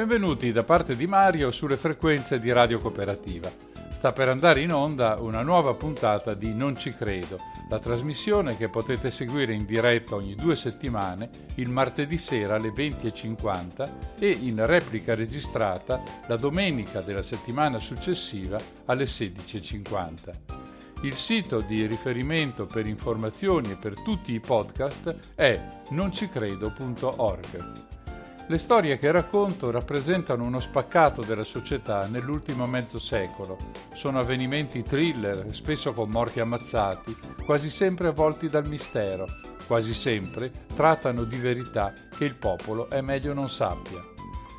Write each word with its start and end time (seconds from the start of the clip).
Benvenuti 0.00 0.50
da 0.50 0.64
parte 0.64 0.96
di 0.96 1.06
Mario 1.06 1.50
sulle 1.50 1.76
frequenze 1.76 2.40
di 2.40 2.50
Radio 2.50 2.78
Cooperativa. 2.78 3.52
Sta 3.92 4.14
per 4.14 4.30
andare 4.30 4.62
in 4.62 4.72
onda 4.72 5.18
una 5.20 5.42
nuova 5.42 5.74
puntata 5.74 6.32
di 6.32 6.54
Non 6.54 6.78
ci 6.78 6.90
credo, 6.90 7.38
la 7.68 7.78
trasmissione 7.78 8.56
che 8.56 8.70
potete 8.70 9.10
seguire 9.10 9.52
in 9.52 9.66
diretta 9.66 10.14
ogni 10.14 10.34
due 10.34 10.56
settimane, 10.56 11.28
il 11.56 11.68
martedì 11.68 12.16
sera 12.16 12.54
alle 12.54 12.70
20.50 12.70 13.90
e 14.18 14.30
in 14.30 14.64
replica 14.64 15.14
registrata 15.14 16.02
la 16.28 16.36
domenica 16.36 17.02
della 17.02 17.22
settimana 17.22 17.78
successiva 17.78 18.58
alle 18.86 19.04
16.50. 19.04 20.34
Il 21.02 21.14
sito 21.14 21.60
di 21.60 21.84
riferimento 21.84 22.64
per 22.64 22.86
informazioni 22.86 23.72
e 23.72 23.76
per 23.76 24.00
tutti 24.00 24.32
i 24.32 24.40
podcast 24.40 25.34
è 25.34 25.62
noncicredo.org. 25.90 27.89
Le 28.50 28.58
storie 28.58 28.98
che 28.98 29.12
racconto 29.12 29.70
rappresentano 29.70 30.42
uno 30.42 30.58
spaccato 30.58 31.22
della 31.22 31.44
società 31.44 32.08
nell'ultimo 32.08 32.66
mezzo 32.66 32.98
secolo. 32.98 33.56
Sono 33.94 34.18
avvenimenti 34.18 34.82
thriller, 34.82 35.46
spesso 35.54 35.92
con 35.92 36.10
morti 36.10 36.40
ammazzati, 36.40 37.16
quasi 37.44 37.70
sempre 37.70 38.08
avvolti 38.08 38.48
dal 38.48 38.66
mistero. 38.66 39.28
Quasi 39.68 39.94
sempre 39.94 40.66
trattano 40.74 41.22
di 41.22 41.36
verità 41.36 41.92
che 42.18 42.24
il 42.24 42.34
popolo 42.34 42.90
è 42.90 43.00
meglio 43.02 43.34
non 43.34 43.48
sappia. 43.48 44.02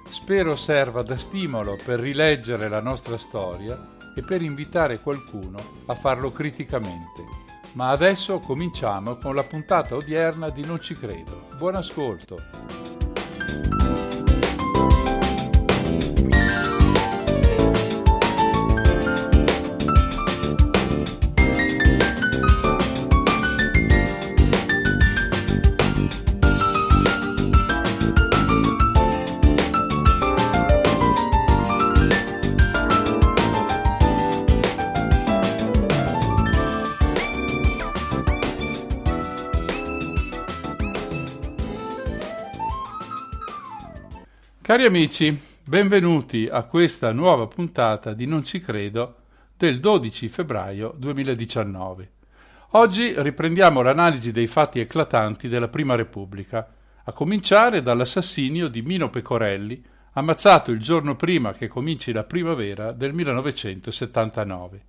Spero 0.09 0.55
serva 0.55 1.01
da 1.01 1.17
stimolo 1.17 1.77
per 1.83 1.99
rileggere 1.99 2.69
la 2.69 2.79
nostra 2.79 3.17
storia 3.17 3.77
e 4.15 4.21
per 4.21 4.41
invitare 4.41 5.01
qualcuno 5.01 5.59
a 5.87 5.95
farlo 5.95 6.31
criticamente. 6.31 7.25
Ma 7.73 7.89
adesso 7.89 8.39
cominciamo 8.39 9.17
con 9.17 9.35
la 9.35 9.43
puntata 9.43 9.95
odierna 9.95 10.49
di 10.49 10.63
Non 10.63 10.79
ci 10.79 10.95
credo. 10.95 11.49
Buon 11.57 11.75
ascolto! 11.75 13.00
you 13.63 14.10
Cari 44.71 44.85
amici, 44.85 45.37
benvenuti 45.65 46.47
a 46.49 46.63
questa 46.63 47.11
nuova 47.11 47.45
puntata 47.45 48.13
di 48.13 48.25
Non 48.25 48.45
ci 48.45 48.61
credo 48.61 49.15
del 49.57 49.81
12 49.81 50.29
febbraio 50.29 50.93
2019. 50.95 52.11
Oggi 52.69 53.13
riprendiamo 53.17 53.81
l'analisi 53.81 54.31
dei 54.31 54.47
fatti 54.47 54.79
eclatanti 54.79 55.49
della 55.49 55.67
Prima 55.67 55.95
Repubblica, 55.95 56.65
a 57.03 57.11
cominciare 57.11 57.81
dall'assassinio 57.81 58.69
di 58.69 58.81
Mino 58.81 59.09
Pecorelli, 59.09 59.83
ammazzato 60.13 60.71
il 60.71 60.79
giorno 60.79 61.17
prima 61.17 61.51
che 61.51 61.67
cominci 61.67 62.13
la 62.13 62.23
primavera 62.23 62.93
del 62.93 63.11
1979. 63.11 64.85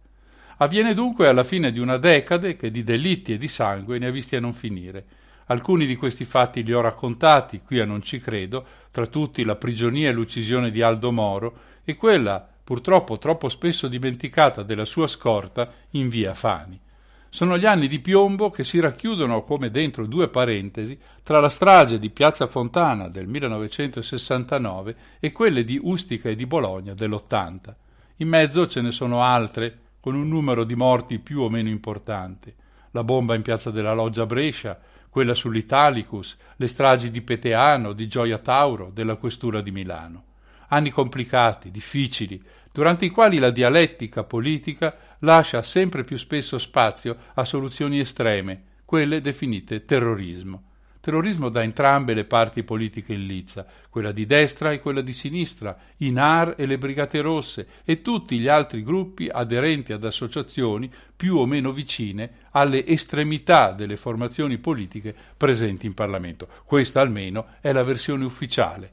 Avviene 0.58 0.94
dunque 0.94 1.26
alla 1.26 1.42
fine 1.42 1.72
di 1.72 1.80
una 1.80 1.96
decade 1.96 2.54
che 2.54 2.70
di 2.70 2.84
delitti 2.84 3.32
e 3.32 3.36
di 3.36 3.48
sangue 3.48 3.98
ne 3.98 4.06
ha 4.06 4.10
visti 4.12 4.36
a 4.36 4.40
non 4.40 4.52
finire 4.52 5.04
Alcuni 5.46 5.86
di 5.86 5.96
questi 5.96 6.24
fatti 6.24 6.62
li 6.62 6.72
ho 6.72 6.80
raccontati, 6.80 7.60
qui 7.60 7.80
a 7.80 7.84
Non 7.84 8.02
ci 8.02 8.18
credo, 8.18 8.64
tra 8.90 9.06
tutti 9.06 9.44
la 9.44 9.56
prigionia 9.56 10.10
e 10.10 10.12
l'uccisione 10.12 10.70
di 10.70 10.82
Aldo 10.82 11.12
Moro 11.12 11.54
e 11.84 11.96
quella, 11.96 12.46
purtroppo 12.62 13.18
troppo 13.18 13.48
spesso 13.48 13.88
dimenticata, 13.88 14.62
della 14.62 14.84
sua 14.84 15.06
scorta 15.06 15.70
in 15.90 16.08
via 16.08 16.34
Fani. 16.34 16.80
Sono 17.28 17.56
gli 17.56 17.64
anni 17.64 17.88
di 17.88 18.00
piombo 18.00 18.50
che 18.50 18.62
si 18.62 18.78
racchiudono 18.78 19.40
come 19.40 19.70
dentro 19.70 20.06
due 20.06 20.28
parentesi 20.28 20.98
tra 21.22 21.40
la 21.40 21.48
strage 21.48 21.98
di 21.98 22.10
Piazza 22.10 22.46
Fontana 22.46 23.08
del 23.08 23.26
1969 23.26 24.96
e 25.18 25.32
quelle 25.32 25.64
di 25.64 25.80
Ustica 25.82 26.28
e 26.28 26.36
di 26.36 26.46
Bologna 26.46 26.92
dell'80. 26.92 27.74
In 28.16 28.28
mezzo 28.28 28.68
ce 28.68 28.82
ne 28.82 28.90
sono 28.90 29.22
altre, 29.22 29.78
con 29.98 30.14
un 30.14 30.28
numero 30.28 30.64
di 30.64 30.74
morti 30.74 31.20
più 31.20 31.40
o 31.40 31.48
meno 31.48 31.70
importante. 31.70 32.54
La 32.92 33.04
bomba 33.04 33.34
in 33.34 33.42
Piazza 33.42 33.70
della 33.70 33.92
Loggia 33.92 34.24
Brescia, 34.24 34.78
quella 35.08 35.34
sull'Italicus, 35.34 36.36
le 36.56 36.66
stragi 36.66 37.10
di 37.10 37.20
Peteano, 37.20 37.92
di 37.92 38.06
Gioia 38.08 38.38
Tauro, 38.38 38.90
della 38.90 39.16
questura 39.16 39.60
di 39.60 39.70
Milano. 39.70 40.24
Anni 40.68 40.90
complicati, 40.90 41.70
difficili, 41.70 42.42
durante 42.72 43.04
i 43.04 43.10
quali 43.10 43.38
la 43.38 43.50
dialettica 43.50 44.24
politica 44.24 44.96
lascia 45.18 45.60
sempre 45.60 46.04
più 46.04 46.16
spesso 46.16 46.56
spazio 46.56 47.16
a 47.34 47.44
soluzioni 47.44 47.98
estreme, 48.00 48.62
quelle 48.84 49.20
definite 49.20 49.84
terrorismo 49.84 50.70
terrorismo 51.02 51.48
da 51.48 51.64
entrambe 51.64 52.14
le 52.14 52.24
parti 52.24 52.62
politiche 52.62 53.12
in 53.12 53.26
lizza, 53.26 53.66
quella 53.90 54.12
di 54.12 54.24
destra 54.24 54.70
e 54.70 54.78
quella 54.78 55.00
di 55.00 55.12
sinistra, 55.12 55.76
i 55.96 56.12
NAR 56.12 56.54
e 56.56 56.64
le 56.64 56.78
Brigate 56.78 57.20
Rosse 57.20 57.66
e 57.84 58.02
tutti 58.02 58.38
gli 58.38 58.46
altri 58.46 58.84
gruppi 58.84 59.28
aderenti 59.28 59.92
ad 59.92 60.04
associazioni 60.04 60.88
più 61.16 61.38
o 61.38 61.44
meno 61.44 61.72
vicine 61.72 62.46
alle 62.52 62.86
estremità 62.86 63.72
delle 63.72 63.96
formazioni 63.96 64.58
politiche 64.58 65.12
presenti 65.36 65.86
in 65.86 65.94
Parlamento. 65.94 66.46
Questa 66.64 67.00
almeno 67.00 67.48
è 67.60 67.72
la 67.72 67.82
versione 67.82 68.24
ufficiale. 68.24 68.92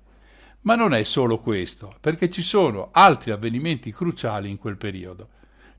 Ma 0.62 0.74
non 0.74 0.96
è 0.96 1.03
solo 1.03 1.38
questo, 1.38 1.94
perché 2.02 2.28
ci 2.28 2.41
sono 2.41 2.90
altri 2.91 3.30
avvenimenti 3.30 3.94
cruciali 3.94 4.50
in 4.50 4.58
quel 4.58 4.78
periodo. 4.78 5.30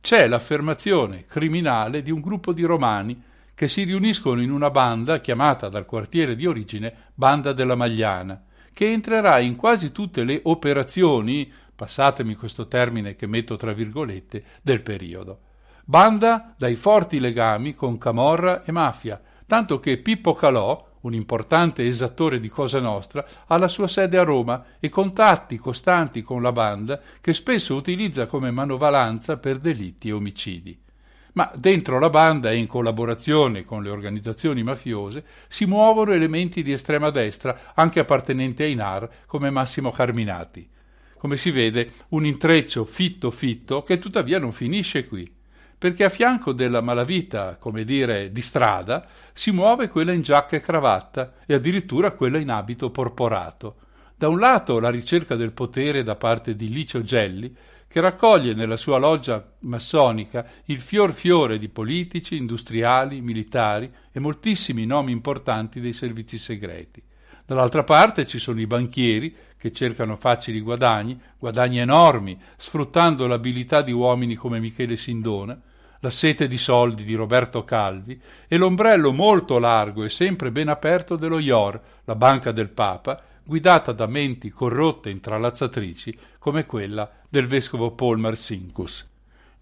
C'è 0.01 0.29
l'affermazione 0.29 1.25
criminale 1.27 2.03
di 2.03 2.13
un 2.13 2.21
gruppo 2.21 2.53
di 2.53 2.63
romani 2.63 3.21
che 3.61 3.69
si 3.69 3.85
riuniscono 3.85 4.41
in 4.41 4.51
una 4.51 4.71
banda 4.71 5.21
chiamata 5.21 5.69
dal 5.69 5.85
quartiere 5.85 6.35
di 6.35 6.47
origine 6.47 6.95
Banda 7.13 7.53
della 7.53 7.75
Magliana, 7.75 8.43
che 8.73 8.91
entrerà 8.91 9.39
in 9.39 9.55
quasi 9.55 9.93
tutte 9.93 10.25
le 10.25 10.41
operazioni, 10.45 11.53
passatemi 11.77 12.37
questo 12.37 12.67
termine 12.69 13.15
che 13.15 13.27
metto 13.27 13.57
tra 13.57 13.75
virgolette, 13.75 14.43
del 14.63 14.81
periodo. 14.81 15.41
Banda 15.85 16.55
dai 16.57 16.75
forti 16.75 17.21
legami 17.21 17.75
con 17.75 17.99
Camorra 17.99 18.65
e 18.65 18.73
mafia, 18.73 19.21
tanto 19.45 19.79
che 19.79 19.99
Pippo 19.99 20.33
Calò, 20.33 20.93
un 21.03 21.13
importante 21.13 21.87
esattore 21.87 22.41
di 22.41 22.49
Cosa 22.49 22.81
Nostra, 22.81 23.23
ha 23.47 23.59
la 23.59 23.69
sua 23.69 23.89
sede 23.89 24.17
a 24.17 24.25
Roma 24.25 24.65
e 24.81 24.89
contatti 24.89 25.59
costanti 25.59 26.23
con 26.23 26.41
la 26.41 26.53
banda 26.53 26.99
che 27.21 27.35
spesso 27.35 27.77
utilizza 27.77 28.25
come 28.25 28.51
manovalanza 28.51 29.37
per 29.37 29.59
delitti 29.59 30.09
e 30.09 30.13
omicidi 30.13 30.89
ma 31.35 31.51
dentro 31.55 31.99
la 31.99 32.11
banda 32.11 32.51
e 32.51 32.57
in 32.57 32.67
collaborazione 32.67 33.65
con 33.65 33.83
le 33.83 33.91
organizzazioni 33.91 34.63
mafiose 34.63 35.25
si 35.49 35.67
muovono 35.67 36.13
elementi 36.13 36.63
di 36.63 36.73
estrema 36.73 37.11
destra, 37.11 37.73
anche 37.75 38.01
appartenenti 38.01 38.63
ai 38.63 38.75
NAR, 38.75 39.09
come 39.27 39.51
Massimo 39.51 39.91
Carminati. 39.91 40.69
Come 41.17 41.37
si 41.37 41.51
vede, 41.51 41.91
un 42.09 42.25
intreccio 42.25 42.85
fitto 42.85 43.31
fitto 43.31 43.83
che 43.83 43.99
tuttavia 43.99 44.39
non 44.39 44.53
finisce 44.53 45.07
qui, 45.07 45.31
perché 45.77 46.05
a 46.05 46.09
fianco 46.09 46.53
della 46.53 46.81
malavita, 46.81 47.57
come 47.57 47.85
dire, 47.85 48.33
di 48.33 48.41
strada, 48.41 49.07
si 49.33 49.51
muove 49.51 49.89
quella 49.89 50.13
in 50.13 50.23
giacca 50.23 50.57
e 50.57 50.61
cravatta 50.61 51.35
e 51.47 51.55
addirittura 51.55 52.13
quella 52.13 52.39
in 52.39 52.51
abito 52.51 52.91
porporato. 52.91 53.77
Da 54.15 54.29
un 54.29 54.39
lato 54.39 54.79
la 54.79 54.91
ricerca 54.91 55.37
del 55.37 55.53
potere 55.53 56.03
da 56.03 56.17
parte 56.17 56.55
di 56.55 56.69
Licio 56.69 57.03
Gelli, 57.03 57.57
che 57.91 58.01
raccoglie 58.01 58.55
nella 58.55 58.77
sua 58.77 58.99
loggia 58.99 59.45
massonica 59.63 60.47
il 60.67 60.81
fior 60.81 61.13
fiore 61.13 61.59
di 61.59 61.69
politici, 61.69 62.37
industriali, 62.37 63.21
militari 63.21 63.91
e 64.13 64.21
moltissimi 64.21 64.87
nomi 64.87 65.11
importanti 65.11 65.81
dei 65.81 65.93
servizi 65.93 66.39
segreti. 66.39 67.03
Dall'altra 67.45 67.83
parte 67.83 68.27
ci 68.27 68.39
sono 68.39 68.61
i 68.61 68.67
banchieri 68.69 69.35
che 69.59 69.73
cercano 69.73 70.15
facili 70.15 70.61
guadagni, 70.61 71.21
guadagni 71.37 71.81
enormi, 71.81 72.39
sfruttando 72.57 73.27
l'abilità 73.27 73.83
di 73.83 73.91
uomini 73.91 74.37
come 74.37 74.61
Michele 74.61 74.95
Sindona, 74.95 75.61
la 75.99 76.11
sete 76.11 76.47
di 76.47 76.59
soldi 76.59 77.03
di 77.03 77.17
Roberto 77.17 77.65
Calvi 77.65 78.21
e 78.47 78.57
l'ombrello 78.57 79.13
molto 79.13 79.59
largo 79.59 80.05
e 80.05 80.11
sempre 80.11 80.53
ben 80.53 80.69
aperto 80.69 81.17
dello 81.17 81.41
IOR, 81.41 81.81
la 82.05 82.15
banca 82.15 82.53
del 82.53 82.69
Papa, 82.69 83.21
guidata 83.51 83.91
da 83.91 84.07
menti 84.07 84.49
corrotte 84.49 85.09
e 85.09 85.13
intralazzatrici 85.13 86.17
come 86.39 86.65
quella 86.65 87.11
del 87.29 87.49
vescovo 87.49 87.91
Paul 87.91 88.21
Marcinkus. 88.21 89.05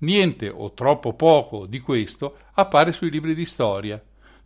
Niente 0.01 0.51
o 0.51 0.75
troppo 0.75 1.15
poco 1.15 1.65
di 1.65 1.81
questo 1.81 2.37
appare 2.53 2.93
sui 2.93 3.09
libri 3.09 3.35
di 3.35 3.47
storia. 3.47 3.99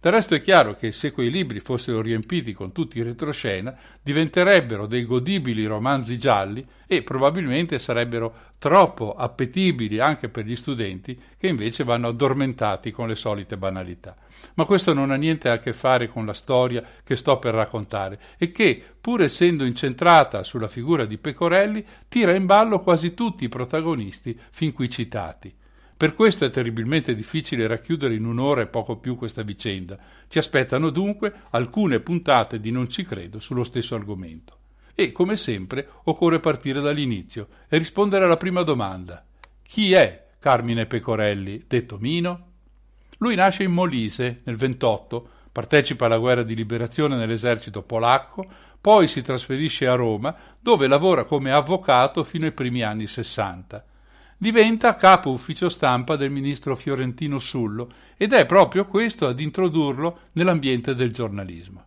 Del 0.02 0.10
resto 0.10 0.34
è 0.34 0.40
chiaro 0.40 0.74
che 0.74 0.90
se 0.90 1.12
quei 1.12 1.30
libri 1.30 1.60
fossero 1.60 2.00
riempiti 2.00 2.52
con 2.52 2.72
tutti 2.72 2.98
i 2.98 3.02
retroscena, 3.02 3.72
diventerebbero 4.02 4.86
dei 4.86 5.04
godibili 5.04 5.64
romanzi 5.64 6.18
gialli 6.18 6.66
e 6.88 7.04
probabilmente 7.04 7.78
sarebbero 7.78 8.34
troppo 8.58 9.14
appetibili 9.14 10.00
anche 10.00 10.28
per 10.28 10.44
gli 10.44 10.56
studenti 10.56 11.16
che 11.38 11.46
invece 11.46 11.84
vanno 11.84 12.08
addormentati 12.08 12.90
con 12.90 13.06
le 13.06 13.14
solite 13.14 13.56
banalità. 13.56 14.16
Ma 14.54 14.64
questo 14.64 14.92
non 14.92 15.12
ha 15.12 15.14
niente 15.14 15.48
a 15.50 15.58
che 15.58 15.72
fare 15.72 16.08
con 16.08 16.26
la 16.26 16.34
storia 16.34 16.82
che 17.04 17.14
sto 17.14 17.38
per 17.38 17.54
raccontare 17.54 18.18
e 18.38 18.50
che, 18.50 18.82
pur 19.00 19.22
essendo 19.22 19.64
incentrata 19.64 20.42
sulla 20.42 20.66
figura 20.66 21.04
di 21.04 21.16
Pecorelli, 21.16 21.84
tira 22.08 22.34
in 22.34 22.46
ballo 22.46 22.80
quasi 22.80 23.14
tutti 23.14 23.44
i 23.44 23.48
protagonisti 23.48 24.36
fin 24.50 24.72
qui 24.72 24.90
citati. 24.90 25.60
Per 26.02 26.14
questo 26.14 26.44
è 26.44 26.50
terribilmente 26.50 27.14
difficile 27.14 27.68
racchiudere 27.68 28.16
in 28.16 28.24
un'ora 28.24 28.62
e 28.62 28.66
poco 28.66 28.96
più 28.96 29.14
questa 29.14 29.42
vicenda. 29.42 29.96
Ci 30.26 30.38
aspettano 30.38 30.90
dunque 30.90 31.32
alcune 31.50 32.00
puntate 32.00 32.58
di 32.58 32.72
Non 32.72 32.88
ci 32.88 33.04
credo 33.04 33.38
sullo 33.38 33.62
stesso 33.62 33.94
argomento. 33.94 34.56
E, 34.96 35.12
come 35.12 35.36
sempre, 35.36 35.88
occorre 36.02 36.40
partire 36.40 36.80
dall'inizio 36.80 37.46
e 37.68 37.78
rispondere 37.78 38.24
alla 38.24 38.36
prima 38.36 38.64
domanda. 38.64 39.24
Chi 39.62 39.92
è 39.92 40.30
Carmine 40.40 40.86
Pecorelli, 40.86 41.66
detto 41.68 41.98
Mino? 42.00 42.46
Lui 43.18 43.36
nasce 43.36 43.62
in 43.62 43.70
Molise 43.70 44.40
nel 44.42 44.56
28, 44.56 45.28
partecipa 45.52 46.06
alla 46.06 46.18
guerra 46.18 46.42
di 46.42 46.56
liberazione 46.56 47.14
nell'esercito 47.14 47.84
polacco, 47.84 48.44
poi 48.80 49.06
si 49.06 49.22
trasferisce 49.22 49.86
a 49.86 49.94
Roma, 49.94 50.34
dove 50.60 50.88
lavora 50.88 51.22
come 51.22 51.52
avvocato 51.52 52.24
fino 52.24 52.46
ai 52.46 52.52
primi 52.52 52.82
anni 52.82 53.06
60 53.06 53.84
diventa 54.42 54.96
capo 54.96 55.30
ufficio 55.30 55.68
stampa 55.68 56.16
del 56.16 56.32
ministro 56.32 56.74
fiorentino 56.74 57.38
Sullo 57.38 57.88
ed 58.16 58.32
è 58.32 58.44
proprio 58.44 58.84
questo 58.84 59.28
ad 59.28 59.38
introdurlo 59.38 60.22
nell'ambiente 60.32 60.96
del 60.96 61.12
giornalismo. 61.12 61.84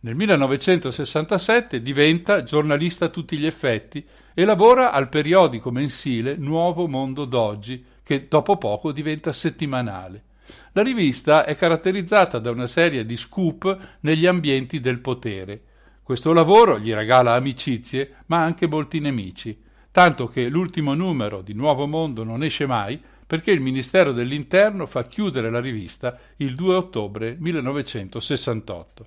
Nel 0.00 0.14
1967 0.14 1.82
diventa 1.82 2.44
giornalista 2.44 3.04
a 3.04 3.08
tutti 3.10 3.36
gli 3.36 3.44
effetti 3.44 4.02
e 4.32 4.44
lavora 4.46 4.90
al 4.90 5.10
periodico 5.10 5.70
mensile 5.70 6.36
Nuovo 6.36 6.88
Mondo 6.88 7.26
d'Oggi, 7.26 7.84
che 8.02 8.26
dopo 8.26 8.56
poco 8.56 8.90
diventa 8.90 9.30
settimanale. 9.30 10.24
La 10.72 10.82
rivista 10.82 11.44
è 11.44 11.54
caratterizzata 11.54 12.38
da 12.38 12.50
una 12.50 12.68
serie 12.68 13.04
di 13.04 13.18
scoop 13.18 13.98
negli 14.00 14.24
ambienti 14.24 14.80
del 14.80 15.00
potere. 15.00 15.60
Questo 16.02 16.32
lavoro 16.32 16.78
gli 16.78 16.94
regala 16.94 17.34
amicizie, 17.34 18.14
ma 18.28 18.40
anche 18.42 18.66
molti 18.66 18.98
nemici 18.98 19.70
tanto 19.92 20.26
che 20.26 20.48
l'ultimo 20.48 20.94
numero 20.94 21.42
di 21.42 21.52
Nuovo 21.52 21.86
Mondo 21.86 22.24
non 22.24 22.42
esce 22.42 22.66
mai 22.66 23.00
perché 23.24 23.50
il 23.50 23.60
Ministero 23.60 24.12
dell'Interno 24.12 24.86
fa 24.86 25.04
chiudere 25.04 25.50
la 25.50 25.60
rivista 25.60 26.18
il 26.36 26.54
2 26.54 26.74
ottobre 26.74 27.36
1968. 27.38 29.06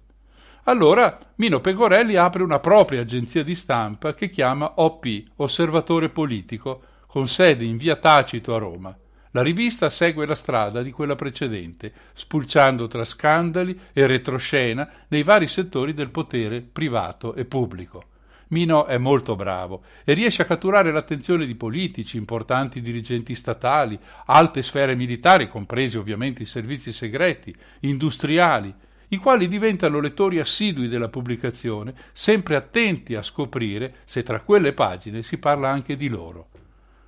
Allora 0.66 1.18
Mino 1.36 1.60
Pecorelli 1.60 2.16
apre 2.16 2.44
una 2.44 2.60
propria 2.60 3.02
agenzia 3.02 3.44
di 3.44 3.56
stampa 3.56 4.14
che 4.14 4.30
chiama 4.30 4.74
OP, 4.76 5.06
Osservatore 5.38 6.10
Politico, 6.10 6.82
con 7.08 7.28
sede 7.28 7.66
in 7.66 7.78
via 7.78 7.96
Tacito 7.96 8.56
a 8.56 8.60
Roma. 8.60 8.96
La 9.32 9.42
rivista 9.42 9.90
segue 9.90 10.26
la 10.26 10.34
strada 10.34 10.82
di 10.82 10.92
quella 10.92 11.16
precedente, 11.16 11.92
spulciando 12.14 12.88
tra 12.88 13.04
scandali 13.04 13.78
e 13.92 14.06
retroscena 14.06 14.90
nei 15.10 15.24
vari 15.24 15.48
settori 15.48 15.94
del 15.94 16.10
potere 16.10 16.62
privato 16.62 17.36
e 17.36 17.46
pubblico. 17.46 18.14
Mino 18.50 18.86
è 18.86 18.98
molto 18.98 19.36
bravo 19.36 19.84
e 20.04 20.14
riesce 20.14 20.44
a 20.44 20.46
catturare 20.46 20.92
l'attenzione 20.92 21.46
di 21.46 21.56
politici, 21.56 22.18
importanti 22.18 22.82
dirigenti 22.82 23.34
statali, 23.34 23.98
alte 24.26 24.62
sfere 24.62 24.96
militari, 24.96 25.50
compresi 25.50 25.98
ovviamente 25.98 26.44
i 26.44 26.46
servizi 26.46 26.92
segreti, 26.92 27.54
industriali, 27.82 28.74
i 29.10 29.18
quali 29.18 29.48
diventano 29.48 30.00
lettori 30.00 30.40
assidui 30.40 30.88
della 30.88 31.10
pubblicazione, 31.10 31.94
sempre 32.12 32.56
attenti 32.56 33.16
a 33.16 33.24
scoprire 33.24 33.96
se 34.06 34.24
tra 34.24 34.42
quelle 34.42 34.74
pagine 34.74 35.24
si 35.24 35.38
parla 35.38 35.70
anche 35.70 35.96
di 35.96 36.10
loro. 36.10 36.50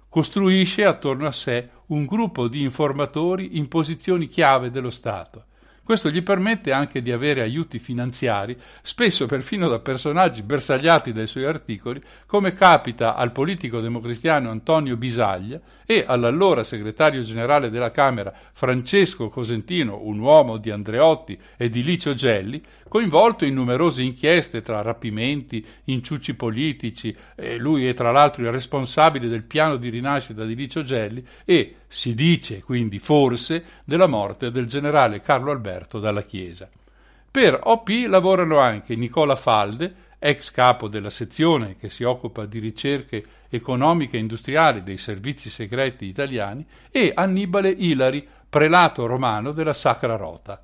Costruisce 0.10 0.86
attorno 0.86 1.28
a 1.28 1.32
sé 1.32 1.70
un 1.88 2.06
gruppo 2.06 2.48
di 2.48 2.62
informatori 2.62 3.58
in 3.58 3.68
posizioni 3.68 4.28
chiave 4.28 4.70
dello 4.70 4.90
Stato 4.90 5.46
questo 5.88 6.10
gli 6.10 6.22
permette 6.22 6.74
anche 6.74 7.02
di 7.02 7.14
avere 7.14 7.40
aiuti 7.40 7.80
finanziari, 7.80 8.58
spesso 8.82 9.26
perfino 9.26 9.70
da 9.70 9.80
personaggi 9.80 10.42
bersagliati 10.42 11.14
dai 11.14 11.28
suoi 11.28 11.46
articoli, 11.46 12.02
come 12.26 12.52
capita 12.52 13.16
al 13.16 13.32
politico 13.32 13.80
democristiano 13.80 14.50
Antonio 14.50 14.98
Bisaglia 14.98 15.62
e 15.86 16.04
all'allora 16.06 16.66
segretario 16.66 17.22
generale 17.22 17.70
della 17.70 17.92
Camera 17.92 18.34
Francesco 18.52 19.30
Cosentino, 19.30 20.02
un 20.04 20.20
uomo 20.20 20.58
di 20.58 20.72
Andreotti 20.72 21.40
e 21.56 21.70
di 21.70 21.82
Licio 21.82 22.14
Gelli, 22.14 22.62
coinvolto 22.88 23.46
in 23.46 23.54
numerose 23.54 24.02
inchieste 24.02 24.62
tra 24.62 24.82
rapimenti, 24.82 25.66
inciucci 25.86 26.36
politici, 26.36 27.16
lui 27.58 27.88
è 27.88 27.94
tra 27.94 28.12
l'altro 28.12 28.44
il 28.44 28.52
responsabile 28.52 29.28
del 29.28 29.44
piano 29.44 29.78
di 29.78 29.90
rinascita 29.90 30.46
di 30.46 30.56
Licio 30.56 30.84
Gelli 30.84 31.26
e 31.46 31.76
si 31.88 32.14
dice 32.14 32.62
quindi 32.62 33.00
forse 33.00 33.64
della 33.84 34.08
morte 34.08 34.52
del 34.52 34.66
generale 34.66 35.22
Carlo 35.22 35.52
Alberto 35.52 36.00
dalla 36.00 36.24
Chiesa. 36.24 36.70
Per 37.30 37.60
OP 37.64 37.90
lavorano 38.08 38.58
anche 38.58 38.96
Nicola 38.96 39.36
Falde, 39.36 39.94
ex 40.18 40.50
capo 40.50 40.88
della 40.88 41.12
sezione 41.12 41.76
che 41.76 41.90
si 41.90 42.04
occupa 42.04 42.46
di 42.46 42.58
ricerche 42.58 43.24
economiche 43.50 44.18
e 44.18 44.22
industriali 44.22 44.82
dei 44.82 44.98
servizi 44.98 45.50
segreti 45.50 46.06
italiani, 46.06 46.66
e 46.90 47.12
Annibale 47.14 47.70
Ilari, 47.70 48.28
prelato 48.50 49.06
romano 49.06 49.52
della 49.52 49.74
Sacra 49.74 50.16
Rota. 50.16 50.62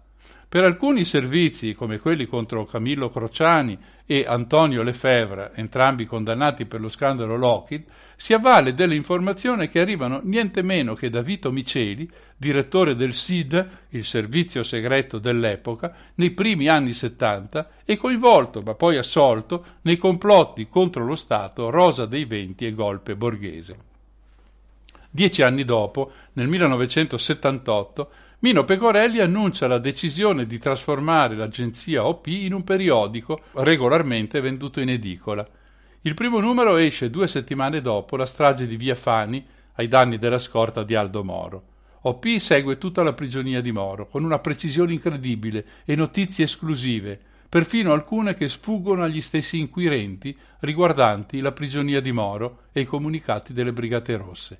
Per 0.54 0.64
alcuni 0.64 1.04
servizi, 1.04 1.74
come 1.74 1.98
quelli 1.98 2.28
contro 2.28 2.64
Camillo 2.64 3.10
Crociani 3.10 3.76
e 4.06 4.24
Antonio 4.28 4.84
Lefebvre, 4.84 5.52
entrambi 5.56 6.06
condannati 6.06 6.68
per 6.68 6.80
lo 6.80 6.90
scandalo 6.90 7.36
Lockheed, 7.36 7.86
si 8.16 8.34
avvale 8.34 8.76
delle 8.76 8.94
informazioni 8.94 9.68
che 9.68 9.80
arrivano 9.80 10.22
niente 10.24 10.62
meno 10.62 10.94
che 10.94 11.10
da 11.10 11.24
Vito 11.24 11.52
Miceli, 11.52 12.08
direttore 12.38 12.96
del 12.96 13.16
SID, 13.16 13.68
il 13.90 14.06
servizio 14.06 14.64
segreto 14.64 15.18
dell'epoca, 15.18 15.92
nei 16.18 16.30
primi 16.30 16.68
anni 16.68 16.94
70 16.94 17.70
e 17.84 17.98
coinvolto, 17.98 18.62
ma 18.62 18.76
poi 18.76 18.98
assolto, 18.98 19.66
nei 19.82 19.98
complotti 19.98 20.68
contro 20.68 21.04
lo 21.04 21.16
Stato 21.16 21.72
Rosa 21.72 22.06
dei 22.06 22.26
Venti 22.26 22.68
e 22.68 22.76
Golpe 22.76 23.16
Borghese. 23.16 23.76
Dieci 25.10 25.42
anni 25.42 25.66
dopo, 25.66 26.12
nel 26.34 26.48
1978, 26.48 28.12
Mino 28.44 28.66
Pecorelli 28.66 29.22
annuncia 29.22 29.68
la 29.68 29.80
decisione 29.80 30.46
di 30.46 30.58
trasformare 30.58 31.34
l'agenzia 31.34 32.06
OP 32.06 32.28
in 32.28 32.52
un 32.52 32.66
periodico 32.66 33.40
regolarmente 33.54 34.42
venduto 34.42 34.82
in 34.82 34.90
edicola. 34.90 35.48
Il 36.02 36.14
primo 36.14 36.42
numero 36.42 36.76
esce 36.76 37.10
due 37.10 37.26
settimane 37.26 37.80
dopo 37.80 38.18
la 38.18 38.26
strage 38.26 38.68
di 38.68 38.76
Via 38.76 38.96
Fani 38.96 39.46
ai 39.76 39.88
danni 39.88 40.18
della 40.18 40.40
scorta 40.40 40.84
di 40.84 40.94
Aldo 40.94 41.24
Moro. 41.24 41.64
OP 42.02 42.36
segue 42.36 42.78
tutta 42.78 43.02
la 43.02 43.14
prigionia 43.14 43.62
di 43.62 43.72
Moro 43.72 44.10
con 44.10 44.26
una 44.26 44.40
precisione 44.40 44.92
incredibile 44.92 45.66
e 45.86 45.96
notizie 45.96 46.44
esclusive, 46.44 47.18
perfino 47.48 47.94
alcune 47.94 48.34
che 48.34 48.50
sfuggono 48.50 49.04
agli 49.04 49.22
stessi 49.22 49.58
inquirenti 49.58 50.38
riguardanti 50.60 51.40
la 51.40 51.54
prigionia 51.54 52.02
di 52.02 52.12
Moro 52.12 52.64
e 52.74 52.82
i 52.82 52.86
comunicati 52.86 53.54
delle 53.54 53.72
Brigate 53.72 54.18
Rosse. 54.18 54.60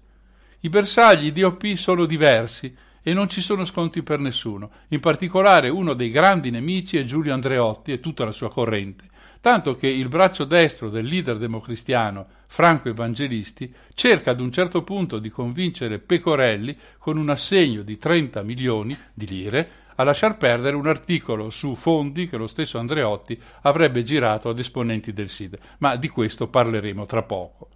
I 0.62 0.70
bersagli 0.70 1.34
di 1.34 1.44
OP 1.44 1.66
sono 1.74 2.06
diversi 2.06 2.74
e 3.04 3.14
non 3.14 3.30
ci 3.30 3.42
sono 3.42 3.66
sconti 3.66 4.02
per 4.02 4.20
nessuno. 4.20 4.72
In 4.90 5.00
particolare 5.00 5.70
uno 5.70 5.94
dei 5.94 6.10
grandi 6.10 6.50
nemici 6.50 6.98
è 6.98 7.04
Giulio 7.04 7.34
Andreotti 7.34 7.92
e 7.92 8.00
tutta 8.00 8.26
la 8.26 8.32
sua 8.32 8.50
corrente, 8.50 9.06
tanto 9.42 9.76
che 9.76 9.88
il 9.88 10.08
braccio 10.08 10.46
destro 10.46 10.90
del 10.90 11.06
leader 11.06 11.38
democristiano 11.38 12.26
Franco 12.48 12.90
Evangelisti 12.90 13.72
cerca 13.94 14.32
ad 14.32 14.40
un 14.40 14.52
certo 14.52 14.84
punto 14.84 15.20
di 15.20 15.30
convincere 15.30 16.00
Pecorelli 16.00 16.76
con 16.98 17.18
un 17.18 17.30
assegno 17.30 17.82
di 17.82 17.98
30 17.98 18.42
milioni 18.44 18.98
di 19.14 19.28
lire 19.28 19.70
a 19.96 20.04
lasciar 20.04 20.38
perdere 20.38 20.76
un 20.76 20.88
articolo 20.88 21.50
su 21.50 21.76
fondi 21.76 22.28
che 22.28 22.38
lo 22.38 22.48
stesso 22.48 22.80
Andreotti 22.80 23.40
avrebbe 23.62 24.02
girato 24.04 24.50
ad 24.50 24.60
esponenti 24.60 25.14
del 25.14 25.30
SID, 25.30 25.58
ma 25.80 25.96
di 25.96 26.08
questo 26.08 26.48
parleremo 26.48 27.06
tra 27.06 27.24
poco. 27.24 27.70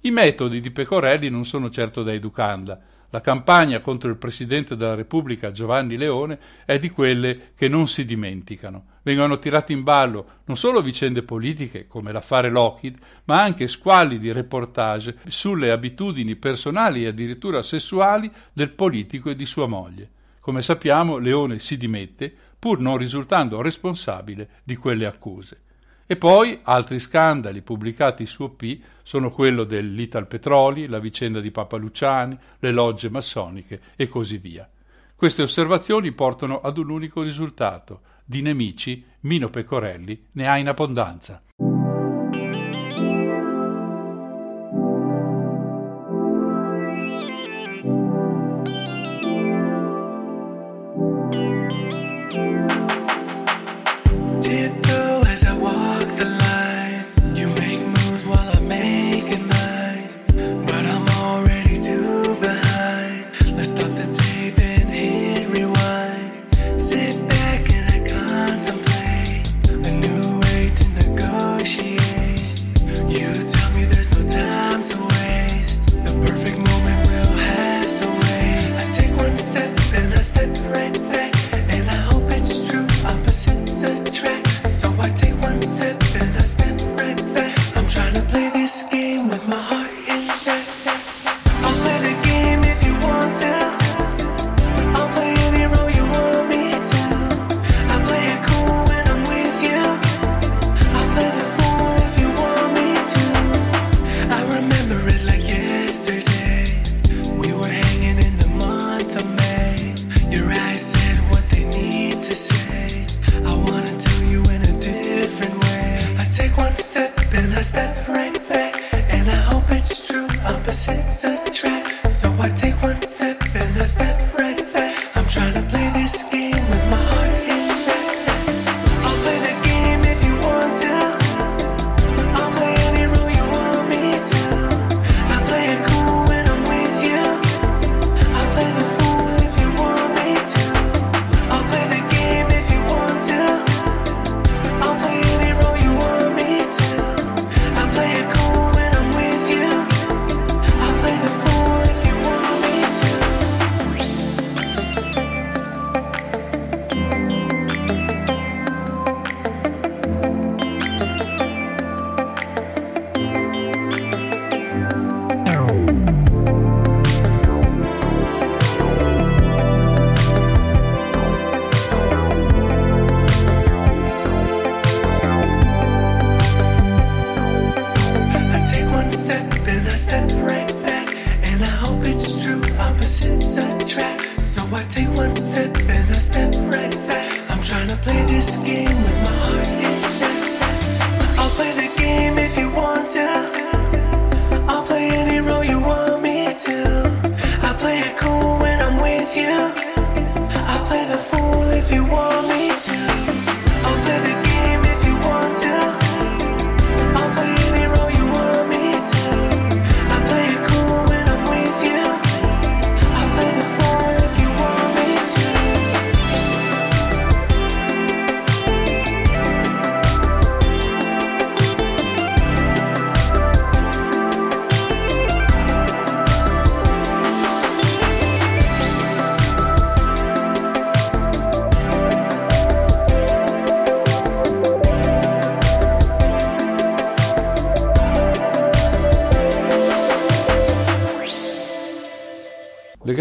I 0.00 0.10
metodi 0.10 0.60
di 0.60 0.70
Pecorelli 0.70 1.30
non 1.30 1.44
sono 1.44 1.70
certo 1.70 2.02
da 2.02 2.12
educanda. 2.12 2.80
La 3.12 3.20
campagna 3.20 3.78
contro 3.80 4.08
il 4.08 4.16
Presidente 4.16 4.74
della 4.74 4.94
Repubblica 4.94 5.52
Giovanni 5.52 5.98
Leone 5.98 6.38
è 6.64 6.78
di 6.78 6.88
quelle 6.88 7.52
che 7.54 7.68
non 7.68 7.86
si 7.86 8.06
dimenticano. 8.06 8.86
Vengono 9.02 9.38
tirate 9.38 9.74
in 9.74 9.82
ballo 9.82 10.40
non 10.46 10.56
solo 10.56 10.80
vicende 10.80 11.22
politiche 11.22 11.86
come 11.86 12.10
l'affare 12.10 12.48
Lockheed, 12.48 12.96
ma 13.24 13.42
anche 13.42 13.68
squali 13.68 14.18
di 14.18 14.32
reportage 14.32 15.16
sulle 15.26 15.70
abitudini 15.70 16.36
personali 16.36 17.04
e 17.04 17.08
addirittura 17.08 17.62
sessuali 17.62 18.32
del 18.50 18.70
politico 18.70 19.28
e 19.28 19.36
di 19.36 19.44
sua 19.44 19.66
moglie. 19.66 20.08
Come 20.40 20.62
sappiamo, 20.62 21.18
Leone 21.18 21.58
si 21.58 21.76
dimette, 21.76 22.34
pur 22.58 22.80
non 22.80 22.96
risultando 22.96 23.60
responsabile 23.60 24.48
di 24.64 24.74
quelle 24.74 25.04
accuse. 25.04 25.60
E 26.06 26.16
poi 26.16 26.58
altri 26.62 26.98
scandali 26.98 27.62
pubblicati 27.62 28.26
su 28.26 28.42
OP 28.44 28.78
sono 29.02 29.30
quello 29.30 29.64
dell'Ital 29.64 30.26
Petroli, 30.26 30.86
la 30.86 30.98
vicenda 30.98 31.40
di 31.40 31.50
Papa 31.50 31.76
Luciani, 31.76 32.38
le 32.58 32.72
logge 32.72 33.08
massoniche 33.08 33.80
e 33.96 34.08
così 34.08 34.38
via. 34.38 34.68
Queste 35.14 35.42
osservazioni 35.42 36.12
portano 36.12 36.60
ad 36.60 36.78
un 36.78 36.90
unico 36.90 37.22
risultato. 37.22 38.00
Di 38.24 38.42
nemici, 38.42 39.04
Mino 39.20 39.48
Pecorelli 39.48 40.26
ne 40.32 40.48
ha 40.48 40.58
in 40.58 40.68
abbondanza. 40.68 41.42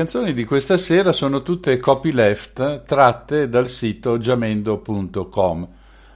Canzoni 0.01 0.34
di 0.34 0.46
questa 0.46 0.77
sera 0.77 1.12
sono 1.12 1.43
tutte 1.43 1.77
copyleft 1.77 2.81
tratte 2.86 3.48
dal 3.48 3.70
sito 3.70 4.17
jamendo.com. 4.17 5.67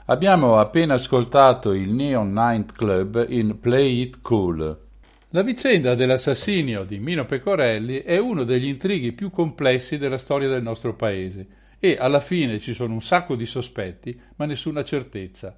Abbiamo 0.06 0.58
appena 0.58 0.96
ascoltato 0.96 1.72
il 1.72 1.94
Neon 1.94 2.34
Night 2.34 2.72
Club 2.72 3.28
in 3.30 3.60
Play 3.60 4.02
It 4.02 4.22
Cool. 4.22 4.86
La 5.30 5.44
vicenda 5.44 5.94
dell'assassinio 5.94 6.84
di 6.84 6.98
Mino 6.98 7.26
Pecorelli 7.26 8.02
è 8.02 8.18
uno 8.18 8.44
degli 8.44 8.66
intrighi 8.66 9.12
più 9.12 9.30
complessi 9.30 10.00
della 10.00 10.18
storia 10.18 10.50
del 10.50 10.64
nostro 10.64 10.96
paese 10.96 11.46
e 11.78 11.96
alla 12.00 12.22
fine 12.22 12.58
ci 12.58 12.74
sono 12.74 12.94
un 12.94 13.04
sacco 13.04 13.36
di 13.36 13.46
sospetti 13.46 14.20
ma 14.38 14.46
nessuna 14.46 14.84
certezza. 14.84 15.56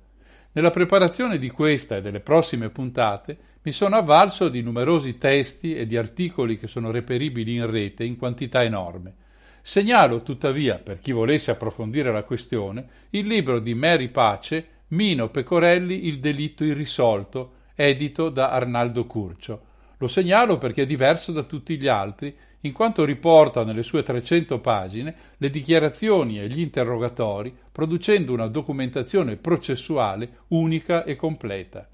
Nella 0.51 0.72
preparazione 0.72 1.38
di 1.38 1.50
questa 1.50 1.96
e 1.96 2.01
delle 2.01 2.19
prossime 2.19 2.72
puntate 2.72 3.38
mi 3.67 3.74
sono 3.74 3.97
avvalso 3.97 4.47
di 4.47 4.62
numerosi 4.62 5.17
testi 5.17 5.75
e 5.75 5.86
di 5.86 5.97
articoli 5.97 6.57
che 6.57 6.67
sono 6.67 6.89
reperibili 6.89 7.55
in 7.55 7.69
rete 7.69 8.05
in 8.05 8.15
quantità 8.15 8.63
enorme. 8.63 9.13
Segnalo 9.62 10.24
tuttavia, 10.24 10.79
per 10.79 11.01
chi 11.01 11.12
volesse 11.12 11.51
approfondire 11.51 12.13
la 12.13 12.24
questione, 12.24 12.88
il 13.09 13.27
libro 13.27 13.59
di 13.59 13.74
Mary 13.74 14.07
Pace 14.07 14.67
Mino 14.91 15.27
Pecorelli 15.27 16.07
Il 16.07 16.19
delitto 16.19 16.63
irrisolto, 16.63 17.55
edito 17.75 18.29
da 18.29 18.51
Arnaldo 18.51 19.05
Curcio. 19.05 19.62
Lo 19.97 20.07
segnalo 20.07 20.57
perché 20.57 20.83
è 20.83 20.86
diverso 20.86 21.33
da 21.33 21.43
tutti 21.43 21.77
gli 21.77 21.89
altri 21.89 22.33
in 22.62 22.71
quanto 22.71 23.03
riporta 23.03 23.65
nelle 23.65 23.83
sue 23.83 24.01
300 24.01 24.62
pagine 24.62 25.13
le 25.36 25.50
dichiarazioni 25.50 26.39
e 26.39 26.47
gli 26.47 26.62
interrogatori, 26.62 27.53
producendo 27.69 28.31
una 28.31 28.47
documentazione 28.47 29.36
processuale 29.36 30.43
unica 30.47 31.03
e 31.03 31.17
completa. 31.17 31.89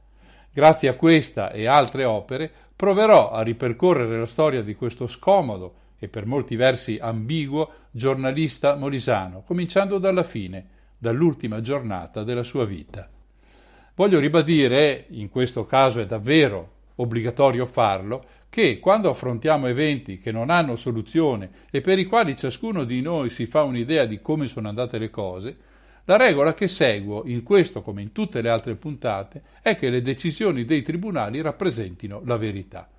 Grazie 0.55 0.88
a 0.88 0.93
questa 0.93 1.51
e 1.51 1.65
altre 1.65 2.03
opere 2.03 2.51
proverò 2.75 3.31
a 3.31 3.41
ripercorrere 3.41 4.19
la 4.19 4.27
storia 4.27 4.62
di 4.62 4.75
questo 4.75 5.07
scomodo 5.07 5.74
e 5.98 6.07
per 6.07 6.27
molti 6.27 6.55
versi 6.55 7.00
ambiguo 7.01 7.72
giornalista 7.89 8.75
molisano, 8.75 9.41
cominciando 9.41 9.98
dalla 9.98 10.22
fine, 10.22 10.67
dall'ultima 10.95 11.60
giornata 11.60 12.24
della 12.24 12.43
sua 12.43 12.65
vita. 12.65 13.10
Voglio 13.95 14.19
ribadire, 14.19 15.05
in 15.10 15.27
questo 15.29 15.65
caso 15.65 16.00
è 16.00 16.05
davvero 16.05 16.69
obbligatorio 16.98 17.65
farlo, 17.65 18.24
che 18.48 18.77
quando 18.77 19.10
affrontiamo 19.10 19.65
eventi 19.65 20.19
che 20.19 20.31
non 20.31 20.51
hanno 20.51 20.75
soluzione 20.75 21.50
e 21.72 21.81
per 21.81 21.98
i 21.98 22.05
quali 22.05 22.38
ciascuno 22.38 22.83
di 22.83 23.01
noi 23.01 23.31
si 23.31 23.48
fa 23.48 23.63
un'idea 23.63 24.05
di 24.05 24.19
come 24.19 24.45
sono 24.45 24.67
andate 24.67 25.00
le 25.00 25.10
cose, 25.10 25.57
la 26.05 26.17
regola 26.17 26.53
che 26.53 26.67
seguo, 26.67 27.24
in 27.25 27.43
questo 27.43 27.81
come 27.81 28.01
in 28.01 28.12
tutte 28.12 28.41
le 28.41 28.50
altre 28.50 28.75
puntate, 28.75 29.41
è 29.62 29.75
che 29.75 29.89
le 29.89 30.01
decisioni 30.01 30.65
dei 30.65 30.81
tribunali 30.81 31.39
rappresentino 31.39 32.22
la 32.25 32.36
verità. 32.36 32.89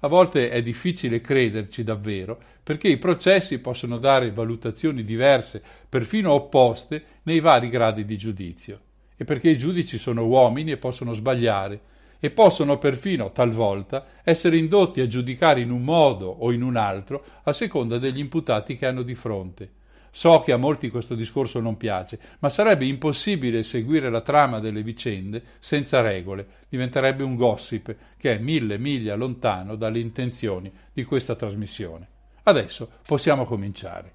A 0.00 0.08
volte 0.08 0.48
è 0.50 0.62
difficile 0.62 1.20
crederci 1.20 1.82
davvero, 1.82 2.38
perché 2.62 2.88
i 2.88 2.96
processi 2.96 3.58
possono 3.58 3.98
dare 3.98 4.32
valutazioni 4.32 5.04
diverse, 5.04 5.62
perfino 5.88 6.32
opposte, 6.32 7.04
nei 7.24 7.40
vari 7.40 7.68
gradi 7.68 8.06
di 8.06 8.16
giudizio, 8.16 8.80
e 9.16 9.24
perché 9.24 9.50
i 9.50 9.58
giudici 9.58 9.98
sono 9.98 10.26
uomini 10.26 10.70
e 10.70 10.78
possono 10.78 11.12
sbagliare, 11.12 11.80
e 12.18 12.30
possono 12.30 12.78
perfino, 12.78 13.30
talvolta, 13.32 14.06
essere 14.24 14.56
indotti 14.56 15.02
a 15.02 15.06
giudicare 15.06 15.60
in 15.60 15.70
un 15.70 15.82
modo 15.82 16.28
o 16.28 16.52
in 16.52 16.62
un 16.62 16.76
altro 16.76 17.22
a 17.42 17.52
seconda 17.52 17.98
degli 17.98 18.18
imputati 18.18 18.76
che 18.76 18.86
hanno 18.86 19.02
di 19.02 19.14
fronte. 19.14 19.70
So 20.16 20.38
che 20.38 20.52
a 20.52 20.56
molti 20.56 20.90
questo 20.90 21.16
discorso 21.16 21.58
non 21.58 21.76
piace, 21.76 22.20
ma 22.38 22.48
sarebbe 22.48 22.84
impossibile 22.84 23.64
seguire 23.64 24.10
la 24.10 24.20
trama 24.20 24.60
delle 24.60 24.84
vicende 24.84 25.42
senza 25.58 26.02
regole, 26.02 26.46
diventerebbe 26.68 27.24
un 27.24 27.34
gossip 27.34 27.92
che 28.16 28.36
è 28.36 28.38
mille 28.38 28.78
miglia 28.78 29.16
lontano 29.16 29.74
dalle 29.74 29.98
intenzioni 29.98 30.72
di 30.92 31.02
questa 31.02 31.34
trasmissione. 31.34 32.06
Adesso 32.44 32.88
possiamo 33.04 33.44
cominciare. 33.44 34.12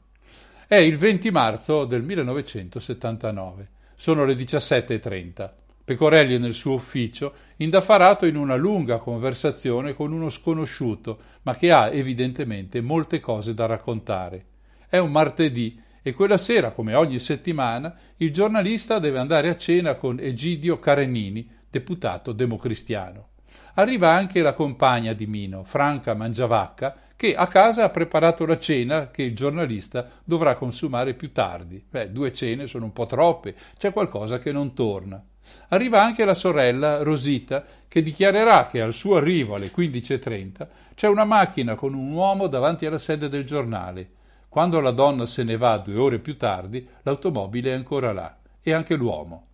È 0.65 0.75
il 0.75 0.96
20 0.96 1.32
marzo 1.32 1.84
del 1.84 2.03
1979, 2.03 3.70
sono 3.94 4.24
le 4.24 4.36
17.30. 4.36 5.51
Pecorelli 5.84 6.36
è 6.36 6.38
nel 6.38 6.53
suo 6.53 6.75
ufficio, 6.75 7.34
indaffarato 7.58 8.25
in 8.25 8.38
una 8.38 8.56
lunga 8.56 9.00
conversazione 9.00 9.91
con 9.91 10.13
uno 10.13 10.29
sconosciuto, 10.29 11.20
ma 11.41 11.53
che 11.58 11.74
ha 11.74 11.89
evidentemente 11.89 12.79
molte 12.79 13.20
cose 13.20 13.53
da 13.53 13.65
raccontare. 13.65 14.46
È 14.88 14.98
un 14.98 15.12
martedì 15.12 15.88
e 16.01 16.13
quella 16.13 16.38
sera, 16.38 16.72
come 16.72 16.94
ogni 16.94 17.20
settimana, 17.20 17.94
il 18.18 18.32
giornalista 18.32 19.00
deve 19.00 19.20
andare 19.20 19.50
a 19.50 19.58
cena 19.58 19.96
con 19.96 20.20
Egidio 20.20 20.79
Carenini, 20.79 21.48
deputato 21.70 22.32
democristiano. 22.32 23.27
Arriva 23.75 24.12
anche 24.12 24.41
la 24.41 24.53
compagna 24.53 25.13
di 25.13 25.25
Mino, 25.25 25.63
Franca 25.63 26.13
Mangiavacca, 26.13 26.96
che 27.15 27.36
a 27.36 27.48
casa 27.48 27.84
ha 27.84 27.89
preparato 27.89 28.46
la 28.46 28.58
cena 28.58 29.10
che 29.10 29.24
il 29.24 29.36
giornalista 29.36 30.08
dovrà 30.24 30.56
consumare 30.56 31.13
più 31.15 31.32
tardi. 31.32 31.84
Beh, 31.89 32.12
due 32.12 32.32
cene 32.32 32.68
sono 32.68 32.86
un 32.86 32.94
po' 32.94 33.06
troppe, 33.06 33.56
c'è 33.77 33.91
qualcosa 33.91 34.39
che 34.39 34.51
non 34.51 34.74
torna. 34.74 35.22
Arriva 35.70 36.01
anche 36.01 36.25
la 36.25 36.34
sorella 36.36 37.01
Rosita, 37.01 37.65
che 37.88 38.01
dichiarerà 38.01 38.68
che 38.68 38.82
al 38.82 38.94
suo 38.94 39.15
arrivo 39.15 39.56
alle 39.56 39.72
15.30 39.72 40.68
c'è 40.96 41.08
una 41.08 41.25
macchina 41.25 41.75
con 41.75 41.94
un 41.94 42.12
uomo 42.12 42.48
davanti 42.48 42.86
alla 42.86 42.98
sede 43.00 43.29
del 43.29 43.46
giornale 43.46 44.18
quando 44.50 44.79
la 44.79 44.91
donna 44.91 45.27
se 45.27 45.44
ne 45.44 45.58
va 45.58 45.77
due 45.77 45.96
ore 45.96 46.20
più 46.20 46.36
tardi, 46.36 46.86
l'automobile 47.03 47.70
è 47.70 47.75
ancora 47.75 48.12
là, 48.12 48.36
e 48.62 48.74
anche 48.74 48.96
l'uomo. 48.96 49.46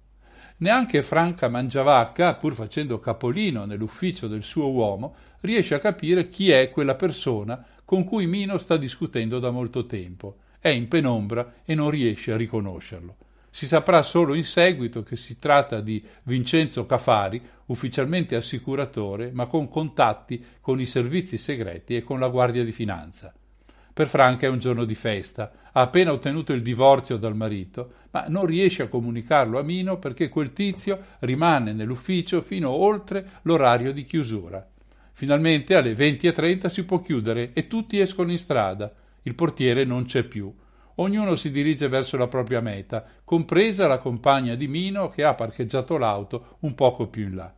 Neanche 0.58 1.04
Franca 1.04 1.50
Mangiavacca, 1.50 2.36
pur 2.36 2.54
facendo 2.54 2.98
capolino 2.98 3.66
nell'ufficio 3.66 4.30
del 4.30 4.44
suo 4.44 4.72
uomo, 4.72 5.14
riesce 5.42 5.75
a 5.75 5.80
capire 5.80 6.30
chi 6.30 6.50
è 6.50 6.70
quella 6.70 6.96
persona 6.96 7.64
con 7.84 8.06
cui 8.06 8.25
Mino 8.25 8.58
sta 8.58 8.78
discutendo 8.78 9.40
da 9.40 9.52
molto 9.52 9.86
tempo. 9.86 10.38
È 10.58 10.70
in 10.70 10.88
penombra 10.88 11.56
e 11.66 11.75
non 11.75 11.90
riesce 11.90 12.32
a 12.32 12.38
riconoscerlo. 12.38 13.18
Si 13.52 13.68
saprà 13.68 14.02
solo 14.02 14.34
in 14.34 14.46
seguito 14.46 15.02
che 15.02 15.18
si 15.18 15.38
tratta 15.38 15.82
di 15.82 16.04
Vincenzo 16.24 16.86
Cafari, 16.86 17.42
ufficialmente 17.68 18.36
assicuratore, 18.36 19.32
ma 19.34 19.46
con 19.46 19.68
contatti 19.68 20.44
con 20.62 20.80
i 20.80 20.86
servizi 20.86 21.38
segreti 21.38 21.96
e 21.96 22.04
con 22.04 22.20
la 22.20 22.30
Guardia 22.30 22.64
di 22.64 22.72
Finanza. 22.72 23.34
Per 23.96 24.10
Franca 24.10 24.46
è 24.46 24.50
un 24.50 24.60
giorno 24.60 24.84
di 24.84 24.94
festa. 24.94 25.50
Ha 25.72 25.80
appena 25.80 26.12
ottenuto 26.12 26.52
il 26.52 26.62
divorzio 26.62 27.16
dal 27.16 27.34
marito, 27.34 27.94
ma 28.12 28.25
non 28.28 28.46
riesce 28.46 28.84
a 28.84 28.90
comunicarlo 28.90 29.58
a 29.58 29.64
Mino 29.64 30.00
perché 30.00 30.28
quel 30.28 30.52
tizio 30.52 31.00
rimane 31.20 31.72
nell'ufficio 31.72 32.42
fino 32.42 32.72
oltre 32.72 33.25
l'orario 33.44 33.94
di 33.94 34.04
chiusura. 34.04 34.68
Finalmente 35.14 35.75
alle 35.75 35.94
20.30 35.94 36.66
si 36.66 36.84
può 36.84 37.00
chiudere 37.00 37.54
e 37.54 37.68
tutti 37.68 37.98
escono 37.98 38.32
in 38.32 38.38
strada. 38.38 38.94
Il 39.22 39.34
portiere 39.34 39.86
non 39.86 40.04
c'è 40.04 40.24
più. 40.24 40.54
Ognuno 40.96 41.38
si 41.38 41.50
dirige 41.50 41.88
verso 41.88 42.18
la 42.18 42.28
propria 42.28 42.60
meta, 42.60 43.02
compresa 43.24 43.88
la 43.88 44.00
compagna 44.00 44.56
di 44.56 44.67
Mino 44.67 45.08
che 45.08 45.24
ha 45.24 45.36
parcheggiato 45.36 45.98
l'auto 45.98 46.58
un 46.60 46.76
poco 46.76 47.08
più 47.08 47.28
in 47.28 47.36
là. 47.36 47.54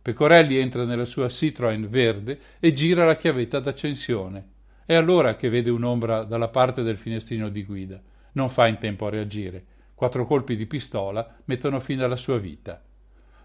Pecorelli 0.00 0.56
entra 0.56 0.86
nella 0.86 1.04
sua 1.04 1.26
Citroën 1.26 1.84
verde 1.84 2.38
e 2.60 2.72
gira 2.72 3.04
la 3.04 3.14
chiavetta 3.14 3.60
d'accensione. 3.60 4.51
È 4.84 4.94
allora 4.94 5.36
che 5.36 5.48
vede 5.48 5.70
un'ombra 5.70 6.24
dalla 6.24 6.48
parte 6.48 6.82
del 6.82 6.96
finestrino 6.96 7.48
di 7.48 7.64
guida. 7.64 8.00
Non 8.32 8.50
fa 8.50 8.66
in 8.66 8.78
tempo 8.78 9.06
a 9.06 9.10
reagire. 9.10 9.64
Quattro 9.94 10.26
colpi 10.26 10.56
di 10.56 10.66
pistola 10.66 11.36
mettono 11.44 11.78
fine 11.78 12.02
alla 12.02 12.16
sua 12.16 12.38
vita. 12.38 12.82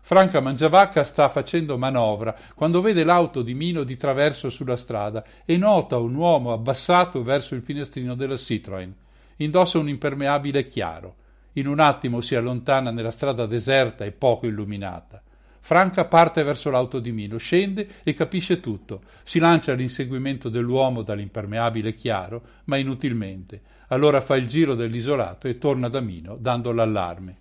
Franca 0.02 0.39
Mangiavacca 0.39 1.04
sta 1.04 1.28
facendo 1.28 1.78
manovra 1.78 2.34
quando 2.56 2.82
vede 2.82 3.04
l'auto 3.04 3.41
di 3.41 3.54
Mino 3.54 3.84
di 3.84 3.97
traverso 3.97 4.50
sulla 4.50 4.78
strada 4.78 5.23
e 5.45 5.58
nota 5.58 5.97
un 5.97 6.15
uomo 6.15 6.54
abbassato 6.54 7.21
verso 7.23 7.56
il 7.56 7.62
finestrino 7.62 8.15
della 8.15 8.36
Citroën. 8.36 8.89
Indossa 9.38 9.78
un 9.78 9.89
impermeabile 9.89 10.65
chiaro. 10.65 11.15
In 11.54 11.67
un 11.67 11.80
attimo 11.80 12.21
si 12.21 12.36
allontana 12.36 12.89
nella 12.89 13.12
strada 13.12 13.45
deserta 13.45 14.06
e 14.06 14.12
poco 14.12 14.47
illuminata. 14.47 15.21
Franca 15.67 16.06
parte 16.06 16.43
verso 16.43 16.69
l'auto 16.69 17.01
di 17.01 17.12
Mino, 17.12 17.36
scende 17.36 17.89
e 18.03 18.13
capisce 18.13 18.62
tutto. 18.62 19.01
Si 19.23 19.38
lancia 19.38 19.73
all'inseguimento 19.73 20.47
dell'uomo 20.47 21.01
dall'impermeabile 21.01 21.93
chiaro, 21.93 22.41
ma 22.67 22.77
inutilmente. 22.77 23.62
Allora 23.89 24.21
fa 24.21 24.38
il 24.38 24.47
giro 24.47 24.75
dell'isolato 24.75 25.49
e 25.49 25.58
torna 25.58 25.89
da 25.89 25.99
Mino, 25.99 26.38
dando 26.38 26.71
l'allarme. 26.71 27.38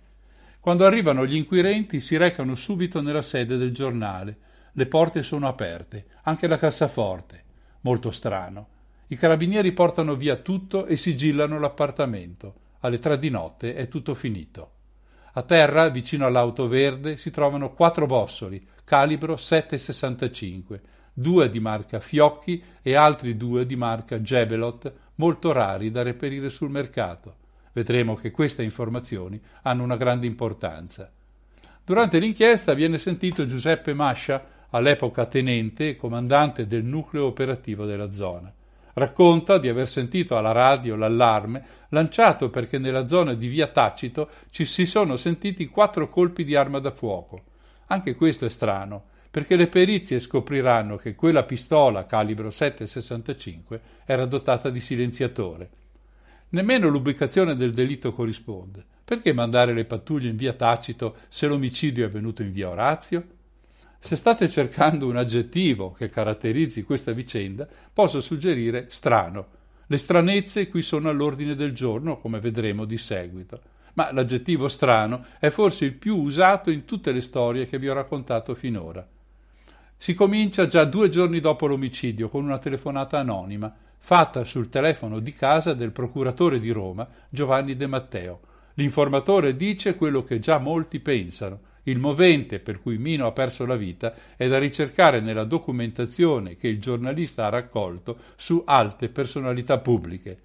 Quando 0.59 0.85
arrivano 0.85 1.25
gli 1.25 1.37
inquirenti 1.37 2.01
si 2.01 2.17
recano 2.17 2.53
subito 2.55 3.01
nella 3.01 3.21
sede 3.21 3.55
del 3.55 3.71
giornale. 3.71 4.37
Le 4.73 4.87
porte 4.87 5.23
sono 5.23 5.47
aperte, 5.47 6.07
anche 6.23 6.47
la 6.47 6.57
cassaforte. 6.57 7.43
Molto 7.83 8.11
strano. 8.11 8.67
I 9.07 9.15
carabinieri 9.15 9.71
portano 9.71 10.15
via 10.17 10.35
tutto 10.35 10.85
e 10.85 10.97
sigillano 10.97 11.57
l'appartamento. 11.59 12.55
Alle 12.81 12.99
tre 12.99 13.17
di 13.17 13.29
notte 13.29 13.73
è 13.73 13.87
tutto 13.87 14.13
finito. 14.13 14.71
A 15.37 15.43
terra, 15.43 15.89
vicino 15.89 16.25
all'auto 16.25 16.67
verde, 16.67 17.15
si 17.15 17.29
trovano 17.29 17.71
quattro 17.71 18.07
bossoli, 18.07 18.59
calibro 18.83 19.35
7,65, 19.35 20.79
due 21.13 21.51
di 21.51 21.59
marca 21.59 21.99
Fiocchi 21.99 22.63
e 22.81 22.95
altri 22.95 23.37
due 23.37 23.67
di 23.67 23.75
marca 23.75 24.17
Jebelot, 24.17 24.91
molto 25.15 25.51
rari 25.51 25.91
da 25.91 26.01
reperire 26.01 26.49
sul 26.49 26.71
mercato. 26.71 27.35
Vedremo 27.71 28.15
che 28.15 28.31
queste 28.31 28.63
informazioni 28.63 29.39
hanno 29.61 29.83
una 29.83 29.95
grande 29.95 30.25
importanza. 30.25 31.11
Durante 31.85 32.17
l'inchiesta 32.17 32.73
viene 32.73 32.97
sentito 32.97 33.45
Giuseppe 33.45 33.93
Mascia, 33.93 34.43
all'epoca 34.71 35.27
tenente 35.27 35.89
e 35.89 35.97
comandante 35.97 36.65
del 36.65 36.83
nucleo 36.83 37.27
operativo 37.27 37.85
della 37.85 38.09
zona. 38.09 38.51
Racconta 38.97 39.59
di 39.59 39.67
aver 39.67 39.87
sentito 39.87 40.37
alla 40.37 40.51
radio 40.51 40.95
l'allarme 40.95 41.63
lanciato 41.89 42.49
perché 42.49 42.79
nella 42.79 43.05
zona 43.05 43.35
di 43.35 43.45
via 43.45 43.67
Tacito 43.67 44.27
ci 44.49 44.65
si 44.65 44.87
sono 44.87 45.17
sentiti 45.17 45.67
quattro 45.67 46.09
colpi 46.09 46.43
di 46.43 46.55
arma 46.55 46.79
da 46.79 46.89
fuoco. 46.89 47.43
Anche 47.89 48.15
questo 48.15 48.47
è 48.47 48.49
strano, 48.49 49.03
perché 49.29 49.55
le 49.55 49.67
perizie 49.67 50.19
scopriranno 50.19 50.95
che 50.95 51.13
quella 51.13 51.43
pistola 51.43 52.07
calibro 52.07 52.47
7,65 52.47 53.79
era 54.03 54.25
dotata 54.25 54.71
di 54.71 54.79
silenziatore. 54.79 55.69
Nemmeno 56.49 56.87
l'ubicazione 56.87 57.55
del 57.55 57.73
delitto 57.73 58.11
corrisponde. 58.11 58.83
Perché 59.05 59.31
mandare 59.31 59.73
le 59.73 59.85
pattuglie 59.85 60.29
in 60.29 60.35
via 60.35 60.53
Tacito 60.53 61.17
se 61.29 61.45
l'omicidio 61.45 62.03
è 62.03 62.07
avvenuto 62.07 62.41
in 62.41 62.51
via 62.51 62.69
Orazio? 62.69 63.36
Se 63.99 64.15
state 64.15 64.47
cercando 64.47 65.07
un 65.07 65.17
aggettivo 65.17 65.91
che 65.91 66.09
caratterizzi 66.09 66.83
questa 66.83 67.11
vicenda, 67.11 67.67
posso 67.91 68.21
suggerire 68.21 68.85
strano. 68.89 69.55
Le 69.87 69.97
stranezze 69.97 70.67
qui 70.67 70.81
sono 70.81 71.09
all'ordine 71.09 71.55
del 71.55 71.73
giorno, 71.73 72.17
come 72.19 72.39
vedremo 72.39 72.85
di 72.85 72.97
seguito. 72.97 73.59
Ma 73.95 74.11
l'aggettivo 74.13 74.67
strano 74.67 75.25
è 75.39 75.49
forse 75.49 75.85
il 75.85 75.93
più 75.93 76.17
usato 76.17 76.69
in 76.69 76.85
tutte 76.85 77.11
le 77.11 77.21
storie 77.21 77.67
che 77.67 77.79
vi 77.79 77.89
ho 77.89 77.93
raccontato 77.93 78.53
finora. 78.53 79.05
Si 79.97 80.13
comincia 80.13 80.67
già 80.67 80.85
due 80.85 81.09
giorni 81.09 81.39
dopo 81.39 81.65
l'omicidio 81.65 82.29
con 82.29 82.43
una 82.43 82.59
telefonata 82.59 83.17
anonima, 83.17 83.73
fatta 83.97 84.45
sul 84.45 84.69
telefono 84.69 85.19
di 85.19 85.33
casa 85.33 85.73
del 85.73 85.91
procuratore 85.91 86.59
di 86.59 86.69
Roma, 86.69 87.07
Giovanni 87.29 87.75
De 87.75 87.87
Matteo. 87.87 88.41
L'informatore 88.75 89.55
dice 89.55 89.95
quello 89.95 90.23
che 90.23 90.37
già 90.39 90.59
molti 90.59 90.99
pensano 90.99 91.66
il 91.87 91.99
movente 91.99 92.59
per 92.59 92.79
cui 92.79 92.97
Mino 92.97 93.25
ha 93.25 93.31
perso 93.31 93.65
la 93.65 93.75
vita 93.75 94.13
è 94.35 94.47
da 94.47 94.59
ricercare 94.59 95.19
nella 95.19 95.45
documentazione 95.45 96.55
che 96.55 96.67
il 96.67 96.79
giornalista 96.79 97.45
ha 97.45 97.49
raccolto 97.49 98.17
su 98.35 98.61
alte 98.65 99.09
personalità 99.09 99.77
pubbliche. 99.79 100.37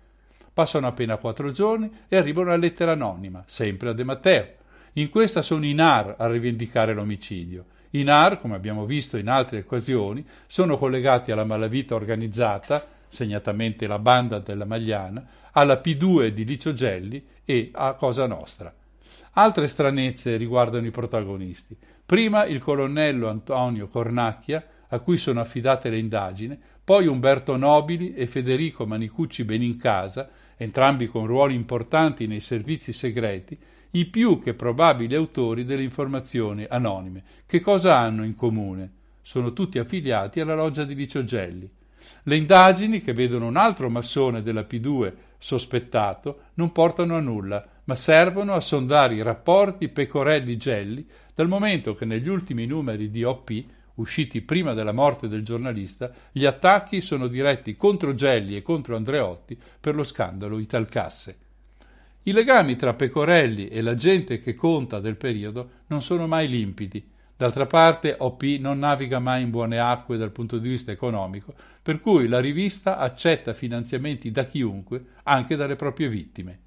Passano 0.52 0.86
appena 0.86 1.16
quattro 1.16 1.50
giorni 1.50 1.90
e 2.08 2.16
arriva 2.16 2.42
una 2.42 2.56
lettera 2.56 2.92
anonima, 2.92 3.42
sempre 3.46 3.90
a 3.90 3.92
De 3.92 4.04
Matteo. 4.04 4.46
In 4.94 5.08
questa 5.08 5.42
sono 5.42 5.64
i 5.64 5.72
NAR 5.72 6.16
a 6.18 6.28
rivendicare 6.28 6.92
l'omicidio. 6.92 7.64
I 7.90 8.02
NAR, 8.04 8.38
come 8.38 8.54
abbiamo 8.54 8.84
visto 8.84 9.16
in 9.16 9.28
altre 9.28 9.58
occasioni, 9.58 10.24
sono 10.46 10.76
collegati 10.76 11.32
alla 11.32 11.44
malavita 11.44 11.94
organizzata, 11.94 12.86
segnatamente 13.08 13.86
la 13.86 13.98
banda 13.98 14.38
della 14.38 14.64
Magliana, 14.64 15.26
alla 15.52 15.80
P2 15.82 16.28
di 16.28 16.44
Licio 16.44 16.72
Gelli 16.72 17.24
e 17.44 17.70
a 17.72 17.94
Cosa 17.94 18.26
Nostra. 18.26 18.72
Altre 19.34 19.66
stranezze 19.66 20.36
riguardano 20.36 20.86
i 20.86 20.90
protagonisti. 20.90 21.74
Prima 22.04 22.44
il 22.44 22.58
colonnello 22.58 23.30
Antonio 23.30 23.86
Cornacchia, 23.86 24.62
a 24.88 24.98
cui 24.98 25.16
sono 25.16 25.40
affidate 25.40 25.88
le 25.88 25.96
indagini, 25.96 26.60
poi 26.84 27.06
Umberto 27.06 27.56
Nobili 27.56 28.12
e 28.12 28.26
Federico 28.26 28.84
Manicucci 28.84 29.44
Benincasa, 29.44 30.28
entrambi 30.58 31.06
con 31.06 31.26
ruoli 31.26 31.54
importanti 31.54 32.26
nei 32.26 32.40
servizi 32.40 32.92
segreti, 32.92 33.58
i 33.92 34.04
più 34.04 34.38
che 34.38 34.52
probabili 34.52 35.14
autori 35.14 35.64
delle 35.64 35.82
informazioni 35.82 36.66
anonime. 36.68 37.22
Che 37.46 37.60
cosa 37.60 37.96
hanno 37.96 38.24
in 38.24 38.34
comune? 38.34 38.90
Sono 39.22 39.54
tutti 39.54 39.78
affiliati 39.78 40.40
alla 40.40 40.54
loggia 40.54 40.84
di 40.84 40.94
Licio 40.94 41.24
Gelli. 41.24 41.70
Le 42.24 42.36
indagini, 42.36 43.00
che 43.00 43.12
vedono 43.12 43.46
un 43.46 43.56
altro 43.56 43.90
massone 43.90 44.42
della 44.42 44.62
P2 44.62 45.12
sospettato, 45.38 46.42
non 46.54 46.72
portano 46.72 47.16
a 47.16 47.20
nulla, 47.20 47.66
ma 47.84 47.94
servono 47.96 48.52
a 48.52 48.60
sondare 48.60 49.14
i 49.14 49.22
rapporti 49.22 49.88
Pecorelli-Gelli, 49.88 51.06
dal 51.34 51.48
momento 51.48 51.94
che 51.94 52.04
negli 52.04 52.28
ultimi 52.28 52.66
numeri 52.66 53.10
di 53.10 53.24
OP, 53.24 53.50
usciti 53.96 54.40
prima 54.42 54.72
della 54.72 54.92
morte 54.92 55.28
del 55.28 55.44
giornalista, 55.44 56.12
gli 56.30 56.44
attacchi 56.44 57.00
sono 57.00 57.26
diretti 57.26 57.76
contro 57.76 58.14
Gelli 58.14 58.56
e 58.56 58.62
contro 58.62 58.96
Andreotti 58.96 59.58
per 59.80 59.94
lo 59.94 60.02
scandalo 60.02 60.58
Italcasse. 60.58 61.36
I 62.24 62.32
legami 62.32 62.76
tra 62.76 62.94
Pecorelli 62.94 63.66
e 63.66 63.82
la 63.82 63.94
gente 63.94 64.38
che 64.38 64.54
conta 64.54 65.00
del 65.00 65.16
periodo 65.16 65.70
non 65.88 66.02
sono 66.02 66.28
mai 66.28 66.48
limpidi, 66.48 67.04
D'altra 67.36 67.66
parte 67.66 68.14
OP 68.18 68.42
non 68.60 68.78
naviga 68.78 69.18
mai 69.18 69.42
in 69.42 69.50
buone 69.50 69.78
acque 69.78 70.16
dal 70.16 70.30
punto 70.30 70.58
di 70.58 70.68
vista 70.68 70.92
economico, 70.92 71.54
per 71.82 71.98
cui 71.98 72.28
la 72.28 72.40
rivista 72.40 72.98
accetta 72.98 73.52
finanziamenti 73.52 74.30
da 74.30 74.44
chiunque, 74.44 75.04
anche 75.24 75.56
dalle 75.56 75.76
proprie 75.76 76.08
vittime. 76.08 76.60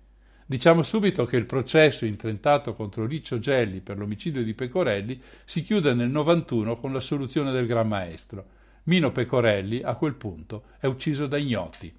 Diciamo 0.47 0.83
subito 0.83 1.25
che 1.25 1.37
il 1.37 1.47
processo 1.47 2.05
intentato 2.05 2.73
contro 2.73 3.07
Riccio 3.07 3.39
Gelli 3.39 3.81
per 3.81 3.97
l'omicidio 3.97 4.43
di 4.43 4.53
Pecorelli 4.53 5.19
si 5.43 5.63
chiude 5.63 5.95
nel 5.95 6.09
91 6.09 6.75
con 6.75 6.93
l'assoluzione 6.93 7.51
del 7.51 7.65
Gran 7.65 7.87
Maestro. 7.87 8.45
Mino 8.83 9.11
Pecorelli, 9.11 9.81
a 9.81 9.95
quel 9.95 10.13
punto, 10.13 10.65
è 10.79 10.85
ucciso 10.85 11.25
da 11.25 11.37
ignoti. 11.37 11.91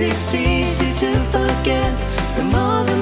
it's 0.00 0.34
easy 0.34 0.92
to 1.00 1.12
forget. 1.32 1.92
The 2.36 2.44
more 2.44 2.84
the 2.84 2.97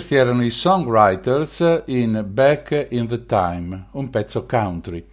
Questi 0.00 0.16
erano 0.16 0.42
i 0.42 0.50
Songwriters 0.50 1.82
in 1.88 2.24
Back 2.26 2.86
in 2.88 3.06
the 3.06 3.26
Time, 3.26 3.88
un 3.92 4.08
pezzo 4.08 4.46
country. 4.46 5.04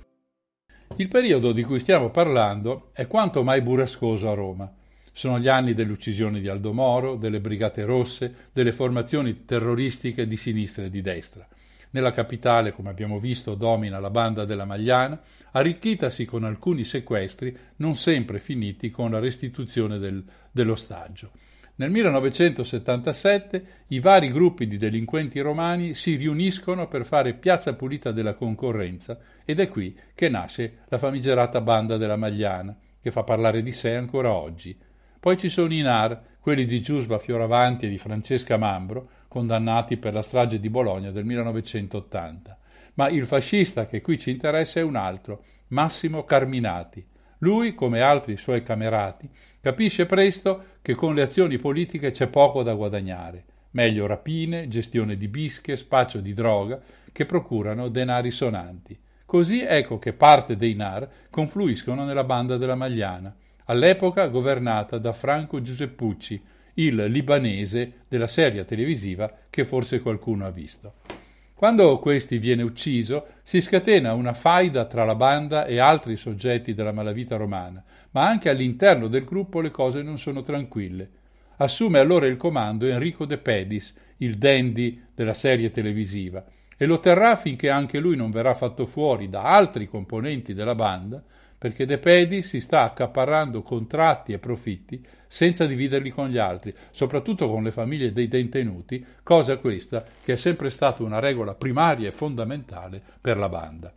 Il 0.95 1.09
periodo 1.09 1.51
di 1.51 1.61
cui 1.63 1.77
stiamo 1.79 2.09
parlando 2.09 2.91
è 2.93 3.05
quanto 3.05 3.43
mai 3.43 3.61
burrascoso 3.61 4.31
a 4.31 4.33
Roma. 4.33 4.73
Sono 5.11 5.39
gli 5.39 5.49
anni 5.49 5.73
dell'uccisione 5.73 6.39
di 6.39 6.47
Aldo 6.47 6.71
Moro, 6.71 7.17
delle 7.17 7.41
Brigate 7.41 7.83
Rosse, 7.83 8.33
delle 8.53 8.71
formazioni 8.71 9.43
terroristiche 9.43 10.25
di 10.25 10.37
sinistra 10.37 10.85
e 10.85 10.89
di 10.89 11.01
destra. 11.01 11.45
Nella 11.89 12.13
capitale, 12.13 12.71
come 12.71 12.89
abbiamo 12.89 13.19
visto, 13.19 13.55
domina 13.55 13.99
la 13.99 14.09
banda 14.09 14.45
della 14.45 14.63
Magliana, 14.63 15.19
arricchitasi 15.51 16.23
con 16.23 16.45
alcuni 16.45 16.85
sequestri 16.85 17.53
non 17.77 17.97
sempre 17.97 18.39
finiti 18.39 18.89
con 18.89 19.11
la 19.11 19.19
restituzione 19.19 19.97
del, 19.99 20.23
dell'ostaggio. 20.49 21.31
Nel 21.79 21.91
1977 21.91 23.65
i 23.89 23.99
vari 23.99 24.31
gruppi 24.31 24.65
di 24.65 24.77
delinquenti 24.77 25.39
romani 25.41 25.93
si 25.93 26.15
riuniscono 26.15 26.87
per 26.87 27.05
fare 27.05 27.35
piazza 27.35 27.75
pulita 27.75 28.11
della 28.11 28.33
concorrenza 28.33 29.19
ed 29.45 29.59
è 29.59 29.67
qui 29.67 29.95
che 30.15 30.27
nasce 30.27 30.79
la 30.87 30.97
famigerata 30.97 31.61
banda 31.61 31.97
della 31.97 32.15
Magliana, 32.15 32.75
che 32.99 33.11
fa 33.11 33.23
parlare 33.23 33.61
di 33.61 33.71
sé 33.71 33.93
ancora 33.93 34.31
oggi. 34.31 34.75
Poi 35.19 35.37
ci 35.37 35.49
sono 35.49 35.71
i 35.71 35.81
NAR, 35.81 36.19
quelli 36.39 36.65
di 36.65 36.81
Giusva 36.81 37.19
Fioravanti 37.19 37.85
e 37.85 37.89
di 37.89 37.99
Francesca 37.99 38.57
Mambro, 38.57 39.09
condannati 39.27 39.97
per 39.97 40.13
la 40.13 40.23
strage 40.23 40.59
di 40.59 40.71
Bologna 40.71 41.11
del 41.11 41.25
1980. 41.25 42.57
Ma 42.95 43.07
il 43.09 43.27
fascista 43.27 43.85
che 43.85 44.01
qui 44.01 44.17
ci 44.17 44.31
interessa 44.31 44.79
è 44.79 44.83
un 44.83 44.95
altro, 44.95 45.43
Massimo 45.67 46.23
Carminati, 46.23 47.05
lui, 47.39 47.73
come 47.73 48.01
altri 48.01 48.35
suoi 48.37 48.63
camerati, 48.63 49.29
capisce 49.61 50.05
presto 50.05 50.63
che 50.81 50.95
con 50.95 51.13
le 51.13 51.21
azioni 51.21 51.57
politiche 51.57 52.11
c'è 52.11 52.27
poco 52.27 52.63
da 52.63 52.73
guadagnare. 52.73 53.45
Meglio 53.71 54.07
rapine, 54.07 54.67
gestione 54.67 55.17
di 55.17 55.27
bische, 55.27 55.75
spaccio 55.75 56.19
di 56.19 56.33
droga, 56.33 56.79
che 57.11 57.25
procurano 57.25 57.89
denari 57.89 58.31
sonanti. 58.31 58.97
Così 59.25 59.61
ecco 59.61 59.99
che 59.99 60.13
parte 60.13 60.55
dei 60.55 60.73
NAR 60.73 61.07
confluiscono 61.29 62.05
nella 62.05 62.23
banda 62.23 62.57
della 62.57 62.75
Magliana, 62.75 63.35
all'epoca 63.65 64.27
governata 64.27 64.97
da 64.97 65.11
Franco 65.11 65.61
Giuseppucci, 65.61 66.41
il 66.75 67.05
libanese 67.05 68.05
della 68.07 68.27
serie 68.27 68.63
televisiva 68.65 69.31
che 69.49 69.65
forse 69.65 69.99
qualcuno 69.99 70.45
ha 70.45 70.51
visto. 70.51 70.93
Quando 71.57 71.97
questi 71.97 72.37
viene 72.37 72.61
ucciso, 72.61 73.25
si 73.41 73.61
scatena 73.61 74.13
una 74.13 74.33
faida 74.33 74.85
tra 74.85 75.05
la 75.05 75.15
banda 75.15 75.65
e 75.65 75.79
altri 75.79 76.15
soggetti 76.15 76.75
della 76.75 76.91
malavita 76.91 77.35
romana, 77.35 77.83
ma 78.11 78.27
anche 78.27 78.49
all'interno 78.49 79.07
del 79.07 79.23
gruppo 79.23 79.59
le 79.59 79.71
cose 79.71 80.03
non 80.03 80.19
sono 80.19 80.43
tranquille. 80.43 81.09
Assume 81.55 81.97
allora 81.97 82.27
il 82.27 82.37
comando 82.37 82.85
Enrico 82.85 83.25
De 83.25 83.39
Pedis, 83.39 83.91
il 84.17 84.35
dandy 84.35 85.01
della 85.15 85.33
serie 85.33 85.71
televisiva, 85.71 86.45
e 86.77 86.85
lo 86.85 86.99
terrà 86.99 87.35
finché 87.35 87.71
anche 87.71 87.97
lui 87.97 88.15
non 88.15 88.29
verrà 88.29 88.53
fatto 88.53 88.85
fuori 88.85 89.27
da 89.27 89.45
altri 89.45 89.87
componenti 89.87 90.53
della 90.53 90.75
banda, 90.75 91.23
perché 91.57 91.85
De 91.85 91.97
Pedi 91.97 92.43
si 92.43 92.59
sta 92.59 92.83
accaparrando 92.83 93.61
contratti 93.61 94.31
e 94.31 94.39
profitti 94.39 95.03
senza 95.27 95.65
dividerli 95.65 96.09
con 96.09 96.29
gli 96.29 96.37
altri, 96.37 96.73
soprattutto 96.91 97.49
con 97.49 97.63
le 97.63 97.71
famiglie 97.71 98.13
dei 98.13 98.27
detenuti, 98.27 99.03
cosa 99.23 99.57
questa 99.57 100.05
che 100.21 100.33
è 100.33 100.37
sempre 100.37 100.69
stata 100.69 101.03
una 101.03 101.19
regola 101.19 101.55
primaria 101.55 102.07
e 102.07 102.11
fondamentale 102.11 103.01
per 103.19 103.37
la 103.37 103.49
banda. 103.49 103.93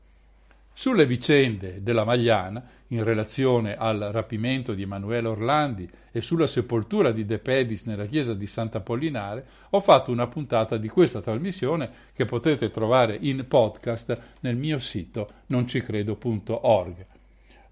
Sulle 0.72 1.04
vicende 1.04 1.82
della 1.82 2.04
Magliana, 2.04 2.64
in 2.88 3.04
relazione 3.04 3.76
al 3.76 4.08
rapimento 4.12 4.72
di 4.72 4.82
Emanuele 4.82 5.28
Orlandi 5.28 5.88
e 6.10 6.22
sulla 6.22 6.46
sepoltura 6.46 7.12
di 7.12 7.24
De 7.24 7.38
Pedis 7.38 7.84
nella 7.84 8.06
chiesa 8.06 8.34
di 8.34 8.46
Sant'Apollinare, 8.46 9.44
ho 9.70 9.80
fatto 9.80 10.10
una 10.10 10.26
puntata 10.26 10.78
di 10.78 10.88
questa 10.88 11.20
trasmissione 11.20 11.90
che 12.14 12.24
potete 12.24 12.70
trovare 12.70 13.16
in 13.20 13.44
podcast 13.46 14.18
nel 14.40 14.56
mio 14.56 14.78
sito 14.78 15.28
noncicredo.org. 15.46 17.06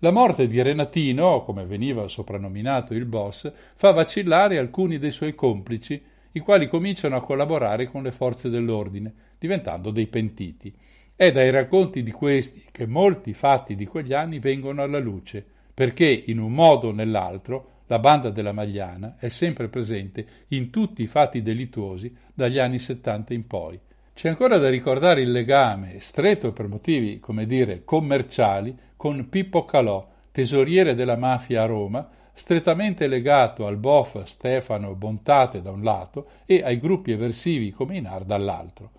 La 0.02 0.12
morte 0.12 0.46
di 0.46 0.62
Renatino, 0.62 1.42
come 1.42 1.64
veniva 1.64 2.06
soprannominato 2.06 2.94
il 2.94 3.04
boss, 3.04 3.50
fa 3.74 3.90
vacillare 3.90 4.56
alcuni 4.56 4.96
dei 4.96 5.10
suoi 5.10 5.34
complici, 5.34 6.00
i 6.32 6.38
quali 6.38 6.68
cominciano 6.68 7.16
a 7.16 7.20
collaborare 7.20 7.86
con 7.86 8.04
le 8.04 8.12
forze 8.12 8.48
dell'ordine, 8.48 9.12
diventando 9.38 9.90
dei 9.90 10.06
pentiti. 10.06 10.72
È 11.16 11.32
dai 11.32 11.50
racconti 11.50 12.04
di 12.04 12.12
questi 12.12 12.62
che 12.70 12.86
molti 12.86 13.34
fatti 13.34 13.74
di 13.74 13.86
quegli 13.86 14.12
anni 14.12 14.38
vengono 14.38 14.82
alla 14.82 15.00
luce, 15.00 15.44
perché 15.74 16.06
in 16.26 16.38
un 16.38 16.52
modo 16.52 16.88
o 16.88 16.92
nell'altro 16.92 17.70
la 17.86 17.98
banda 17.98 18.30
della 18.30 18.52
Magliana 18.52 19.16
è 19.18 19.28
sempre 19.28 19.66
presente 19.66 20.26
in 20.48 20.70
tutti 20.70 21.02
i 21.02 21.08
fatti 21.08 21.42
delittuosi 21.42 22.14
dagli 22.32 22.60
anni 22.60 22.78
70 22.78 23.34
in 23.34 23.48
poi. 23.48 23.80
C'è 24.14 24.28
ancora 24.28 24.58
da 24.58 24.68
ricordare 24.68 25.22
il 25.22 25.32
legame, 25.32 26.00
stretto 26.00 26.52
per 26.52 26.68
motivi, 26.68 27.18
come 27.18 27.46
dire, 27.46 27.84
commerciali, 27.84 28.76
con 28.98 29.28
Pippo 29.28 29.64
Calò, 29.64 30.04
tesoriere 30.32 30.96
della 30.96 31.16
mafia 31.16 31.62
a 31.62 31.66
Roma, 31.66 32.10
strettamente 32.32 33.06
legato 33.06 33.64
al 33.64 33.76
bof 33.76 34.24
Stefano 34.24 34.96
Bontate 34.96 35.62
da 35.62 35.70
un 35.70 35.84
lato 35.84 36.26
e 36.44 36.62
ai 36.64 36.80
gruppi 36.80 37.12
eversivi 37.12 37.70
come 37.70 37.96
i 37.96 38.00
NAR 38.00 38.24
dall'altro. 38.24 38.90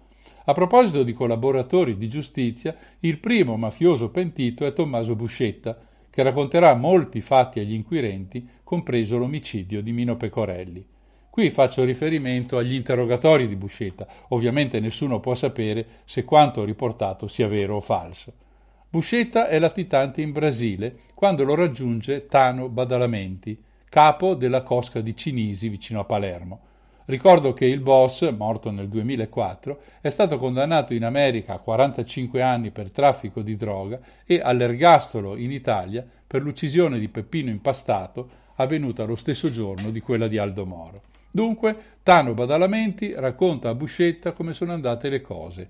A 0.45 0.53
proposito 0.53 1.03
di 1.03 1.11
collaboratori 1.11 1.97
di 1.97 2.07
giustizia, 2.07 2.73
il 2.99 3.17
primo 3.17 3.57
mafioso 3.57 4.09
pentito 4.09 4.65
è 4.65 4.71
Tommaso 4.71 5.17
Buscetta, 5.17 5.77
che 6.09 6.23
racconterà 6.23 6.73
molti 6.75 7.19
fatti 7.19 7.59
agli 7.59 7.73
inquirenti, 7.73 8.47
compreso 8.63 9.17
l'omicidio 9.17 9.81
di 9.83 9.91
Mino 9.91 10.15
Pecorelli. 10.15 10.85
Qui 11.29 11.49
faccio 11.49 11.83
riferimento 11.83 12.57
agli 12.57 12.73
interrogatori 12.73 13.49
di 13.49 13.57
Buscetta, 13.57 14.07
ovviamente 14.29 14.79
nessuno 14.79 15.19
può 15.19 15.35
sapere 15.35 15.85
se 16.05 16.23
quanto 16.23 16.63
riportato 16.63 17.27
sia 17.27 17.49
vero 17.49 17.75
o 17.75 17.81
falso. 17.81 18.47
Buscetta 18.91 19.47
è 19.47 19.59
latitante 19.59 20.19
in 20.23 20.31
Brasile 20.31 20.95
quando 21.13 21.43
lo 21.43 21.53
raggiunge 21.53 22.25
Tano 22.25 22.69
Badalamenti, 22.69 23.55
capo 23.87 24.33
della 24.33 24.63
cosca 24.63 24.99
di 24.99 25.15
Cinisi 25.15 25.69
vicino 25.69 25.99
a 25.99 26.05
Palermo. 26.05 26.59
Ricordo 27.05 27.53
che 27.53 27.65
il 27.65 27.81
boss, 27.81 28.27
morto 28.31 28.71
nel 28.71 28.87
2004, 28.87 29.79
è 30.01 30.09
stato 30.09 30.37
condannato 30.37 30.95
in 30.95 31.05
America 31.05 31.53
a 31.53 31.59
45 31.59 32.41
anni 32.41 32.71
per 32.71 32.89
traffico 32.89 33.43
di 33.43 33.55
droga 33.55 33.99
e 34.25 34.39
all'ergastolo 34.43 35.37
in 35.37 35.51
Italia 35.51 36.03
per 36.25 36.41
l'uccisione 36.41 36.97
di 36.97 37.09
Peppino 37.09 37.51
Impastato 37.51 38.27
avvenuta 38.55 39.03
lo 39.03 39.15
stesso 39.15 39.51
giorno 39.51 39.91
di 39.91 39.99
quella 39.99 40.27
di 40.27 40.39
Aldo 40.39 40.65
Moro. 40.65 41.03
Dunque, 41.29 41.77
Tano 42.01 42.33
Badalamenti 42.33 43.13
racconta 43.15 43.69
a 43.69 43.75
Buscetta 43.75 44.31
come 44.31 44.53
sono 44.53 44.73
andate 44.73 45.09
le 45.09 45.21
cose 45.21 45.69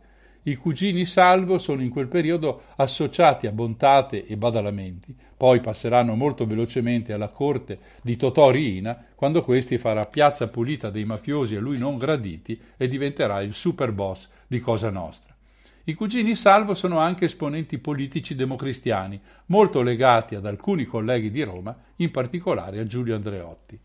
i 0.49 0.55
cugini 0.55 1.05
Salvo 1.05 1.59
sono 1.59 1.83
in 1.83 1.89
quel 1.89 2.07
periodo 2.07 2.63
associati 2.77 3.45
a 3.45 3.51
Bontate 3.51 4.25
e 4.25 4.35
Badalamenti, 4.35 5.15
poi 5.37 5.61
passeranno 5.61 6.15
molto 6.15 6.47
velocemente 6.47 7.13
alla 7.13 7.29
corte 7.29 7.77
di 8.01 8.15
Totò 8.15 8.49
Riina 8.49 9.05
quando 9.13 9.41
questi 9.41 9.77
farà 9.77 10.05
piazza 10.05 10.47
pulita 10.47 10.89
dei 10.89 11.05
mafiosi 11.05 11.55
a 11.55 11.59
lui 11.59 11.77
non 11.77 11.97
graditi 11.97 12.59
e 12.77 12.87
diventerà 12.87 13.41
il 13.41 13.53
super 13.53 13.91
boss 13.91 14.27
di 14.47 14.59
Cosa 14.59 14.89
Nostra. 14.89 15.35
I 15.83 15.93
cugini 15.93 16.35
Salvo 16.35 16.73
sono 16.73 16.97
anche 16.97 17.25
esponenti 17.25 17.77
politici 17.77 18.33
democristiani, 18.33 19.19
molto 19.47 19.81
legati 19.81 20.35
ad 20.35 20.45
alcuni 20.45 20.85
colleghi 20.85 21.29
di 21.31 21.43
Roma, 21.43 21.75
in 21.97 22.11
particolare 22.11 22.79
a 22.79 22.85
Giulio 22.85 23.15
Andreotti. 23.15 23.79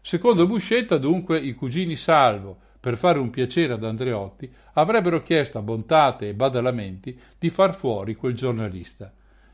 Secondo 0.00 0.46
Buscetta, 0.46 0.98
dunque, 0.98 1.38
i 1.38 1.52
cugini 1.54 1.96
Salvo, 1.96 2.58
per 2.80 2.96
fare 2.96 3.18
un 3.18 3.30
piacere 3.30 3.72
ad 3.72 3.84
Andreotti, 3.84 4.50
avrebbero 4.74 5.20
chiesto 5.22 5.58
a 5.58 5.62
Bontate 5.62 6.28
e 6.28 6.34
Badalamenti 6.34 7.18
di 7.38 7.50
far 7.50 7.74
fuori 7.74 8.14
quel 8.14 8.34
giornalista. 8.34 9.12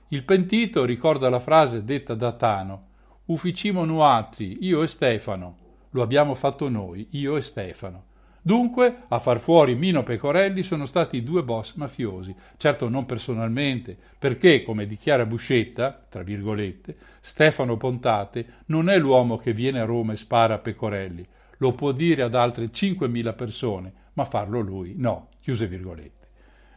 Il 0.08 0.24
pentito 0.24 0.84
ricorda 0.84 1.28
la 1.28 1.40
frase 1.40 1.84
detta 1.84 2.14
da 2.14 2.32
Tano 2.32 2.92
Ufficimo 3.26 3.86
nuatri, 3.86 4.58
io 4.66 4.82
e 4.82 4.86
Stefano. 4.86 5.56
Lo 5.92 6.02
abbiamo 6.02 6.34
fatto 6.34 6.68
noi, 6.68 7.06
io 7.12 7.38
e 7.38 7.40
Stefano. 7.40 8.04
Dunque, 8.42 9.04
a 9.08 9.18
far 9.18 9.40
fuori 9.40 9.74
Mino 9.76 10.02
Pecorelli 10.02 10.62
sono 10.62 10.84
stati 10.84 11.16
i 11.16 11.22
due 11.22 11.42
boss 11.42 11.72
mafiosi, 11.76 12.34
certo 12.58 12.90
non 12.90 13.06
personalmente, 13.06 13.96
perché, 14.18 14.62
come 14.62 14.86
dichiara 14.86 15.24
Buscetta, 15.24 16.04
tra 16.06 16.22
virgolette, 16.22 16.94
Stefano 17.22 17.78
Pontate 17.78 18.46
non 18.66 18.90
è 18.90 18.98
l'uomo 18.98 19.38
che 19.38 19.54
viene 19.54 19.80
a 19.80 19.86
Roma 19.86 20.12
e 20.12 20.16
spara 20.16 20.56
a 20.56 20.58
Pecorelli, 20.58 21.26
lo 21.64 21.72
può 21.72 21.92
dire 21.92 22.20
ad 22.20 22.34
altre 22.34 22.66
5.000 22.66 23.34
persone, 23.34 23.92
ma 24.14 24.26
farlo 24.26 24.60
lui 24.60 24.94
no. 24.98 25.28
Chiuse 25.40 25.66
virgolette. 25.66 26.28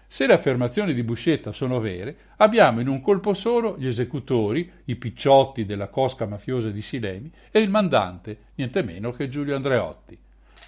Se 0.08 0.26
le 0.26 0.32
affermazioni 0.32 0.94
di 0.94 1.04
Buscetta 1.04 1.52
sono 1.52 1.82
vere, 1.82 2.16
abbiamo 2.38 2.80
in 2.80 2.88
un 2.88 3.02
colpo 3.02 3.34
solo 3.34 3.76
gli 3.78 3.88
esecutori, 3.88 4.72
i 4.86 4.96
picciotti 4.96 5.66
della 5.66 5.90
cosca 5.90 6.26
mafiosa 6.26 6.70
di 6.70 6.82
Silemi 6.82 7.30
e 7.52 7.60
il 7.60 7.70
mandante, 7.70 8.38
niente 8.56 8.82
meno 8.82 9.12
che 9.12 9.28
Giulio 9.28 9.58
Andreotti. 9.58 10.18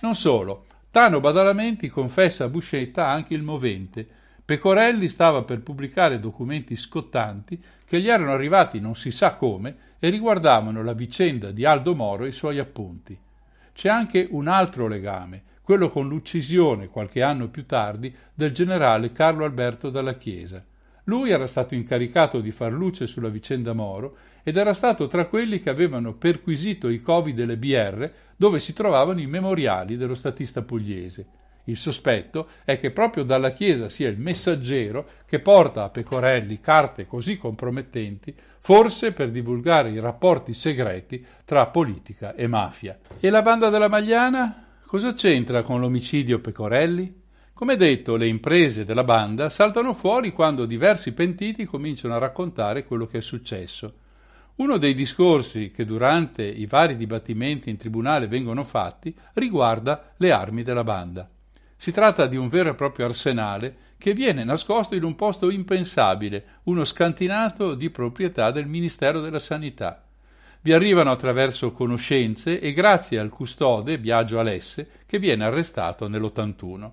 Non 0.02 0.16
solo, 0.16 0.66
Tano 0.92 1.22
Badalamenti 1.22 1.88
confessa 1.88 2.44
a 2.44 2.50
Buscetta 2.50 3.08
anche 3.08 3.34
il 3.34 3.44
movente. 3.44 4.06
Pecorelli 4.44 5.08
stava 5.08 5.44
per 5.44 5.62
pubblicare 5.62 6.20
documenti 6.20 6.76
scottanti 6.76 7.62
che 7.86 8.02
gli 8.02 8.10
erano 8.10 8.34
arrivati 8.34 8.82
non 8.82 8.96
si 8.96 9.12
sa 9.12 9.36
come 9.36 9.96
e 9.98 10.10
riguardavano 10.10 10.84
la 10.84 10.94
vicenda 10.94 11.52
di 11.52 11.64
Aldo 11.64 11.96
Moro 11.96 12.26
e 12.26 12.30
i 12.30 12.34
suoi 12.34 12.60
appunti. 12.60 13.18
C'è 13.80 13.88
anche 13.88 14.28
un 14.32 14.50
altro 14.50 14.90
legame, 14.90 15.42
quello 15.62 15.88
con 15.88 16.10
l'uccisione, 16.10 16.88
qualche 16.88 17.22
anno 17.22 17.48
più 17.48 17.66
tardi, 17.66 18.14
del 18.34 18.52
generale 18.52 19.14
Carlo 19.14 19.46
Alberto 19.46 19.90
dalla 19.90 20.16
Chiesa. 20.16 20.62
Lui 21.06 21.30
era 21.30 21.48
stato 21.48 21.76
incaricato 21.76 22.42
di 22.42 22.52
far 22.52 22.74
luce 22.74 23.08
sulla 23.08 23.30
vicenda 23.30 23.72
Moro 23.72 24.18
ed 24.44 24.58
era 24.58 24.74
stato 24.74 25.08
tra 25.08 25.24
quelli 25.24 25.62
che 25.62 25.70
avevano 25.70 26.14
perquisito 26.14 26.90
i 26.90 27.00
covi 27.00 27.34
delle 27.34 27.56
BR 27.56 28.12
dove 28.36 28.60
si 28.60 28.74
trovavano 28.74 29.22
i 29.22 29.28
memoriali 29.28 29.96
dello 29.96 30.14
statista 30.14 30.62
pugliese. 30.62 31.26
Il 31.66 31.78
sospetto 31.78 32.48
è 32.64 32.80
che 32.80 32.92
proprio 32.92 33.24
dalla 33.24 33.52
Chiesa 33.52 33.90
sia 33.90 34.10
il 34.10 34.18
messaggero 34.18 35.08
che 35.26 35.40
porta 35.40 35.84
a 35.84 35.90
Pecorelli 35.90 36.60
carte 36.60 37.06
così 37.06 37.38
compromettenti, 37.38 38.36
forse 38.60 39.12
per 39.12 39.30
divulgare 39.30 39.92
i 39.92 40.00
rapporti 40.00 40.54
segreti 40.54 41.26
tra 41.46 41.68
politica 41.68 42.34
e 42.34 42.48
mafia. 42.48 42.98
E 43.20 43.30
la 43.30 43.42
banda 43.42 43.70
della 43.70 43.88
Magliana? 43.88 44.68
Cosa 44.86 45.14
c'entra 45.14 45.62
con 45.62 45.80
l'omicidio 45.80 46.40
Pecorelli? 46.40 47.22
Come 47.54 47.76
detto, 47.76 48.16
le 48.16 48.28
imprese 48.28 48.86
della 48.86 49.04
banda 49.04 49.50
saltano 49.50 49.94
fuori 49.94 50.32
quando 50.32 50.66
diversi 50.66 51.12
pentiti 51.12 51.66
cominciano 51.66 52.16
a 52.16 52.18
raccontare 52.18 52.86
quello 52.86 53.06
che 53.06 53.18
è 53.18 53.22
successo. 53.22 53.94
Uno 54.56 54.78
dei 54.78 54.94
discorsi 54.94 55.70
che 55.70 55.86
durante 55.86 56.44
i 56.44 56.66
vari 56.66 56.98
dibattimenti 56.98 57.70
in 57.70 57.78
tribunale 57.78 58.28
vengono 58.28 58.64
fatti 58.64 59.14
riguarda 59.34 60.14
le 60.18 60.32
armi 60.32 60.64
della 60.64 60.84
banda. 60.84 61.30
Si 61.82 61.94
tratta 61.94 62.26
di 62.26 62.36
un 62.36 62.50
vero 62.50 62.72
e 62.72 62.76
proprio 62.76 63.06
arsenale 63.06 63.74
che 63.98 64.14
viene 64.14 64.44
nascosto 64.44 64.96
in 64.96 65.04
un 65.06 65.16
posto 65.16 65.50
impensabile, 65.50 66.60
uno 66.64 66.84
scantinato 66.84 67.74
di 67.74 67.90
proprietà 67.90 68.52
del 68.52 68.66
Ministero 68.66 69.22
della 69.22 69.40
Sanità. 69.40 70.04
Vi 70.60 70.74
arrivano 70.74 71.10
attraverso 71.10 71.72
conoscenze 71.72 72.60
e 72.60 72.74
grazie 72.74 73.18
al 73.18 73.30
custode 73.30 73.98
Biagio 73.98 74.40
Alesse 74.40 74.90
che 75.06 75.20
viene 75.20 75.46
arrestato 75.46 76.10
nell'81. 76.10 76.92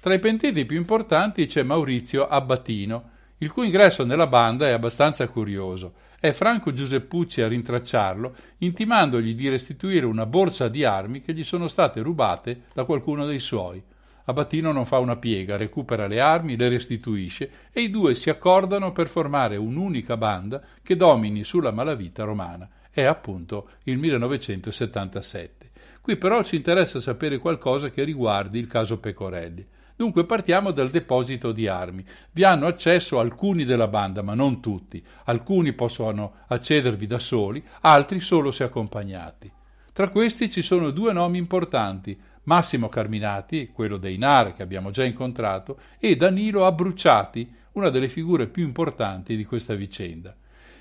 Tra 0.00 0.14
i 0.14 0.20
pentiti 0.20 0.64
più 0.64 0.76
importanti 0.76 1.46
c'è 1.46 1.64
Maurizio 1.64 2.28
Abbatino, 2.28 3.10
il 3.38 3.50
cui 3.50 3.66
ingresso 3.66 4.04
nella 4.04 4.28
banda 4.28 4.68
è 4.68 4.70
abbastanza 4.70 5.26
curioso. 5.26 5.94
È 6.20 6.30
Franco 6.30 6.72
Giuseppucci 6.72 7.42
a 7.42 7.48
rintracciarlo, 7.48 8.32
intimandogli 8.58 9.34
di 9.34 9.48
restituire 9.48 10.06
una 10.06 10.24
borsa 10.24 10.68
di 10.68 10.84
armi 10.84 11.20
che 11.20 11.34
gli 11.34 11.42
sono 11.42 11.66
state 11.66 12.00
rubate 12.00 12.66
da 12.72 12.84
qualcuno 12.84 13.26
dei 13.26 13.40
suoi. 13.40 13.82
Abbatino 14.24 14.72
non 14.72 14.84
fa 14.84 14.98
una 14.98 15.16
piega, 15.16 15.56
recupera 15.56 16.06
le 16.06 16.20
armi, 16.20 16.56
le 16.56 16.68
restituisce 16.68 17.50
e 17.72 17.82
i 17.82 17.90
due 17.90 18.14
si 18.14 18.30
accordano 18.30 18.92
per 18.92 19.08
formare 19.08 19.56
un'unica 19.56 20.16
banda 20.16 20.62
che 20.82 20.96
domini 20.96 21.44
sulla 21.44 21.72
malavita 21.72 22.24
romana. 22.24 22.68
È 22.90 23.02
appunto 23.02 23.68
il 23.84 23.98
1977. 23.98 25.70
Qui 26.00 26.16
però 26.16 26.42
ci 26.42 26.56
interessa 26.56 27.00
sapere 27.00 27.38
qualcosa 27.38 27.88
che 27.90 28.04
riguardi 28.04 28.58
il 28.58 28.66
caso 28.66 28.98
Pecorelli. 28.98 29.66
Dunque 30.00 30.24
partiamo 30.24 30.70
dal 30.70 30.88
deposito 30.88 31.52
di 31.52 31.68
armi. 31.68 32.02
Vi 32.32 32.42
hanno 32.42 32.66
accesso 32.66 33.20
alcuni 33.20 33.66
della 33.66 33.86
banda, 33.86 34.22
ma 34.22 34.32
non 34.32 34.62
tutti. 34.62 35.04
Alcuni 35.24 35.74
possono 35.74 36.36
accedervi 36.46 37.06
da 37.06 37.18
soli, 37.18 37.62
altri 37.82 38.18
solo 38.18 38.50
se 38.50 38.64
accompagnati. 38.64 39.52
Tra 39.92 40.08
questi 40.08 40.50
ci 40.50 40.62
sono 40.62 40.88
due 40.88 41.12
nomi 41.12 41.36
importanti, 41.36 42.18
Massimo 42.44 42.88
Carminati, 42.88 43.70
quello 43.72 43.96
dei 43.96 44.16
NAR 44.16 44.54
che 44.54 44.62
abbiamo 44.62 44.90
già 44.90 45.04
incontrato, 45.04 45.78
e 45.98 46.16
Danilo 46.16 46.66
Abbruciati, 46.66 47.52
una 47.72 47.90
delle 47.90 48.08
figure 48.08 48.48
più 48.48 48.64
importanti 48.64 49.36
di 49.36 49.44
questa 49.44 49.74
vicenda. 49.74 50.34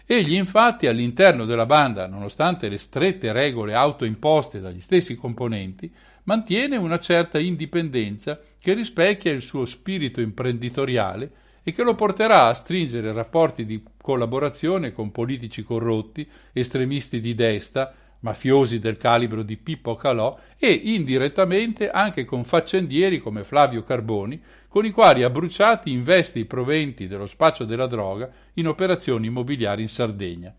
Egli 0.05 0.33
infatti 0.33 0.87
all'interno 0.87 1.45
della 1.45 1.67
banda, 1.67 2.07
nonostante 2.07 2.67
le 2.67 2.79
strette 2.79 3.31
regole 3.31 3.75
autoimposte 3.75 4.59
dagli 4.59 4.79
stessi 4.79 5.15
componenti, 5.15 5.93
mantiene 6.23 6.77
una 6.77 6.97
certa 6.97 7.37
indipendenza 7.37 8.39
che 8.59 8.73
rispecchia 8.73 9.31
il 9.31 9.41
suo 9.41 9.65
spirito 9.65 10.19
imprenditoriale 10.19 11.31
e 11.63 11.71
che 11.71 11.83
lo 11.83 11.93
porterà 11.93 12.47
a 12.47 12.53
stringere 12.55 13.13
rapporti 13.13 13.65
di 13.65 13.83
collaborazione 14.01 14.91
con 14.91 15.11
politici 15.11 15.61
corrotti, 15.61 16.27
estremisti 16.53 17.19
di 17.19 17.35
destra, 17.35 17.93
mafiosi 18.21 18.79
del 18.79 18.97
calibro 18.97 19.43
di 19.43 19.57
Pippo 19.57 19.95
Calò 19.95 20.37
e 20.57 20.71
indirettamente 20.71 21.89
anche 21.89 22.25
con 22.25 22.43
faccendieri 22.43 23.19
come 23.19 23.43
Flavio 23.43 23.83
Carboni, 23.83 24.41
con 24.67 24.85
i 24.85 24.91
quali 24.91 25.23
Abruciati 25.23 25.91
investe 25.91 26.39
i 26.39 26.45
proventi 26.45 27.07
dello 27.07 27.25
spaccio 27.25 27.65
della 27.65 27.87
droga 27.87 28.29
in 28.53 28.67
operazioni 28.67 29.27
immobiliari 29.27 29.81
in 29.81 29.89
Sardegna. 29.89 30.53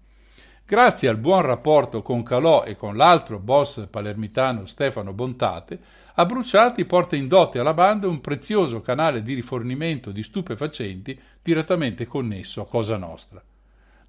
Grazie 0.65 1.09
al 1.09 1.17
buon 1.17 1.43
rapporto 1.43 2.01
con 2.01 2.23
Calò 2.23 2.63
e 2.63 2.77
con 2.77 2.97
l'altro 2.97 3.41
boss 3.41 3.89
palermitano 3.91 4.67
Stefano 4.67 5.13
Bontate, 5.13 5.81
Abruciati 6.15 6.85
porta 6.85 7.17
in 7.17 7.29
dote 7.29 7.59
alla 7.59 7.75
banda 7.75 8.07
un 8.07 8.21
prezioso 8.21 8.81
canale 8.81 9.23
di 9.23 9.35
rifornimento 9.35 10.13
di 10.13 10.23
stupefacenti 10.23 11.19
direttamente 11.43 12.07
connesso 12.07 12.61
a 12.61 12.67
Cosa 12.67 12.97
Nostra. 12.97 13.43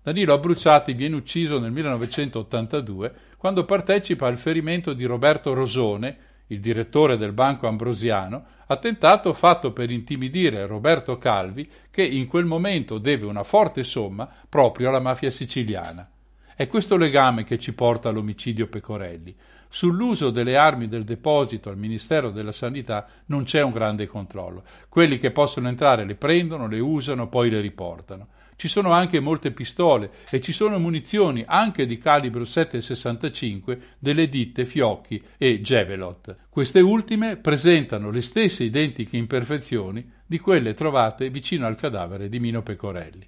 Danilo 0.04 0.34
Abruciati 0.34 0.94
viene 0.94 1.16
ucciso 1.16 1.60
nel 1.60 1.72
1982 1.72 3.14
quando 3.38 3.66
partecipa 3.66 4.26
al 4.26 4.38
ferimento 4.40 4.94
di 4.94 5.06
Roberto 5.06 5.54
Rosone, 5.54 6.18
il 6.48 6.60
direttore 6.60 7.18
del 7.18 7.34
Banco 7.34 7.68
Ambrosiano, 7.68 8.44
attentato 8.66 9.32
fatto 9.34 9.72
per 9.72 9.92
intimidire 9.92 10.66
Roberto 10.66 11.20
Calvi 11.20 11.70
che 11.92 12.04
in 12.04 12.26
quel 12.26 12.46
momento 12.46 12.98
deve 12.98 13.28
una 13.28 13.44
forte 13.44 13.84
somma 13.84 14.28
proprio 14.50 14.90
alla 14.90 15.00
mafia 15.00 15.30
siciliana. 15.30 16.10
È 16.56 16.66
questo 16.66 16.98
legame 16.98 17.44
che 17.44 17.60
ci 17.60 17.74
porta 17.74 18.10
all'omicidio 18.10 18.68
Pecorelli. 18.68 19.36
Sull'uso 19.70 20.32
delle 20.32 20.58
armi 20.58 20.88
del 20.88 21.04
deposito 21.04 21.70
al 21.70 21.78
Ministero 21.78 22.32
della 22.32 22.52
Sanità 22.52 23.08
non 23.28 23.44
c'è 23.44 23.62
un 23.62 23.72
grande 23.72 24.08
controllo. 24.08 24.64
Quelli 24.90 25.20
che 25.20 25.30
possono 25.30 25.68
entrare 25.68 26.06
le 26.06 26.16
prendono, 26.16 26.68
le 26.68 26.80
usano, 26.80 27.30
poi 27.30 27.52
le 27.52 27.62
riportano. 27.62 28.28
Ci 28.62 28.68
sono 28.68 28.92
anche 28.92 29.20
molte 29.20 29.50
pistole 29.50 30.12
e 30.30 30.40
ci 30.40 30.52
sono 30.52 30.78
munizioni 30.78 31.44
anche 31.48 31.88
di 31.88 31.98
calibro 31.98 32.44
7,65 32.44 33.80
delle 33.98 34.30
ditte 34.30 34.68
Fiocchi 34.68 35.20
e 35.40 35.62
Gevelot. 35.62 36.38
Queste 36.48 36.80
ultime 36.80 37.38
presentano 37.38 38.12
le 38.12 38.22
stesse 38.22 38.64
identiche 38.64 39.18
imperfezioni 39.18 40.08
di 40.24 40.38
quelle 40.38 40.76
trovate 40.76 41.32
vicino 41.32 41.66
al 41.66 41.76
cadavere 41.76 42.30
di 42.30 42.40
Mino 42.40 42.62
Pecorelli. 42.62 43.28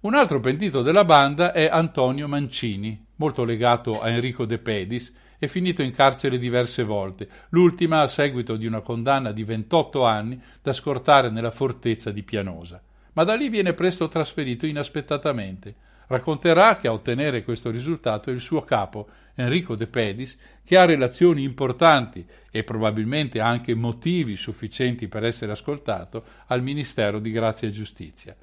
Un 0.00 0.14
altro 0.14 0.40
pentito 0.40 0.82
della 0.82 1.04
banda 1.04 1.52
è 1.52 1.68
Antonio 1.70 2.26
Mancini, 2.26 3.06
molto 3.18 3.44
legato 3.44 4.02
a 4.02 4.08
Enrico 4.08 4.46
De 4.46 4.58
Pedis 4.58 5.12
e 5.38 5.46
finito 5.46 5.80
in 5.80 5.94
carcere 5.94 6.38
diverse 6.38 6.82
volte, 6.82 7.28
l'ultima 7.50 8.00
a 8.00 8.08
seguito 8.08 8.56
di 8.56 8.66
una 8.66 8.80
condanna 8.80 9.30
di 9.30 9.44
28 9.44 10.04
anni 10.04 10.42
da 10.60 10.72
scortare 10.72 11.30
nella 11.30 11.52
fortezza 11.52 12.10
di 12.10 12.24
Pianosa. 12.24 12.82
Ma 13.12 13.24
da 13.24 13.34
lì 13.34 13.48
viene 13.48 13.74
presto 13.74 14.08
trasferito 14.08 14.66
inaspettatamente. 14.66 15.74
Racconterà 16.06 16.76
che 16.76 16.88
a 16.88 16.92
ottenere 16.92 17.44
questo 17.44 17.70
risultato 17.70 18.30
è 18.30 18.32
il 18.32 18.40
suo 18.40 18.62
capo, 18.62 19.08
Enrico 19.34 19.76
De 19.76 19.86
Pedis, 19.86 20.36
che 20.64 20.76
ha 20.76 20.84
relazioni 20.84 21.44
importanti 21.44 22.24
e 22.50 22.64
probabilmente 22.64 23.40
anche 23.40 23.74
motivi 23.74 24.36
sufficienti 24.36 25.06
per 25.06 25.24
essere 25.24 25.52
ascoltato 25.52 26.24
al 26.46 26.62
Ministero 26.62 27.20
di 27.20 27.30
Grazia 27.30 27.68
e 27.68 27.70
Giustizia. 27.70 28.36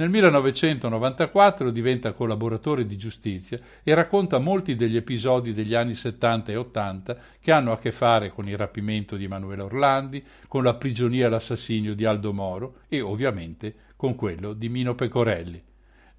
Nel 0.00 0.08
1994 0.08 1.70
diventa 1.70 2.12
collaboratore 2.12 2.86
di 2.86 2.96
giustizia 2.96 3.60
e 3.82 3.92
racconta 3.92 4.38
molti 4.38 4.74
degli 4.74 4.96
episodi 4.96 5.52
degli 5.52 5.74
anni 5.74 5.94
70 5.94 6.52
e 6.52 6.56
80 6.56 7.16
che 7.38 7.52
hanno 7.52 7.72
a 7.72 7.78
che 7.78 7.92
fare 7.92 8.30
con 8.30 8.48
il 8.48 8.56
rapimento 8.56 9.16
di 9.16 9.24
Emanuele 9.24 9.60
Orlandi, 9.60 10.24
con 10.48 10.62
la 10.64 10.72
prigionia 10.72 11.26
e 11.26 11.28
l'assassinio 11.28 11.94
di 11.94 12.06
Aldo 12.06 12.32
Moro 12.32 12.76
e 12.88 13.02
ovviamente 13.02 13.74
con 14.00 14.14
quello 14.14 14.54
di 14.54 14.70
Mino 14.70 14.94
Pecorelli. 14.94 15.62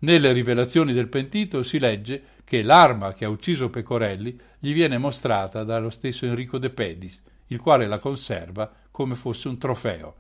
Nelle 0.02 0.32
rivelazioni 0.34 0.94
del 0.94 1.08
pentito 1.08 1.64
si 1.64 1.80
legge 1.80 2.22
che 2.44 2.62
l'arma 2.62 3.12
che 3.12 3.26
ha 3.26 3.30
ucciso 3.30 3.72
Pecorelli 3.72 4.40
gli 4.60 4.72
viene 4.72 5.00
mostrata 5.00 5.64
dallo 5.64 5.90
stesso 5.90 6.28
Enrico 6.28 6.60
De 6.60 6.70
Pedis, 6.70 7.24
il 7.48 7.60
quale 7.60 7.88
la 7.88 7.98
conserva 7.98 8.72
come 8.92 9.16
fosse 9.16 9.48
un 9.48 9.58
trofeo. 9.58 10.16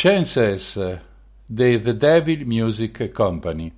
Chances 0.00 1.00
dei 1.44 1.82
The 1.82 1.96
Devil 1.96 2.46
Music 2.46 3.10
Company. 3.10 3.72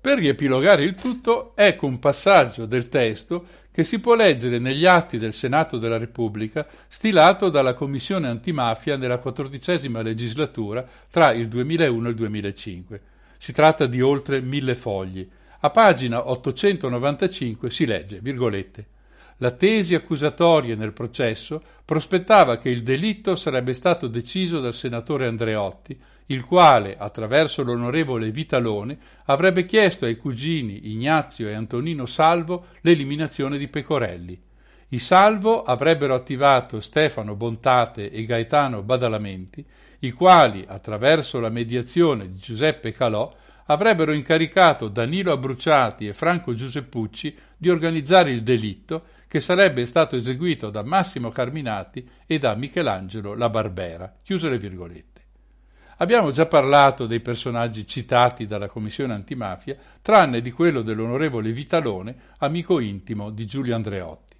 Per 0.00 0.16
riepilogare 0.16 0.84
il 0.84 0.94
tutto, 0.94 1.52
ecco 1.54 1.84
un 1.84 1.98
passaggio 1.98 2.64
del 2.64 2.88
testo 2.88 3.44
che 3.70 3.84
si 3.84 3.98
può 3.98 4.14
leggere 4.14 4.58
negli 4.58 4.86
atti 4.86 5.18
del 5.18 5.34
Senato 5.34 5.76
della 5.76 5.98
Repubblica 5.98 6.66
stilato 6.88 7.50
dalla 7.50 7.74
Commissione 7.74 8.28
antimafia 8.28 8.96
nella 8.96 9.18
quattordicesima 9.18 10.00
legislatura 10.00 10.82
tra 11.10 11.30
il 11.32 11.46
2001 11.48 12.06
e 12.06 12.08
il 12.08 12.16
2005. 12.16 13.00
Si 13.36 13.52
tratta 13.52 13.84
di 13.84 14.00
oltre 14.00 14.40
mille 14.40 14.74
fogli. 14.74 15.28
A 15.60 15.68
pagina 15.68 16.30
895 16.30 17.70
si 17.70 17.84
legge, 17.84 18.20
virgolette, 18.22 18.86
la 19.42 19.50
tesi 19.52 19.94
accusatoria 19.94 20.76
nel 20.76 20.92
processo 20.92 21.62
prospettava 21.84 22.58
che 22.58 22.68
il 22.68 22.82
delitto 22.82 23.36
sarebbe 23.36 23.72
stato 23.72 24.06
deciso 24.06 24.60
dal 24.60 24.74
senatore 24.74 25.26
Andreotti, 25.26 25.98
il 26.26 26.44
quale, 26.44 26.96
attraverso 26.98 27.62
l'onorevole 27.62 28.30
Vitalone, 28.30 28.98
avrebbe 29.24 29.64
chiesto 29.64 30.04
ai 30.04 30.16
cugini 30.16 30.90
Ignazio 30.90 31.48
e 31.48 31.54
Antonino 31.54 32.06
Salvo 32.06 32.66
l'eliminazione 32.82 33.56
di 33.56 33.68
Pecorelli. 33.68 34.40
I 34.88 34.98
Salvo 34.98 35.62
avrebbero 35.62 36.14
attivato 36.14 36.80
Stefano 36.80 37.34
Bontate 37.34 38.10
e 38.10 38.24
Gaetano 38.24 38.82
Badalamenti, 38.82 39.64
i 40.00 40.10
quali, 40.10 40.64
attraverso 40.68 41.40
la 41.40 41.48
mediazione 41.48 42.28
di 42.28 42.36
Giuseppe 42.36 42.92
Calò, 42.92 43.34
avrebbero 43.66 44.12
incaricato 44.12 44.88
Danilo 44.88 45.32
Abbruciati 45.32 46.06
e 46.06 46.12
Franco 46.12 46.54
Giuseppucci 46.54 47.34
di 47.56 47.70
organizzare 47.70 48.30
il 48.30 48.42
delitto 48.42 49.04
che 49.30 49.38
sarebbe 49.38 49.86
stato 49.86 50.16
eseguito 50.16 50.70
da 50.70 50.82
Massimo 50.82 51.28
Carminati 51.28 52.04
e 52.26 52.38
da 52.38 52.56
Michelangelo 52.56 53.36
La 53.36 53.48
Barbera. 53.48 54.12
Chiuse 54.24 54.48
le 54.48 54.58
virgolette. 54.58 55.20
Abbiamo 55.98 56.32
già 56.32 56.46
parlato 56.46 57.06
dei 57.06 57.20
personaggi 57.20 57.86
citati 57.86 58.48
dalla 58.48 58.66
Commissione 58.66 59.12
antimafia, 59.12 59.76
tranne 60.02 60.40
di 60.40 60.50
quello 60.50 60.82
dell'onorevole 60.82 61.52
Vitalone, 61.52 62.16
amico 62.38 62.80
intimo 62.80 63.30
di 63.30 63.46
Giulio 63.46 63.76
Andreotti. 63.76 64.34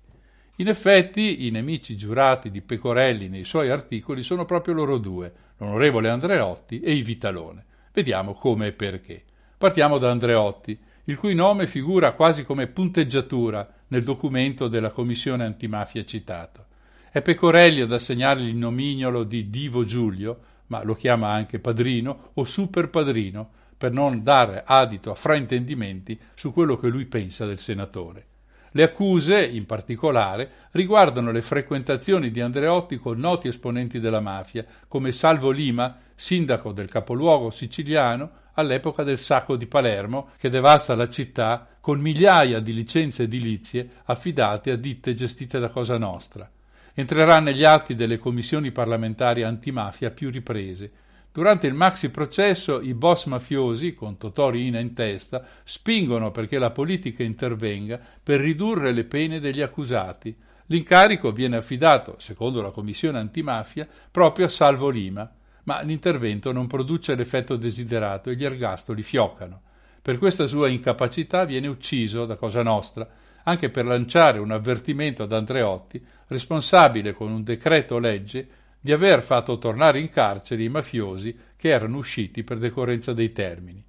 In 0.56 0.66
effetti, 0.66 1.46
i 1.46 1.52
nemici 1.52 1.96
giurati 1.96 2.50
di 2.50 2.60
Pecorelli 2.60 3.28
nei 3.28 3.44
suoi 3.44 3.70
articoli 3.70 4.24
sono 4.24 4.44
proprio 4.44 4.74
loro 4.74 4.98
due, 4.98 5.32
l'onorevole 5.58 6.08
Andreotti 6.08 6.80
e 6.80 6.94
i 6.94 7.02
Vitalone. 7.02 7.64
Vediamo 7.92 8.32
come 8.32 8.66
e 8.66 8.72
perché. 8.72 9.22
Partiamo 9.56 9.98
da 9.98 10.10
Andreotti, 10.10 10.76
il 11.04 11.16
cui 11.16 11.34
nome 11.34 11.68
figura 11.68 12.10
quasi 12.10 12.42
come 12.44 12.66
punteggiatura 12.66 13.78
nel 13.90 14.02
documento 14.04 14.68
della 14.68 14.90
Commissione 14.90 15.44
antimafia 15.44 16.04
citato. 16.04 16.66
È 17.10 17.22
Pecorelli 17.22 17.80
ad 17.80 17.92
assegnargli 17.92 18.48
il 18.48 18.56
nomignolo 18.56 19.24
di 19.24 19.50
Divo 19.50 19.84
Giulio, 19.84 20.38
ma 20.66 20.82
lo 20.84 20.94
chiama 20.94 21.30
anche 21.30 21.58
padrino 21.58 22.30
o 22.34 22.44
super 22.44 22.88
padrino, 22.88 23.50
per 23.76 23.92
non 23.92 24.22
dare 24.22 24.62
adito 24.64 25.10
a 25.10 25.14
fraintendimenti 25.14 26.18
su 26.34 26.52
quello 26.52 26.76
che 26.76 26.88
lui 26.88 27.06
pensa 27.06 27.46
del 27.46 27.58
senatore. 27.58 28.26
Le 28.72 28.82
accuse, 28.84 29.44
in 29.44 29.66
particolare, 29.66 30.50
riguardano 30.72 31.32
le 31.32 31.42
frequentazioni 31.42 32.30
di 32.30 32.40
Andreotti 32.40 32.98
con 32.98 33.18
noti 33.18 33.48
esponenti 33.48 33.98
della 33.98 34.20
mafia, 34.20 34.64
come 34.86 35.10
Salvo 35.10 35.50
Lima, 35.50 35.96
sindaco 36.14 36.70
del 36.70 36.88
capoluogo 36.88 37.50
siciliano 37.50 38.30
all'epoca 38.60 39.02
del 39.02 39.18
sacco 39.18 39.56
di 39.56 39.66
Palermo, 39.66 40.30
che 40.38 40.48
devasta 40.48 40.94
la 40.94 41.08
città 41.08 41.66
con 41.80 41.98
migliaia 41.98 42.60
di 42.60 42.72
licenze 42.72 43.24
edilizie 43.24 43.88
affidate 44.04 44.70
a 44.70 44.76
ditte 44.76 45.14
gestite 45.14 45.58
da 45.58 45.68
Cosa 45.68 45.98
Nostra. 45.98 46.48
Entrerà 46.94 47.40
negli 47.40 47.64
atti 47.64 47.94
delle 47.94 48.18
commissioni 48.18 48.72
parlamentari 48.72 49.42
antimafia 49.42 50.10
più 50.10 50.30
riprese. 50.30 50.90
Durante 51.32 51.66
il 51.66 51.74
maxi 51.74 52.10
processo 52.10 52.80
i 52.80 52.92
boss 52.92 53.26
mafiosi, 53.26 53.94
con 53.94 54.16
Totò 54.16 54.50
Riina 54.50 54.80
in 54.80 54.92
testa, 54.92 55.44
spingono 55.62 56.30
perché 56.30 56.58
la 56.58 56.70
politica 56.70 57.22
intervenga 57.22 58.00
per 58.22 58.40
ridurre 58.40 58.92
le 58.92 59.04
pene 59.04 59.40
degli 59.40 59.60
accusati. 59.60 60.36
L'incarico 60.66 61.32
viene 61.32 61.56
affidato, 61.56 62.16
secondo 62.18 62.60
la 62.60 62.70
commissione 62.70 63.18
antimafia, 63.18 63.88
proprio 64.10 64.46
a 64.46 64.48
Salvo 64.48 64.88
Lima, 64.88 65.30
ma 65.70 65.82
l'intervento 65.82 66.50
non 66.50 66.66
produce 66.66 67.14
l'effetto 67.14 67.54
desiderato 67.54 68.28
e 68.28 68.34
gli 68.34 68.44
ergastoli 68.44 69.04
fioccano. 69.04 69.60
Per 70.02 70.18
questa 70.18 70.48
sua 70.48 70.66
incapacità 70.66 71.44
viene 71.44 71.68
ucciso 71.68 72.26
da 72.26 72.34
Cosa 72.34 72.64
Nostra, 72.64 73.08
anche 73.44 73.70
per 73.70 73.86
lanciare 73.86 74.40
un 74.40 74.50
avvertimento 74.50 75.22
ad 75.22 75.32
Andreotti, 75.32 76.04
responsabile 76.26 77.12
con 77.12 77.30
un 77.30 77.44
decreto 77.44 78.00
legge 78.00 78.48
di 78.80 78.90
aver 78.90 79.22
fatto 79.22 79.58
tornare 79.58 80.00
in 80.00 80.08
carcere 80.08 80.64
i 80.64 80.68
mafiosi 80.68 81.38
che 81.54 81.68
erano 81.68 81.98
usciti 81.98 82.42
per 82.42 82.58
decorrenza 82.58 83.12
dei 83.12 83.30
termini. 83.30 83.80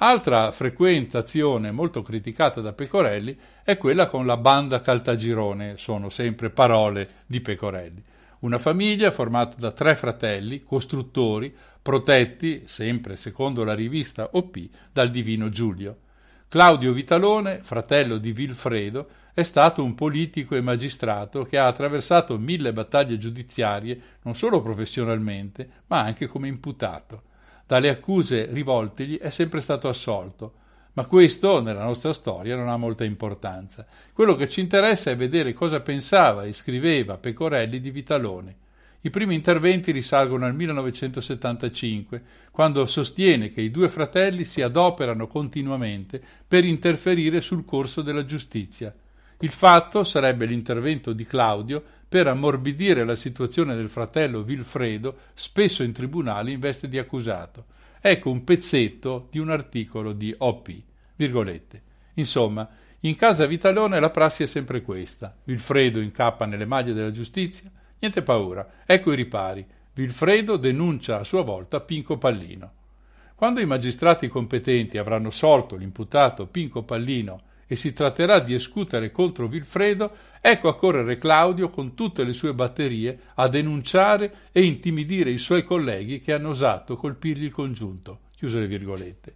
Altra 0.00 0.52
frequentazione 0.52 1.70
molto 1.70 2.02
criticata 2.02 2.60
da 2.60 2.74
Pecorelli 2.74 3.34
è 3.64 3.78
quella 3.78 4.04
con 4.04 4.26
la 4.26 4.36
banda 4.36 4.82
Caltagirone, 4.82 5.78
sono 5.78 6.10
sempre 6.10 6.50
parole 6.50 7.08
di 7.24 7.40
Pecorelli. 7.40 8.04
Una 8.46 8.58
famiglia 8.58 9.10
formata 9.10 9.56
da 9.58 9.72
tre 9.72 9.96
fratelli, 9.96 10.62
costruttori, 10.62 11.52
protetti, 11.82 12.62
sempre 12.66 13.16
secondo 13.16 13.64
la 13.64 13.74
rivista 13.74 14.28
OP, 14.34 14.56
dal 14.92 15.10
divino 15.10 15.48
Giulio. 15.48 15.98
Claudio 16.46 16.92
Vitalone, 16.92 17.58
fratello 17.58 18.18
di 18.18 18.30
Vilfredo, 18.30 19.08
è 19.34 19.42
stato 19.42 19.82
un 19.82 19.96
politico 19.96 20.54
e 20.54 20.60
magistrato 20.60 21.42
che 21.42 21.58
ha 21.58 21.66
attraversato 21.66 22.38
mille 22.38 22.72
battaglie 22.72 23.16
giudiziarie 23.16 24.00
non 24.22 24.36
solo 24.36 24.60
professionalmente, 24.60 25.68
ma 25.88 26.02
anche 26.02 26.28
come 26.28 26.46
imputato. 26.46 27.22
Dalle 27.66 27.88
accuse 27.88 28.46
rivoltegli 28.52 29.18
è 29.18 29.30
sempre 29.30 29.60
stato 29.60 29.88
assolto, 29.88 30.52
ma 30.96 31.04
questo 31.04 31.60
nella 31.60 31.82
nostra 31.82 32.14
storia 32.14 32.56
non 32.56 32.68
ha 32.68 32.76
molta 32.78 33.04
importanza. 33.04 33.86
Quello 34.14 34.34
che 34.34 34.48
ci 34.48 34.60
interessa 34.60 35.10
è 35.10 35.16
vedere 35.16 35.52
cosa 35.52 35.80
pensava 35.80 36.44
e 36.44 36.54
scriveva 36.54 37.18
Pecorelli 37.18 37.80
di 37.80 37.90
Vitalone. 37.90 38.56
I 39.02 39.10
primi 39.10 39.34
interventi 39.34 39.92
risalgono 39.92 40.46
al 40.46 40.54
1975, 40.54 42.22
quando 42.50 42.86
sostiene 42.86 43.50
che 43.50 43.60
i 43.60 43.70
due 43.70 43.90
fratelli 43.90 44.44
si 44.44 44.62
adoperano 44.62 45.26
continuamente 45.26 46.20
per 46.48 46.64
interferire 46.64 47.42
sul 47.42 47.66
corso 47.66 48.00
della 48.00 48.24
giustizia. 48.24 48.94
Il 49.40 49.50
fatto 49.50 50.02
sarebbe 50.02 50.46
l'intervento 50.46 51.12
di 51.12 51.26
Claudio 51.26 51.84
per 52.08 52.26
ammorbidire 52.26 53.04
la 53.04 53.16
situazione 53.16 53.76
del 53.76 53.90
fratello 53.90 54.42
Vilfredo, 54.42 55.14
spesso 55.34 55.82
in 55.82 55.92
tribunale 55.92 56.52
in 56.52 56.58
veste 56.58 56.88
di 56.88 56.96
accusato. 56.96 57.66
Ecco 58.08 58.30
un 58.30 58.44
pezzetto 58.44 59.26
di 59.32 59.40
un 59.40 59.50
articolo 59.50 60.12
di 60.12 60.32
OP. 60.38 60.72
Virgolette. 61.16 61.82
Insomma, 62.14 62.68
in 63.00 63.16
casa 63.16 63.46
Vitalone 63.46 63.98
la 63.98 64.10
prassi 64.10 64.44
è 64.44 64.46
sempre 64.46 64.80
questa. 64.80 65.36
Vilfredo 65.42 65.98
incappa 65.98 66.46
nelle 66.46 66.66
maglie 66.66 66.92
della 66.92 67.10
giustizia. 67.10 67.68
Niente 67.98 68.22
paura. 68.22 68.84
Ecco 68.86 69.10
i 69.10 69.16
ripari. 69.16 69.66
Vilfredo 69.92 70.56
denuncia 70.56 71.18
a 71.18 71.24
sua 71.24 71.42
volta 71.42 71.80
Pinco 71.80 72.16
Pallino. 72.16 72.72
Quando 73.34 73.58
i 73.58 73.66
magistrati 73.66 74.28
competenti 74.28 74.98
avranno 74.98 75.30
solto 75.30 75.74
l'imputato 75.74 76.46
Pinco 76.46 76.84
Pallino 76.84 77.40
e 77.66 77.76
si 77.76 77.92
tratterà 77.92 78.38
di 78.38 78.54
escutere 78.54 79.10
contro 79.10 79.48
Vilfredo, 79.48 80.12
ecco 80.40 80.68
a 80.68 80.76
correre 80.76 81.18
Claudio 81.18 81.68
con 81.68 81.94
tutte 81.94 82.24
le 82.24 82.32
sue 82.32 82.54
batterie 82.54 83.18
a 83.34 83.48
denunciare 83.48 84.48
e 84.52 84.62
intimidire 84.62 85.30
i 85.30 85.38
suoi 85.38 85.64
colleghi 85.64 86.20
che 86.20 86.32
hanno 86.32 86.50
osato 86.50 86.94
colpirgli 86.94 87.44
il 87.44 87.52
congiunto. 87.52 88.20
Chiuse 88.36 88.58
le 88.58 88.66
virgolette. 88.66 89.34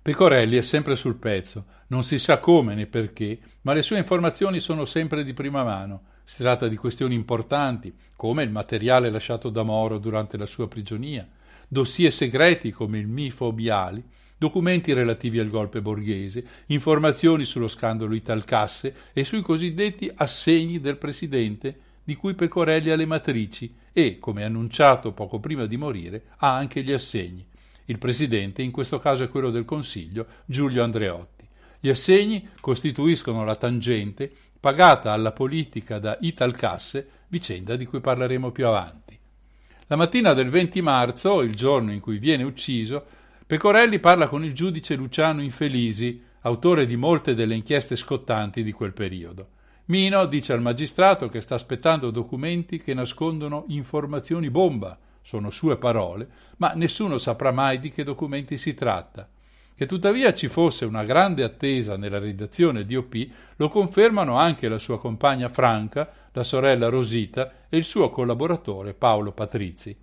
Pecorelli 0.00 0.56
è 0.56 0.62
sempre 0.62 0.94
sul 0.94 1.16
pezzo, 1.16 1.66
non 1.88 2.04
si 2.04 2.18
sa 2.18 2.38
come 2.38 2.74
né 2.76 2.86
perché, 2.86 3.38
ma 3.62 3.72
le 3.72 3.82
sue 3.82 3.98
informazioni 3.98 4.60
sono 4.60 4.84
sempre 4.84 5.24
di 5.24 5.32
prima 5.32 5.64
mano. 5.64 6.02
Si 6.22 6.38
tratta 6.38 6.68
di 6.68 6.76
questioni 6.76 7.16
importanti, 7.16 7.92
come 8.14 8.44
il 8.44 8.50
materiale 8.50 9.10
lasciato 9.10 9.50
da 9.50 9.64
Moro 9.64 9.98
durante 9.98 10.36
la 10.36 10.46
sua 10.46 10.68
prigionia, 10.68 11.28
dossier 11.68 12.12
segreti 12.12 12.70
come 12.70 12.98
il 12.98 13.08
Mifo 13.08 13.52
Biali, 13.52 14.04
documenti 14.38 14.92
relativi 14.92 15.38
al 15.38 15.48
golpe 15.48 15.80
borghese, 15.80 16.44
informazioni 16.66 17.44
sullo 17.44 17.68
scandalo 17.68 18.14
Italcasse 18.14 18.94
e 19.12 19.24
sui 19.24 19.40
cosiddetti 19.40 20.10
assegni 20.14 20.80
del 20.80 20.98
presidente 20.98 21.80
di 22.04 22.14
cui 22.14 22.34
Pecorelli 22.34 22.90
ha 22.90 22.96
le 22.96 23.06
matrici 23.06 23.74
e, 23.92 24.18
come 24.18 24.44
annunciato 24.44 25.12
poco 25.12 25.40
prima 25.40 25.66
di 25.66 25.76
morire, 25.76 26.24
ha 26.38 26.54
anche 26.54 26.82
gli 26.82 26.92
assegni. 26.92 27.44
Il 27.86 27.98
presidente, 27.98 28.62
in 28.62 28.70
questo 28.70 28.98
caso 28.98 29.24
è 29.24 29.28
quello 29.28 29.50
del 29.50 29.64
Consiglio, 29.64 30.26
Giulio 30.44 30.84
Andreotti. 30.84 31.44
Gli 31.80 31.88
assegni 31.88 32.48
costituiscono 32.60 33.44
la 33.44 33.56
tangente 33.56 34.30
pagata 34.58 35.12
alla 35.12 35.32
politica 35.32 35.98
da 35.98 36.16
Italcasse, 36.20 37.08
vicenda 37.28 37.76
di 37.76 37.86
cui 37.86 38.00
parleremo 38.00 38.50
più 38.50 38.66
avanti. 38.66 39.18
La 39.86 39.96
mattina 39.96 40.32
del 40.32 40.48
20 40.48 40.82
marzo, 40.82 41.42
il 41.42 41.54
giorno 41.54 41.92
in 41.92 42.00
cui 42.00 42.18
viene 42.18 42.42
ucciso, 42.42 43.04
Pecorelli 43.46 44.00
parla 44.00 44.26
con 44.26 44.42
il 44.42 44.52
giudice 44.52 44.96
Luciano 44.96 45.40
Infelisi, 45.40 46.20
autore 46.40 46.84
di 46.84 46.96
molte 46.96 47.32
delle 47.32 47.54
inchieste 47.54 47.94
scottanti 47.94 48.64
di 48.64 48.72
quel 48.72 48.92
periodo. 48.92 49.50
Mino 49.84 50.26
dice 50.26 50.52
al 50.52 50.60
magistrato 50.60 51.28
che 51.28 51.40
sta 51.40 51.54
aspettando 51.54 52.10
documenti 52.10 52.78
che 52.78 52.92
nascondono 52.92 53.62
informazioni 53.68 54.50
bomba, 54.50 54.98
sono 55.20 55.50
sue 55.50 55.76
parole, 55.78 56.28
ma 56.56 56.72
nessuno 56.72 57.18
saprà 57.18 57.52
mai 57.52 57.78
di 57.78 57.92
che 57.92 58.02
documenti 58.02 58.58
si 58.58 58.74
tratta. 58.74 59.28
Che 59.76 59.86
tuttavia 59.86 60.34
ci 60.34 60.48
fosse 60.48 60.84
una 60.84 61.04
grande 61.04 61.44
attesa 61.44 61.96
nella 61.96 62.18
redazione 62.18 62.84
di 62.84 62.96
OP 62.96 63.14
lo 63.56 63.68
confermano 63.68 64.36
anche 64.36 64.68
la 64.68 64.78
sua 64.78 64.98
compagna 64.98 65.48
Franca, 65.48 66.10
la 66.32 66.42
sorella 66.42 66.88
Rosita 66.88 67.52
e 67.68 67.76
il 67.76 67.84
suo 67.84 68.10
collaboratore 68.10 68.92
Paolo 68.92 69.30
Patrizi. 69.30 69.96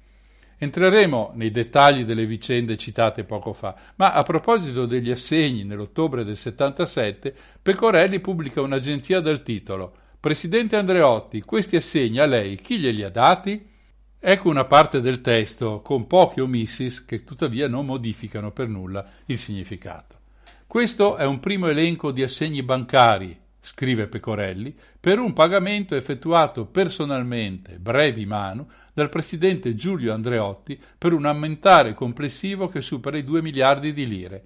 Entreremo 0.57 1.31
nei 1.35 1.51
dettagli 1.51 2.03
delle 2.03 2.25
vicende 2.25 2.77
citate 2.77 3.23
poco 3.23 3.53
fa, 3.53 3.75
ma 3.95 4.13
a 4.13 4.23
proposito 4.23 4.85
degli 4.85 5.11
assegni 5.11 5.63
nell'ottobre 5.63 6.23
del 6.23 6.37
77, 6.37 7.33
Pecorelli 7.61 8.19
pubblica 8.19 8.61
un'agenzia 8.61 9.19
dal 9.19 9.43
titolo 9.43 9.95
Presidente 10.19 10.77
Andreotti, 10.77 11.41
questi 11.41 11.75
assegni 11.75 12.19
a 12.19 12.25
lei 12.25 12.55
chi 12.55 12.79
glieli 12.79 13.03
ha 13.03 13.09
dati? 13.09 13.71
Ecco 14.17 14.47
una 14.47 14.63
parte 14.63 15.01
del 15.01 15.19
testo 15.19 15.81
con 15.81 16.07
pochi 16.07 16.39
omissis 16.39 17.03
che 17.03 17.25
tuttavia 17.25 17.67
non 17.67 17.85
modificano 17.85 18.51
per 18.51 18.69
nulla 18.69 19.05
il 19.25 19.37
significato. 19.37 20.19
Questo 20.65 21.17
è 21.17 21.25
un 21.25 21.41
primo 21.41 21.67
elenco 21.67 22.11
di 22.11 22.23
assegni 22.23 22.63
bancari 22.63 23.37
scrive 23.65 24.07
Pecorelli, 24.07 24.75
per 24.99 25.19
un 25.19 25.31
pagamento 25.31 25.95
effettuato 25.95 26.65
personalmente, 26.65 27.79
brevi 27.79 28.25
manu, 28.25 28.67
dal 28.93 29.07
presidente 29.07 29.73
Giulio 29.73 30.13
Andreotti 30.13 30.77
per 30.97 31.13
un 31.13 31.25
ammentare 31.25 31.93
complessivo 31.93 32.67
che 32.67 32.81
supera 32.81 33.17
i 33.17 33.23
2 33.23 33.41
miliardi 33.41 33.93
di 33.93 34.05
lire. 34.05 34.43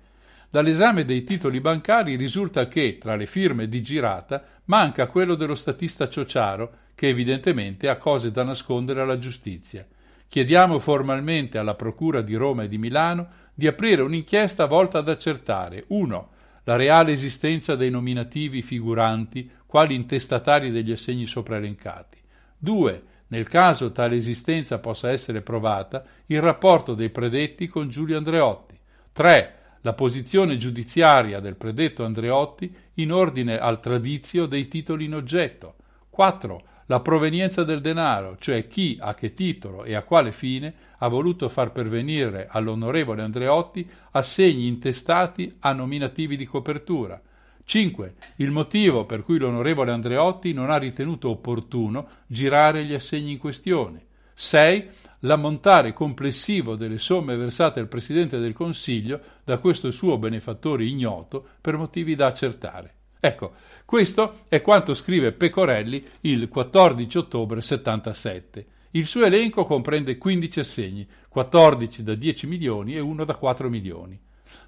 Dall'esame 0.52 1.04
dei 1.04 1.24
titoli 1.24 1.60
bancari 1.60 2.16
risulta 2.16 2.68
che, 2.68 3.00
tra 3.00 3.16
le 3.16 3.26
firme 3.26 3.68
di 3.68 3.82
girata, 3.82 4.44
manca 4.66 5.08
quello 5.08 5.34
dello 5.34 5.56
statista 5.56 6.08
Ciociaro, 6.08 6.72
che 6.94 7.08
evidentemente 7.08 7.90
ha 7.90 7.98
cose 7.98 8.30
da 8.30 8.44
nascondere 8.44 9.02
alla 9.02 9.18
giustizia. 9.18 9.86
Chiediamo 10.28 10.78
formalmente 10.78 11.58
alla 11.58 11.74
Procura 11.74 12.22
di 12.22 12.36
Roma 12.36 12.64
e 12.64 12.68
di 12.68 12.78
Milano 12.78 13.28
di 13.56 13.66
aprire 13.66 14.04
un'inchiesta 14.04 14.68
volta 14.68 15.00
ad 15.00 15.10
accertare 15.10 15.86
1 15.88 16.30
la 16.68 16.76
reale 16.76 17.14
esistenza 17.14 17.78
dei 17.78 17.90
nominativi 17.90 18.62
figuranti 18.62 19.50
quali 19.66 19.96
intestatari 19.96 20.70
degli 20.70 20.92
assegni 20.92 21.26
sopraelencati. 21.26 22.18
2. 22.58 23.04
Nel 23.28 23.48
caso 23.48 23.94
tale 23.94 24.18
esistenza 24.18 24.78
possa 24.78 25.10
essere 25.10 25.42
provata, 25.42 26.04
il 26.26 26.42
rapporto 26.42 26.94
dei 26.94 27.10
predetti 27.10 27.70
con 27.70 27.88
Giulio 27.88 28.18
Andreotti. 28.18 28.78
3. 29.14 29.56
La 29.82 29.94
posizione 29.94 30.58
giudiziaria 30.58 31.40
del 31.40 31.56
predetto 31.56 32.04
Andreotti 32.04 32.76
in 32.96 33.14
ordine 33.14 33.58
al 33.58 33.80
tradizio 33.80 34.46
dei 34.46 34.68
titoli 34.68 35.06
in 35.06 35.16
oggetto. 35.16 35.76
4 36.10 36.62
la 36.88 37.02
provenienza 37.02 37.64
del 37.64 37.82
denaro, 37.82 38.38
cioè 38.40 38.68
chi, 38.68 38.98
a 39.00 39.14
che 39.14 39.34
titolo 39.34 39.84
e 39.84 39.94
a 39.94 40.04
quale 40.04 40.32
fine 40.32 40.74
ha 40.98 41.08
voluto 41.08 41.48
far 41.50 41.72
pervenire 41.72 42.48
all'onorevole 42.50 43.22
Andreotti 43.22 43.88
assegni 44.12 44.68
intestati 44.68 45.56
a 45.60 45.74
nominativi 45.74 46.36
di 46.36 46.46
copertura. 46.46 47.22
5. 47.64 48.16
Il 48.38 48.52
motivo 48.52 49.06
per 49.06 49.22
cui 49.22 49.38
l'onorevole 49.38 49.92
Andreotti 49.92 50.54
non 50.54 50.70
ha 50.70 50.78
ritenuto 50.78 51.30
opportuno 51.30 52.08
girare 52.26 52.86
gli 52.86 52.94
assegni 52.94 53.32
in 53.32 53.38
questione. 53.38 54.06
6. 54.34 54.88
L'ammontare 55.22 55.92
complessivo 55.92 56.76
delle 56.76 57.00
somme 57.00 57.36
versate 57.36 57.82
al 57.82 57.88
Presidente 57.90 58.40
del 58.40 58.54
Consiglio 58.54 59.20
da 59.44 59.58
questo 59.58 59.92
suo 59.92 60.18
benefattore 60.18 60.86
ignoto 60.86 61.46
per 61.60 61.76
motivi 61.76 62.16
da 62.16 62.28
accertare. 62.28 62.97
Ecco, 63.20 63.54
questo 63.86 64.42
è 64.48 64.62
quanto 64.62 64.94
scrive 64.94 65.32
Pecorelli 65.32 66.06
il 66.22 66.48
14 66.48 67.18
ottobre 67.18 67.62
77. 67.62 68.66
Il 68.92 69.06
suo 69.06 69.26
elenco 69.26 69.64
comprende 69.64 70.18
15 70.18 70.60
assegni, 70.60 71.08
14 71.28 72.04
da 72.04 72.16
10 72.16 72.48
milioni 72.48 72.96
e 72.96 73.00
uno 73.00 73.26
da 73.26 73.36
4 73.36 73.70
milioni. 73.70 74.20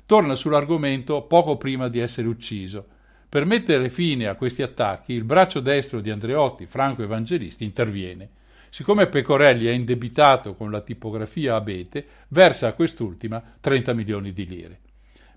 Torna 0.06 0.36
sull'argomento 0.36 1.22
poco 1.24 1.58
prima 1.58 1.88
di 1.88 2.00
essere 2.00 2.28
ucciso. 2.28 2.86
Per 3.30 3.46
mettere 3.46 3.90
fine 3.90 4.28
a 4.28 4.36
questi 4.36 4.62
attacchi, 4.62 5.14
il 5.14 5.24
braccio 5.24 5.60
destro 5.60 6.02
di 6.02 6.10
Andreotti, 6.10 6.66
Franco 6.66 7.04
Evangelisti, 7.04 7.64
interviene. 7.64 8.30
Siccome 8.70 9.08
Pecorelli 9.08 9.66
è 9.66 9.72
indebitato 9.72 10.54
con 10.54 10.70
la 10.70 10.82
tipografia 10.82 11.56
Abete, 11.56 12.06
versa 12.30 12.68
a 12.68 12.74
quest'ultima 12.74 13.42
30 13.60 13.94
milioni 13.94 14.34
di 14.34 14.46
lire. 14.46 14.80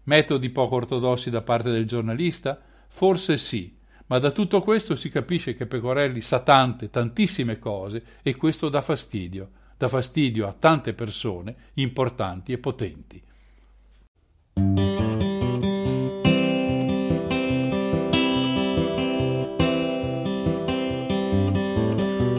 Metodi 0.05 0.51
poco 0.51 0.77
ortodossi 0.77 1.31
da 1.31 1.43
parte 1.43 1.71
del 1.71 1.87
giornalista? 1.87 2.61
Forse 2.95 3.39
sì, 3.39 3.75
ma 4.09 4.19
da 4.19 4.31
tutto 4.31 4.61
questo 4.61 4.95
si 4.95 5.09
capisce 5.09 5.55
che 5.55 5.67
Pecorelli 5.67 6.21
sa 6.21 6.41
tante, 6.41 6.91
tantissime 6.91 7.59
cose 7.59 8.05
e 8.23 8.37
questo 8.37 8.69
dà 8.69 8.83
fastidio, 8.83 9.51
dà 9.79 9.89
fastidio 9.89 10.47
a 10.47 10.53
tante 10.53 10.93
persone 10.93 11.57
importanti 11.75 12.53
e 12.53 12.59
potenti. 12.59 13.23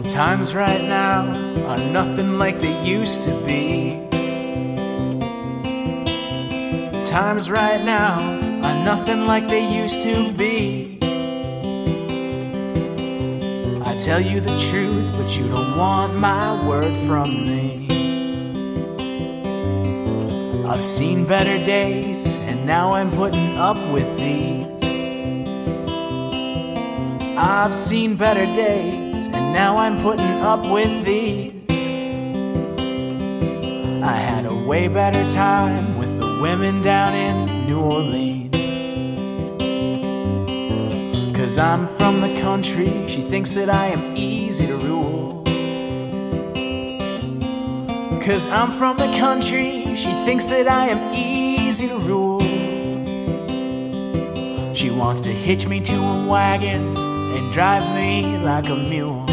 Times 0.06 0.54
right 0.54 0.82
now 0.82 1.26
are 1.66 1.82
nothing 1.90 2.38
like 2.38 2.60
they 2.60 2.72
used 2.84 3.22
to 3.24 3.36
be. 3.44 4.00
times 7.04 7.50
right 7.50 7.84
now 7.84 8.43
are 8.64 8.82
nothing 8.82 9.26
like 9.26 9.46
they 9.46 9.64
used 9.82 10.00
to 10.00 10.32
be. 10.32 10.98
I 13.84 13.96
tell 13.98 14.20
you 14.20 14.40
the 14.40 14.56
truth, 14.70 15.12
but 15.18 15.36
you 15.36 15.46
don't 15.48 15.76
want 15.76 16.16
my 16.16 16.66
word 16.66 16.96
from 17.06 17.28
me. 17.46 17.86
I've 20.66 20.82
seen 20.82 21.26
better 21.26 21.62
days, 21.62 22.38
and 22.38 22.66
now 22.66 22.92
I'm 22.92 23.10
putting 23.10 23.56
up 23.58 23.76
with 23.92 24.08
these. 24.16 24.66
I've 27.36 27.74
seen 27.74 28.16
better 28.16 28.46
days, 28.54 29.26
and 29.26 29.52
now 29.52 29.76
I'm 29.76 30.00
putting 30.00 30.36
up 30.52 30.64
with 30.72 31.04
these. 31.04 31.52
I 34.02 34.16
had 34.16 34.46
a 34.46 34.54
way 34.66 34.88
better 34.88 35.24
time 35.30 35.98
with 35.98 36.18
the 36.18 36.40
women 36.40 36.80
down 36.80 37.14
in 37.14 37.66
New 37.66 37.80
Orleans. 37.80 38.33
Cause 41.54 41.62
I'm 41.62 41.86
from 41.86 42.20
the 42.20 42.40
country, 42.40 43.06
she 43.06 43.22
thinks 43.22 43.54
that 43.54 43.70
I 43.70 43.86
am 43.86 44.16
easy 44.16 44.66
to 44.66 44.76
rule. 44.76 45.44
Cause 48.20 48.48
I'm 48.48 48.72
from 48.72 48.96
the 48.96 49.06
country, 49.16 49.94
she 49.94 50.10
thinks 50.26 50.46
that 50.46 50.66
I 50.66 50.88
am 50.88 51.14
easy 51.14 51.86
to 51.86 51.98
rule. 51.98 52.40
She 54.74 54.90
wants 54.90 55.20
to 55.20 55.30
hitch 55.30 55.68
me 55.68 55.78
to 55.78 55.94
a 55.94 56.26
wagon 56.26 56.96
and 56.96 57.52
drive 57.52 57.84
me 57.94 58.36
like 58.38 58.68
a 58.68 58.74
mule. 58.74 59.23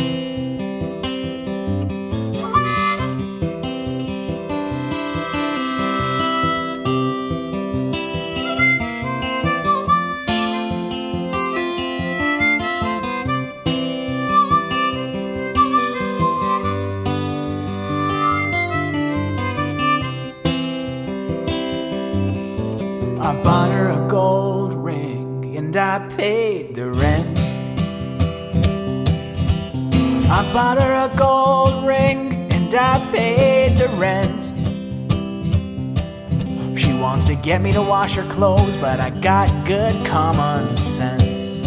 Wash 38.01 38.15
her 38.15 38.27
clothes, 38.33 38.75
but 38.77 38.99
I 38.99 39.11
got 39.11 39.47
good 39.63 39.95
common 40.07 40.75
sense. 40.75 41.57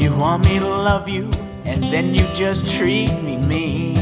You 0.00 0.16
want 0.16 0.46
me 0.46 0.58
to 0.58 0.66
love 0.66 1.10
you, 1.10 1.24
and 1.66 1.84
then 1.84 2.14
you 2.14 2.24
just 2.32 2.74
treat 2.74 3.12
me 3.22 3.36
mean. 3.36 3.96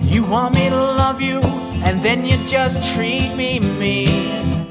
You 0.00 0.24
want 0.24 0.54
me 0.54 0.70
to 0.70 0.82
love 1.02 1.20
you, 1.20 1.40
and 1.84 2.02
then 2.02 2.24
you 2.24 2.38
just 2.46 2.78
treat 2.94 3.34
me 3.34 3.58
mean. 3.58 4.64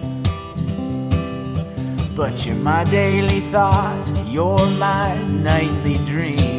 But 2.16 2.44
you're 2.44 2.56
my 2.56 2.86
daily 2.86 3.42
thought, 3.52 4.06
you're 4.26 4.68
my 4.80 5.16
nightly 5.28 6.00
dream. 6.08 6.59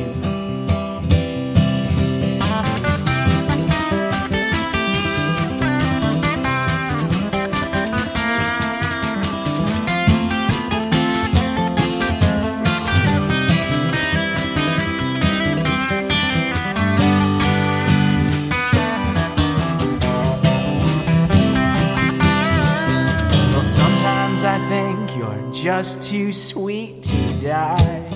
Just 25.63 26.01
too 26.09 26.33
sweet 26.33 27.03
to 27.03 27.39
die. 27.39 28.07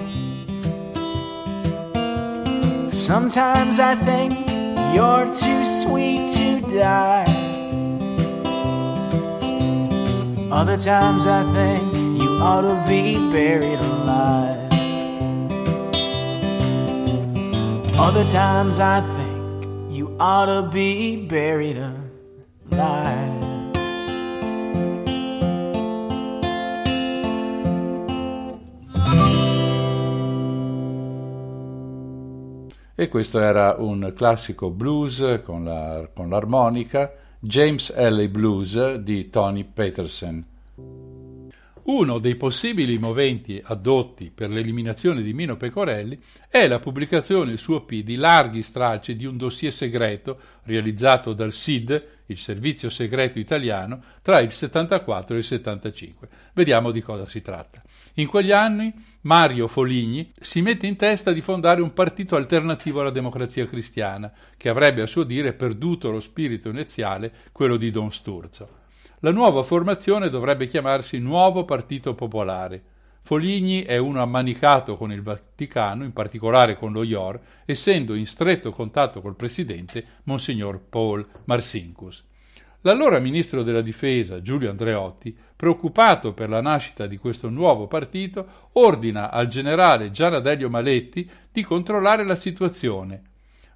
Sometimes 2.89 3.79
I 3.79 3.95
think 3.97 4.33
you're 4.95 5.27
too 5.35 5.67
sweet 5.67 6.31
to 6.33 6.63
die. 6.73 7.27
Other 10.51 10.79
times 10.79 11.27
I 11.27 11.43
think 11.53 11.83
you 12.19 12.31
ought 12.41 12.63
to 12.63 12.83
be 12.89 13.15
buried 13.31 13.79
alive. 13.79 14.73
Other 17.99 18.25
times 18.25 18.79
I 18.79 19.03
think 19.03 19.95
you 19.95 20.17
ought 20.19 20.47
to 20.47 20.63
be 20.73 21.27
buried 21.27 21.77
alive. 21.77 23.04
E 33.05 33.09
questo 33.09 33.39
era 33.39 33.77
un 33.81 34.15
classico 34.17 34.71
blues 34.71 35.41
con, 35.45 35.63
la- 35.63 36.09
con 36.15 36.31
l'armonica, 36.31 37.13
James 37.39 37.95
L. 37.95 38.29
Blues 38.31 38.95
di 38.95 39.29
Tony 39.29 39.63
Peterson. 39.71 40.43
Uno 41.83 42.19
dei 42.19 42.37
possibili 42.37 42.97
moventi 42.97 43.61
addotti 43.63 44.31
per 44.35 44.49
l'eliminazione 44.49 45.21
di 45.21 45.35
Mino 45.35 45.59
Pecorelli 45.59 46.19
è 46.49 46.67
la 46.67 46.79
pubblicazione 46.79 47.59
su 47.59 47.73
OP 47.75 47.93
di 47.93 48.17
larghi 48.17 48.63
stralci 48.63 49.15
di 49.17 49.27
un 49.27 49.37
dossier 49.37 49.71
segreto 49.71 50.39
realizzato 50.63 51.35
dal 51.35 51.53
SID, 51.53 52.05
il 52.25 52.39
Servizio 52.39 52.89
Segreto 52.89 53.39
Italiano, 53.39 54.03
tra 54.23 54.41
il 54.41 54.51
74 54.51 55.35
e 55.35 55.39
il 55.39 55.45
75. 55.45 56.29
Vediamo 56.55 56.91
di 56.91 57.03
cosa 57.03 57.27
si 57.27 57.43
tratta. 57.43 57.83
In 58.19 58.29
quegli 58.29 58.53
anni 58.53 58.95
Mario 59.23 59.67
Foligni 59.67 60.31
si 60.39 60.63
mette 60.63 60.87
in 60.87 60.95
testa 60.95 61.33
di 61.33 61.41
fondare 61.41 61.83
un 61.83 61.93
partito 61.93 62.37
alternativo 62.37 63.01
alla 63.01 63.11
democrazia 63.11 63.67
cristiana, 63.67 64.33
che 64.57 64.69
avrebbe 64.69 65.03
a 65.03 65.07
suo 65.07 65.25
dire 65.25 65.53
perduto 65.53 66.13
lo 66.13 66.21
spirito 66.21 66.69
iniziale, 66.69 67.33
quello 67.51 67.77
di 67.77 67.91
Don 67.91 68.13
Sturzo. 68.13 68.83
La 69.19 69.33
nuova 69.33 69.65
formazione 69.65 70.29
dovrebbe 70.29 70.69
chiamarsi 70.69 71.19
Nuovo 71.19 71.65
Partito 71.65 72.15
Popolare. 72.15 72.85
Foligni 73.21 73.83
è 73.83 73.97
uno 73.97 74.23
ammanicato 74.23 74.95
con 74.95 75.11
il 75.11 75.23
Vaticano, 75.23 76.05
in 76.05 76.13
particolare 76.13 76.77
con 76.77 76.93
lo 76.93 77.03
IOR, 77.03 77.41
essendo 77.65 78.15
in 78.15 78.27
stretto 78.27 78.71
contatto 78.71 79.21
col 79.23 79.35
presidente 79.35 80.05
Monsignor 80.25 80.81
Paul 80.89 81.27
Marsinkus. 81.47 82.23
L'allora 82.87 83.19
ministro 83.19 83.63
della 83.63 83.81
difesa, 83.81 84.43
Giulio 84.43 84.69
Andreotti, 84.69 85.35
preoccupato 85.57 86.35
per 86.35 86.51
la 86.51 86.61
nascita 86.61 87.07
di 87.07 87.17
questo 87.17 87.49
nuovo 87.49 87.87
partito, 87.87 88.47
ordina 88.73 89.31
al 89.31 89.47
generale 89.47 90.11
Gian 90.11 90.35
Adelio 90.35 90.69
Maletti 90.69 91.29
di 91.51 91.63
controllare 91.63 92.25
la 92.25 92.35
situazione. 92.35 93.23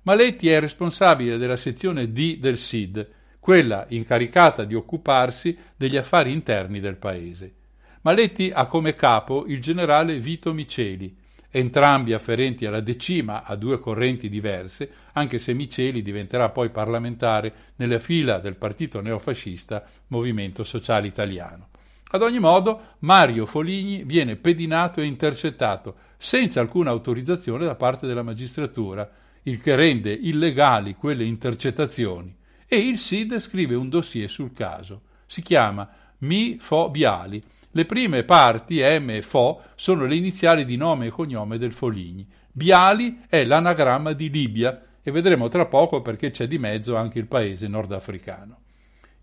Maletti 0.03 0.51
è 0.51 0.61
responsabile 0.61 1.39
della 1.39 1.57
sezione 1.57 2.13
D 2.13 2.39
del 2.39 2.59
SID, 2.59 3.09
quella 3.41 3.87
incaricata 3.89 4.65
di 4.65 4.75
occuparsi 4.75 5.57
degli 5.75 5.97
affari 5.97 6.31
interni 6.31 6.79
del 6.79 6.97
paese. 6.97 7.55
Maletti 8.03 8.51
ha 8.53 8.67
come 8.67 8.95
capo 8.95 9.47
il 9.47 9.63
generale 9.63 10.19
Vito 10.19 10.53
Miceli, 10.53 11.17
entrambi 11.51 12.13
afferenti 12.13 12.67
alla 12.67 12.81
decima 12.81 13.45
a 13.45 13.57
due 13.57 13.79
correnti 13.79 14.29
diverse, 14.29 14.91
anche 15.13 15.39
se 15.39 15.55
Miceli 15.55 16.03
diventerà 16.03 16.51
poi 16.51 16.71
parlamentare 16.71 17.53
nelle 17.77 18.01
fila 18.01 18.39
del 18.39 18.57
partito 18.57 19.01
neofascista 19.01 19.85
Movimento 20.09 20.65
Sociale 20.65 21.07
Italiano. 21.07 21.69
Ad 22.11 22.23
ogni 22.23 22.39
modo, 22.39 22.95
Mario 23.01 23.45
Foligni 23.45 24.03
viene 24.05 24.37
pedinato 24.37 25.01
e 25.01 25.05
intercettato 25.05 25.97
senza 26.17 26.61
alcuna 26.61 26.91
autorizzazione 26.91 27.67
da 27.67 27.75
parte 27.75 28.07
della 28.07 28.23
magistratura, 28.23 29.09
il 29.43 29.61
che 29.61 29.77
rende 29.77 30.13
illegali 30.13 30.95
quelle 30.95 31.25
intercettazioni, 31.25 32.35
e 32.67 32.77
il 32.79 32.99
SID 32.99 33.39
scrive 33.39 33.75
un 33.75 33.89
dossier 33.89 34.29
sul 34.29 34.53
caso. 34.53 35.03
Si 35.27 35.43
chiama 35.43 35.89
Mi 36.19 36.57
Fo 36.59 36.91
Biali. 36.91 37.43
Le 37.79 37.87
prime 37.87 38.25
parti, 38.25 38.81
M 38.81 39.11
e 39.11 39.23
Fo, 39.23 39.63
sono 39.77 40.05
le 40.05 40.17
iniziali 40.17 40.65
di 40.65 40.75
nome 40.75 41.07
e 41.07 41.11
cognome 41.11 41.59
del 41.59 41.73
Foligni. 41.73 42.27
Biali 42.51 43.21
è 43.29 43.45
l'anagramma 43.45 44.15
di 44.15 44.31
Libia 44.31 44.83
e 45.01 45.13
vedremo 45.13 45.49
tra 45.49 45.65
poco 45.67 46.03
perché 46.03 46.33
c'è 46.33 46.49
di 46.49 46.59
mezzo 46.59 46.97
anche 46.97 47.21
il 47.21 47.29
paese 47.29 47.69
nordafricano. 47.69 48.63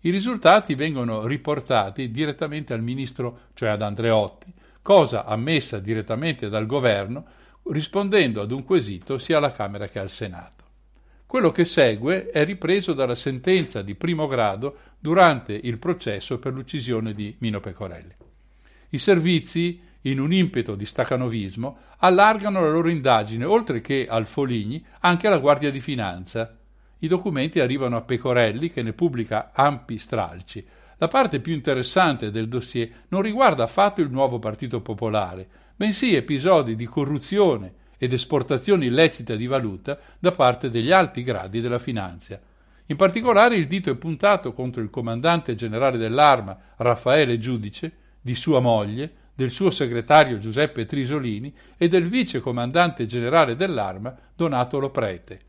I 0.00 0.08
risultati 0.08 0.74
vengono 0.74 1.26
riportati 1.26 2.10
direttamente 2.10 2.72
al 2.72 2.82
ministro, 2.82 3.40
cioè 3.52 3.68
ad 3.68 3.82
Andreotti, 3.82 4.50
cosa 4.80 5.26
ammessa 5.26 5.78
direttamente 5.78 6.48
dal 6.48 6.64
governo, 6.64 7.26
rispondendo 7.64 8.40
ad 8.40 8.52
un 8.52 8.62
quesito 8.62 9.18
sia 9.18 9.36
alla 9.36 9.52
Camera 9.52 9.86
che 9.86 9.98
al 9.98 10.08
Senato. 10.08 10.64
Quello 11.26 11.50
che 11.50 11.66
segue 11.66 12.30
è 12.30 12.42
ripreso 12.42 12.94
dalla 12.94 13.14
sentenza 13.14 13.82
di 13.82 13.94
primo 13.96 14.26
grado 14.26 14.78
durante 14.98 15.52
il 15.52 15.76
processo 15.76 16.38
per 16.38 16.54
l'uccisione 16.54 17.12
di 17.12 17.36
Mino 17.40 17.60
Pecorelli. 17.60 18.24
I 18.96 18.98
servizi, 18.98 19.78
in 20.02 20.18
un 20.18 20.32
impeto 20.32 20.74
di 20.74 20.86
stacanovismo, 20.86 21.76
allargano 21.98 22.62
la 22.62 22.70
loro 22.70 22.88
indagine, 22.88 23.44
oltre 23.44 23.82
che 23.82 24.06
al 24.08 24.24
Foligni, 24.24 24.82
anche 25.00 25.26
alla 25.26 25.36
Guardia 25.36 25.70
di 25.70 25.80
Finanza. 25.80 26.56
I 27.00 27.06
documenti 27.06 27.60
arrivano 27.60 27.98
a 27.98 28.00
Pecorelli, 28.00 28.70
che 28.70 28.82
ne 28.82 28.94
pubblica 28.94 29.50
ampi 29.52 29.98
stralci. 29.98 30.66
La 30.96 31.08
parte 31.08 31.40
più 31.40 31.52
interessante 31.52 32.30
del 32.30 32.48
dossier 32.48 32.88
non 33.08 33.20
riguarda 33.20 33.64
affatto 33.64 34.00
il 34.00 34.10
nuovo 34.10 34.38
Partito 34.38 34.80
Popolare, 34.80 35.46
bensì 35.76 36.14
episodi 36.14 36.74
di 36.74 36.86
corruzione 36.86 37.74
ed 37.98 38.14
esportazione 38.14 38.86
illecita 38.86 39.34
di 39.34 39.46
valuta 39.46 39.98
da 40.18 40.30
parte 40.30 40.70
degli 40.70 40.90
alti 40.90 41.22
gradi 41.22 41.60
della 41.60 41.78
finanza. 41.78 42.40
In 42.86 42.96
particolare 42.96 43.56
il 43.56 43.66
dito 43.66 43.90
è 43.90 43.96
puntato 43.96 44.52
contro 44.52 44.80
il 44.80 44.88
comandante 44.88 45.54
generale 45.54 45.98
dell'arma 45.98 46.56
Raffaele 46.76 47.36
Giudice, 47.36 48.04
di 48.26 48.34
sua 48.34 48.58
moglie, 48.58 49.12
del 49.36 49.50
suo 49.50 49.70
segretario 49.70 50.38
Giuseppe 50.38 50.84
Trisolini 50.84 51.54
e 51.76 51.86
del 51.86 52.08
vice 52.08 52.40
comandante 52.40 53.06
generale 53.06 53.54
dell'arma 53.54 54.12
Donato 54.34 54.80
Loprete. 54.80 55.40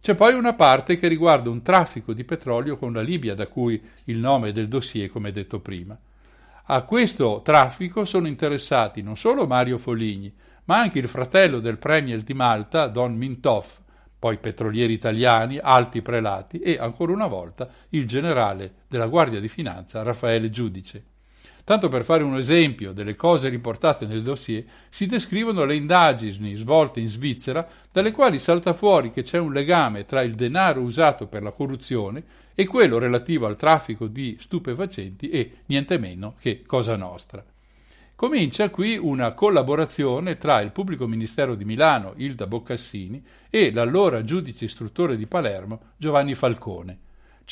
C'è 0.00 0.16
poi 0.16 0.34
una 0.34 0.54
parte 0.54 0.96
che 0.96 1.06
riguarda 1.06 1.48
un 1.48 1.62
traffico 1.62 2.12
di 2.12 2.24
petrolio 2.24 2.76
con 2.76 2.92
la 2.92 3.02
Libia, 3.02 3.36
da 3.36 3.46
cui 3.46 3.80
il 4.06 4.16
nome 4.16 4.50
del 4.50 4.66
dossier, 4.66 5.08
come 5.10 5.30
detto 5.30 5.60
prima. 5.60 5.96
A 6.64 6.82
questo 6.82 7.40
traffico 7.44 8.04
sono 8.04 8.26
interessati 8.26 9.00
non 9.00 9.16
solo 9.16 9.46
Mario 9.46 9.78
Foligni, 9.78 10.34
ma 10.64 10.80
anche 10.80 10.98
il 10.98 11.06
fratello 11.06 11.60
del 11.60 11.78
premier 11.78 12.22
di 12.22 12.34
Malta, 12.34 12.88
Don 12.88 13.14
Mintoff, 13.14 13.78
poi 14.18 14.38
petrolieri 14.38 14.92
italiani, 14.92 15.56
alti 15.56 16.02
prelati 16.02 16.58
e, 16.58 16.78
ancora 16.80 17.12
una 17.12 17.28
volta, 17.28 17.68
il 17.90 18.08
generale 18.08 18.72
della 18.88 19.06
Guardia 19.06 19.38
di 19.38 19.48
Finanza, 19.48 20.02
Raffaele 20.02 20.50
Giudice. 20.50 21.10
Tanto 21.64 21.88
per 21.88 22.02
fare 22.02 22.24
un 22.24 22.36
esempio 22.36 22.92
delle 22.92 23.14
cose 23.14 23.48
riportate 23.48 24.06
nel 24.06 24.22
dossier, 24.22 24.64
si 24.88 25.06
descrivono 25.06 25.64
le 25.64 25.76
indagini 25.76 26.56
svolte 26.56 26.98
in 26.98 27.08
Svizzera, 27.08 27.66
dalle 27.90 28.10
quali 28.10 28.40
salta 28.40 28.72
fuori 28.72 29.12
che 29.12 29.22
c'è 29.22 29.38
un 29.38 29.52
legame 29.52 30.04
tra 30.04 30.22
il 30.22 30.34
denaro 30.34 30.80
usato 30.80 31.28
per 31.28 31.42
la 31.42 31.52
corruzione 31.52 32.24
e 32.54 32.66
quello 32.66 32.98
relativo 32.98 33.46
al 33.46 33.56
traffico 33.56 34.08
di 34.08 34.36
stupefacenti 34.40 35.30
e 35.30 35.58
niente 35.66 35.98
meno 35.98 36.34
che 36.40 36.62
Cosa 36.66 36.96
Nostra. 36.96 37.44
Comincia 38.16 38.70
qui 38.70 38.96
una 38.96 39.32
collaborazione 39.32 40.38
tra 40.38 40.60
il 40.60 40.70
pubblico 40.70 41.06
ministero 41.06 41.54
di 41.54 41.64
Milano, 41.64 42.14
Ilda 42.16 42.46
Boccassini, 42.46 43.22
e 43.50 43.72
l'allora 43.72 44.22
giudice 44.22 44.64
istruttore 44.64 45.16
di 45.16 45.26
Palermo, 45.26 45.80
Giovanni 45.96 46.34
Falcone. 46.34 46.98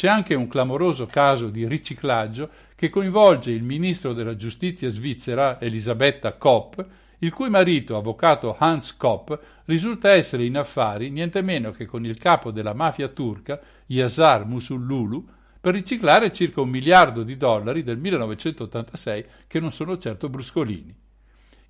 C'è 0.00 0.08
anche 0.08 0.34
un 0.34 0.46
clamoroso 0.46 1.04
caso 1.04 1.50
di 1.50 1.68
riciclaggio 1.68 2.48
che 2.74 2.88
coinvolge 2.88 3.50
il 3.50 3.62
ministro 3.62 4.14
della 4.14 4.34
giustizia 4.34 4.88
svizzera 4.88 5.60
Elisabetta 5.60 6.32
Kopp, 6.38 6.80
il 7.18 7.30
cui 7.30 7.50
marito, 7.50 7.98
avvocato 7.98 8.56
Hans 8.58 8.96
Kopp, 8.96 9.30
risulta 9.66 10.08
essere 10.08 10.46
in 10.46 10.56
affari 10.56 11.10
niente 11.10 11.42
meno 11.42 11.70
che 11.70 11.84
con 11.84 12.06
il 12.06 12.16
capo 12.16 12.50
della 12.50 12.72
mafia 12.72 13.08
turca, 13.08 13.60
Yazar 13.88 14.46
Musullulu, 14.46 15.28
per 15.60 15.74
riciclare 15.74 16.32
circa 16.32 16.62
un 16.62 16.70
miliardo 16.70 17.22
di 17.22 17.36
dollari 17.36 17.82
del 17.82 17.98
1986 17.98 19.24
che 19.46 19.60
non 19.60 19.70
sono 19.70 19.98
certo 19.98 20.30
bruscolini. 20.30 20.96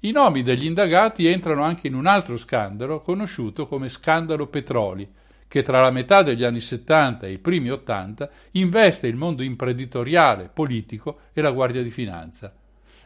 I 0.02 0.12
nomi 0.12 0.42
degli 0.44 0.66
indagati 0.66 1.26
entrano 1.26 1.64
anche 1.64 1.88
in 1.88 1.96
un 1.96 2.06
altro 2.06 2.36
scandalo 2.36 3.00
conosciuto 3.00 3.66
come 3.66 3.88
scandalo 3.88 4.46
petroli, 4.46 5.18
che 5.50 5.64
tra 5.64 5.82
la 5.82 5.90
metà 5.90 6.22
degli 6.22 6.44
anni 6.44 6.60
70 6.60 7.26
e 7.26 7.32
i 7.32 7.38
primi 7.40 7.70
80 7.70 8.30
investe 8.52 9.08
il 9.08 9.16
mondo 9.16 9.42
imprenditoriale, 9.42 10.48
politico 10.48 11.22
e 11.32 11.42
la 11.42 11.50
Guardia 11.50 11.82
di 11.82 11.90
Finanza. 11.90 12.54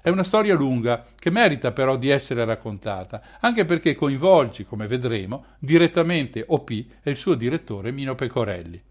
È 0.02 0.10
una 0.10 0.24
storia 0.24 0.54
lunga 0.54 1.06
che 1.18 1.30
merita 1.30 1.72
però 1.72 1.96
di 1.96 2.10
essere 2.10 2.44
raccontata, 2.44 3.22
anche 3.40 3.64
perché 3.64 3.94
coinvolge, 3.94 4.66
come 4.66 4.86
vedremo, 4.86 5.46
direttamente 5.58 6.44
OP 6.46 6.68
e 6.68 7.10
il 7.10 7.16
suo 7.16 7.34
direttore 7.34 7.92
Mino 7.92 8.14
Pecorelli. 8.14 8.82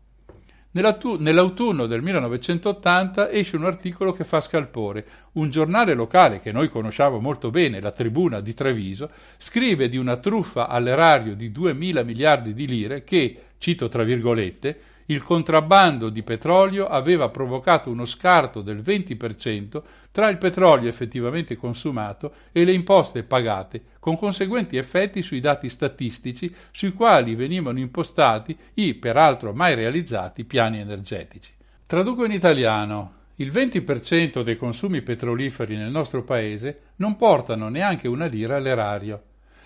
Nell'autunno 0.75 1.85
del 1.85 2.01
1980 2.01 3.29
esce 3.29 3.57
un 3.57 3.65
articolo 3.65 4.11
che 4.11 4.23
fa 4.23 4.41
scalpore. 4.41 5.05
Un 5.33 5.51
giornale 5.51 5.93
locale 5.93 6.39
che 6.39 6.51
noi 6.51 6.67
conosciamo 6.67 7.19
molto 7.19 7.51
bene, 7.51 7.79
la 7.79 7.91
Tribuna 7.91 8.39
di 8.39 8.55
Treviso, 8.55 9.07
scrive 9.37 9.87
di 9.87 9.97
una 9.97 10.17
truffa 10.17 10.67
all'erario 10.67 11.35
di 11.35 11.51
2.000 11.51 12.03
miliardi 12.03 12.55
di 12.55 12.65
lire 12.65 13.03
che, 13.03 13.37
cito 13.59 13.87
tra 13.87 14.01
virgolette, 14.01 14.79
il 15.07 15.21
contrabbando 15.21 16.09
di 16.09 16.23
petrolio 16.23 16.87
aveva 16.87 17.29
provocato 17.29 17.89
uno 17.89 18.05
scarto 18.05 18.61
del 18.61 18.77
20% 18.77 19.81
tra 20.11 20.29
il 20.29 20.37
petrolio 20.37 20.87
effettivamente 20.87 21.55
consumato 21.55 22.33
e 22.51 22.63
le 22.63 22.71
imposte 22.71 23.23
pagate, 23.23 23.81
con 23.99 24.17
conseguenti 24.17 24.77
effetti 24.77 25.21
sui 25.21 25.39
dati 25.39 25.69
statistici 25.69 26.53
sui 26.71 26.93
quali 26.93 27.35
venivano 27.35 27.79
impostati 27.79 28.57
i, 28.75 28.93
peraltro 28.93 29.53
mai 29.53 29.75
realizzati, 29.75 30.45
piani 30.45 30.79
energetici. 30.79 31.51
Traduco 31.85 32.25
in 32.25 32.31
italiano. 32.31 33.21
Il 33.37 33.51
20% 33.51 34.41
dei 34.43 34.57
consumi 34.57 35.01
petroliferi 35.01 35.75
nel 35.75 35.89
nostro 35.89 36.23
paese 36.23 36.91
non 36.97 37.15
portano 37.15 37.67
neanche 37.67 38.07
una 38.07 38.25
lira 38.25 38.57
all'erario. 38.57 39.23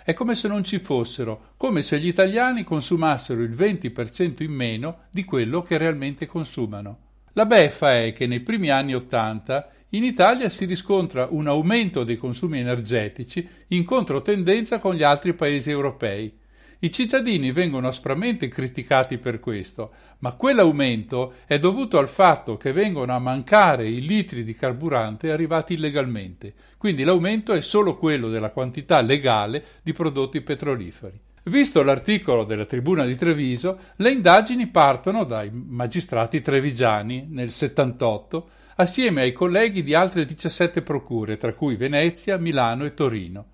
È 0.08 0.14
come 0.14 0.36
se 0.36 0.48
non 0.48 0.64
ci 0.64 0.80
fossero, 0.80 1.50
come 1.58 1.82
se 1.82 2.00
gli 2.00 2.08
italiani 2.08 2.64
consumassero 2.64 3.42
il 3.42 3.50
20% 3.50 4.42
in 4.42 4.54
meno 4.54 5.00
di 5.12 5.26
quello 5.26 5.60
che 5.60 5.78
realmente 5.78 6.26
consumano. 6.26 7.00
La 7.34 7.46
beffa 7.46 7.94
è 7.94 8.14
che 8.14 8.26
nei 8.26 8.40
primi 8.40 8.70
anni 8.70 8.96
Ottanta 8.96 9.70
in 9.90 10.06
Italia 10.06 10.48
si 10.48 10.64
riscontra 10.64 11.28
un 11.30 11.48
aumento 11.48 12.06
dei 12.06 12.16
consumi 12.16 12.60
energetici 12.60 13.46
in 13.68 13.84
controtendenza 13.84 14.78
con 14.78 14.96
gli 14.96 15.04
altri 15.04 15.34
paesi 15.34 15.72
europei. 15.72 16.34
I 16.80 16.92
cittadini 16.92 17.52
vengono 17.52 17.88
aspramente 17.88 18.48
criticati 18.50 19.18
per 19.18 19.40
questo, 19.40 19.92
ma 20.20 20.34
quell'aumento 20.34 21.34
è 21.48 21.58
dovuto 21.58 21.98
al 21.98 22.08
fatto 22.08 22.56
che 22.56 22.72
vengono 22.72 23.16
a 23.16 23.20
mancare 23.20 23.88
i 23.88 24.06
litri 24.06 24.44
di 24.44 24.54
carburante 24.54 25.32
arrivati 25.32 25.74
illegalmente, 25.74 26.54
quindi 26.78 27.04
l'aumento 27.04 27.54
è 27.54 27.62
solo 27.62 27.96
quello 27.96 28.30
della 28.30 28.52
quantità 28.52 29.02
legale 29.02 29.66
di 29.82 29.92
prodotti 29.92 30.42
petroliferi. 30.42 31.20
Visto 31.46 31.82
l'articolo 31.82 32.44
della 32.44 32.66
Tribuna 32.66 33.06
di 33.06 33.16
Treviso, 33.16 33.80
le 33.96 34.12
indagini 34.12 34.68
partono 34.68 35.24
dai 35.24 35.50
magistrati 35.52 36.42
trevigiani 36.42 37.26
nel 37.28 37.52
78, 37.52 38.50
assieme 38.76 39.22
ai 39.22 39.32
colleghi 39.32 39.82
di 39.82 39.96
altre 39.96 40.26
17 40.26 40.84
procure, 40.84 41.38
tra 41.38 41.54
cui 41.54 41.76
Venezia, 41.76 42.38
Milano 42.38 42.86
e 42.86 42.94
Torino. 42.94 43.46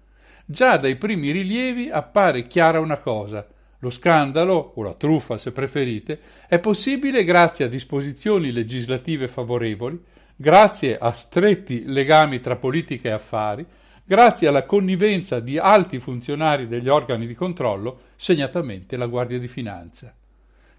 Già 0.53 0.77
dai 0.77 0.97
primi 0.97 1.31
rilievi 1.31 1.89
appare 1.89 2.45
chiara 2.45 2.79
una 2.79 2.97
cosa. 2.97 3.43
Lo 3.79 3.89
scandalo, 3.89 4.73
o 4.75 4.83
la 4.83 4.93
truffa 4.93 5.35
se 5.35 5.51
preferite, 5.51 6.19
è 6.47 6.59
possibile 6.59 7.23
grazie 7.23 7.65
a 7.65 7.67
disposizioni 7.67 8.51
legislative 8.51 9.27
favorevoli, 9.27 9.99
grazie 10.35 10.95
a 10.95 11.11
stretti 11.11 11.85
legami 11.87 12.39
tra 12.39 12.55
politica 12.57 13.09
e 13.09 13.13
affari, 13.13 13.65
grazie 14.05 14.47
alla 14.47 14.63
connivenza 14.63 15.39
di 15.39 15.57
alti 15.57 15.97
funzionari 15.97 16.67
degli 16.67 16.87
organi 16.87 17.25
di 17.25 17.33
controllo, 17.33 18.01
segnatamente 18.15 18.95
la 18.95 19.07
Guardia 19.07 19.39
di 19.39 19.47
Finanza. 19.47 20.13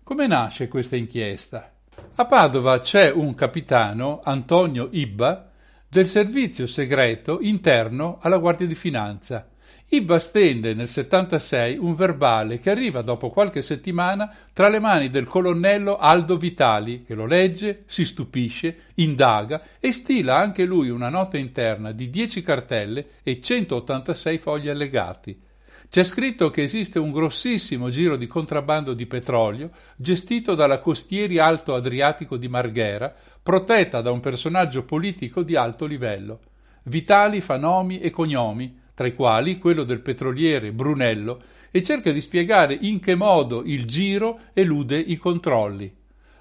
Come 0.04 0.28
nasce 0.28 0.68
questa 0.68 0.94
inchiesta? 0.94 1.72
A 2.14 2.26
Padova 2.26 2.78
c'è 2.78 3.10
un 3.10 3.34
capitano, 3.34 4.20
Antonio 4.22 4.88
Ibba, 4.92 5.50
del 5.88 6.06
servizio 6.06 6.68
segreto 6.68 7.38
interno 7.40 8.18
alla 8.20 8.38
Guardia 8.38 8.68
di 8.68 8.76
Finanza, 8.76 9.48
Ibba 9.95 10.18
stende 10.18 10.74
nel 10.74 10.88
76 10.88 11.78
un 11.78 11.95
verbale 11.95 12.59
che 12.59 12.70
arriva 12.70 13.01
dopo 13.01 13.28
qualche 13.28 13.62
settimana 13.62 14.28
tra 14.53 14.66
le 14.66 14.80
mani 14.80 15.09
del 15.09 15.28
colonnello 15.28 15.99
Aldo 15.99 16.36
Vitali, 16.36 17.05
che 17.05 17.14
lo 17.14 17.26
legge, 17.26 17.84
si 17.86 18.05
stupisce, 18.05 18.76
indaga 18.95 19.62
e 19.78 19.92
stila 19.92 20.36
anche 20.36 20.64
lui 20.64 20.88
una 20.88 21.11
nota 21.11 21.38
interna 21.38 21.92
di 21.92 22.11
10 22.11 22.42
cartelle 22.42 23.07
e 23.22 23.40
186 23.40 24.38
fogli 24.38 24.68
allegati. 24.68 25.40
C'è 25.88 26.03
scritto 26.03 26.51
che 26.51 26.64
esiste 26.64 26.99
un 26.99 27.12
grossissimo 27.12 27.88
giro 27.88 28.16
di 28.16 28.26
contrabbando 28.26 28.95
di 28.95 29.07
petrolio 29.07 29.70
gestito 29.95 30.57
dalla 30.57 30.80
Costieri 30.80 31.38
Alto 31.38 31.72
Adriatico 31.72 32.36
di 32.36 32.49
Marghera, 32.49 33.14
protetta 33.40 34.01
da 34.01 34.11
un 34.11 34.18
personaggio 34.18 34.82
politico 34.82 35.45
di 35.45 35.55
alto 35.55 35.86
livello. 35.86 36.40
Vitali 36.82 37.40
fa 37.40 37.57
nomi 37.57 38.01
e 38.01 38.11
cognomi, 38.11 38.82
tra 38.95 39.07
i 39.07 39.14
quali 39.14 39.59
quello 39.59 39.84
del 39.84 40.01
petroliere 40.01 40.72
Brunello, 40.72 41.42
e 41.70 41.82
cerca 41.82 42.12
di 42.12 42.20
spiegare 42.20 42.78
in 42.82 43.01
che 43.01 43.16
modo 43.16 43.64
il 43.64 43.84
giro 43.84 44.38
elude 44.53 44.97
i 44.97 45.16
controlli. 45.16 45.92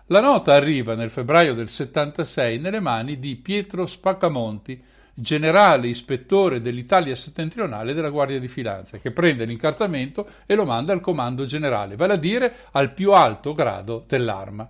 La 0.07 0.21
nota 0.21 0.53
arriva 0.53 0.93
nel 0.93 1.09
febbraio 1.09 1.55
del 1.55 1.69
76 1.69 2.59
nelle 2.59 2.79
mani 2.79 3.17
di 3.17 3.35
Pietro 3.37 3.87
Spaccamonti, 3.87 4.79
generale 5.15 5.87
ispettore 5.87 6.61
dell'Italia 6.61 7.15
settentrionale 7.15 7.95
della 7.95 8.11
Guardia 8.11 8.39
di 8.39 8.47
Finanza, 8.47 8.99
che 8.99 9.11
prende 9.11 9.45
l'incartamento 9.45 10.27
e 10.45 10.53
lo 10.53 10.65
manda 10.65 10.93
al 10.93 11.01
comando 11.01 11.45
generale, 11.45 11.95
vale 11.95 12.13
a 12.13 12.17
dire 12.17 12.53
al 12.73 12.93
più 12.93 13.11
alto 13.11 13.53
grado 13.53 14.03
dell'arma. 14.07 14.69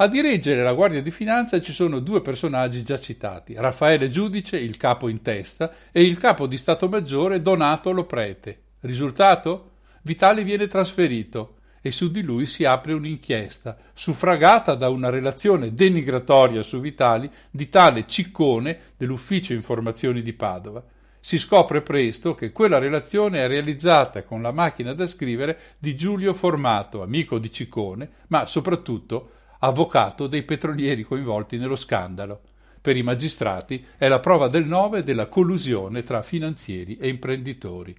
A 0.00 0.06
dirigere 0.06 0.62
la 0.62 0.74
Guardia 0.74 1.02
di 1.02 1.10
Finanza 1.10 1.60
ci 1.60 1.72
sono 1.72 1.98
due 1.98 2.20
personaggi 2.20 2.84
già 2.84 3.00
citati, 3.00 3.54
Raffaele 3.56 4.10
Giudice, 4.10 4.56
il 4.56 4.76
capo 4.76 5.08
in 5.08 5.22
testa, 5.22 5.72
e 5.90 6.02
il 6.02 6.16
capo 6.18 6.46
di 6.46 6.56
Stato 6.56 6.88
Maggiore 6.88 7.42
Donato 7.42 7.90
Loprete. 7.90 8.60
Risultato? 8.82 9.72
Vitali 10.02 10.44
viene 10.44 10.68
trasferito 10.68 11.56
e 11.82 11.90
su 11.90 12.12
di 12.12 12.22
lui 12.22 12.46
si 12.46 12.64
apre 12.64 12.92
un'inchiesta, 12.92 13.76
suffragata 13.92 14.76
da 14.76 14.88
una 14.88 15.10
relazione 15.10 15.74
denigratoria 15.74 16.62
su 16.62 16.78
Vitali 16.78 17.28
di 17.50 17.68
tale 17.68 18.06
Ciccone 18.06 18.78
dell'Ufficio 18.96 19.52
Informazioni 19.52 20.22
di 20.22 20.32
Padova. 20.32 20.80
Si 21.18 21.38
scopre 21.38 21.82
presto 21.82 22.34
che 22.34 22.52
quella 22.52 22.78
relazione 22.78 23.40
è 23.40 23.48
realizzata 23.48 24.22
con 24.22 24.42
la 24.42 24.52
macchina 24.52 24.92
da 24.92 25.08
scrivere 25.08 25.58
di 25.76 25.96
Giulio 25.96 26.34
Formato, 26.34 27.02
amico 27.02 27.40
di 27.40 27.50
Ciccone, 27.50 28.08
ma 28.28 28.46
soprattutto 28.46 29.30
avvocato 29.60 30.26
dei 30.26 30.42
petrolieri 30.42 31.02
coinvolti 31.02 31.58
nello 31.58 31.76
scandalo. 31.76 32.40
Per 32.80 32.96
i 32.96 33.02
magistrati 33.02 33.84
è 33.96 34.08
la 34.08 34.20
prova 34.20 34.48
del 34.48 34.64
nove 34.64 35.02
della 35.02 35.26
collusione 35.26 36.02
tra 36.02 36.22
finanzieri 36.22 36.96
e 36.96 37.08
imprenditori. 37.08 37.94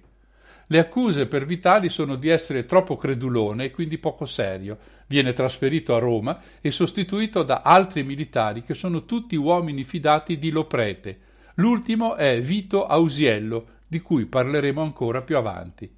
Le 0.66 0.78
accuse 0.78 1.26
per 1.26 1.44
Vitali 1.46 1.88
sono 1.88 2.14
di 2.14 2.28
essere 2.28 2.64
troppo 2.64 2.94
credulone 2.94 3.64
e 3.64 3.70
quindi 3.72 3.98
poco 3.98 4.24
serio. 4.24 4.78
Viene 5.08 5.32
trasferito 5.32 5.96
a 5.96 5.98
Roma 5.98 6.40
e 6.60 6.70
sostituito 6.70 7.42
da 7.42 7.62
altri 7.64 8.04
militari 8.04 8.62
che 8.62 8.74
sono 8.74 9.04
tutti 9.04 9.34
uomini 9.34 9.82
fidati 9.82 10.38
di 10.38 10.50
Loprete. 10.50 11.18
L'ultimo 11.54 12.14
è 12.14 12.40
Vito 12.40 12.86
Ausiello, 12.86 13.66
di 13.86 13.98
cui 13.98 14.26
parleremo 14.26 14.80
ancora 14.80 15.22
più 15.22 15.36
avanti. 15.36 15.92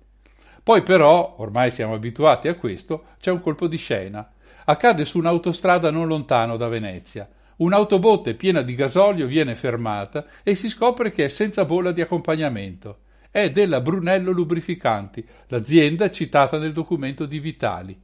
Poi 0.62 0.82
però, 0.82 1.34
ormai 1.38 1.70
siamo 1.70 1.92
abituati 1.92 2.48
a 2.48 2.54
questo, 2.54 3.04
c'è 3.20 3.30
un 3.30 3.40
colpo 3.40 3.66
di 3.66 3.76
scena 3.76 4.26
accade 4.64 5.04
su 5.04 5.18
un'autostrada 5.18 5.90
non 5.90 6.06
lontano 6.06 6.56
da 6.56 6.68
Venezia. 6.68 7.28
Un'autobotte 7.56 8.34
piena 8.34 8.62
di 8.62 8.74
gasolio 8.74 9.26
viene 9.26 9.54
fermata 9.54 10.24
e 10.42 10.54
si 10.54 10.68
scopre 10.68 11.12
che 11.12 11.26
è 11.26 11.28
senza 11.28 11.64
bolla 11.64 11.92
di 11.92 12.00
accompagnamento. 12.00 12.98
È 13.30 13.50
della 13.50 13.80
Brunello 13.80 14.32
Lubrificanti, 14.32 15.24
l'azienda 15.46 16.10
citata 16.10 16.58
nel 16.58 16.72
documento 16.72 17.24
di 17.24 17.40
Vitali. 17.40 17.98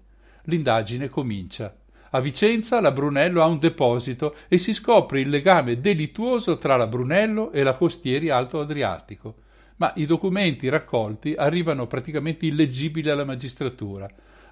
L'indagine 0.45 1.09
comincia. 1.09 1.75
A 2.11 2.21
Vicenza 2.21 2.81
la 2.81 2.93
Brunello 2.93 3.43
ha 3.43 3.47
un 3.47 3.59
deposito 3.59 4.35
e 4.49 4.57
si 4.57 4.73
scopre 4.73 5.21
il 5.21 5.29
legame 5.29 5.81
delittuoso 5.81 6.57
tra 6.57 6.77
la 6.77 6.87
Brunello 6.87 7.53
e 7.53 7.63
la 7.63 7.75
Costieri 7.75 8.31
Alto 8.31 8.61
Adriatico. 8.61 9.35
Ma 9.77 9.93
i 9.97 10.07
documenti 10.07 10.71
raccolti 10.71 11.35
arrivano 11.37 11.87
praticamente 11.87 12.47
illeggibili 12.47 13.11
alla 13.11 13.27
magistratura. 13.27 14.09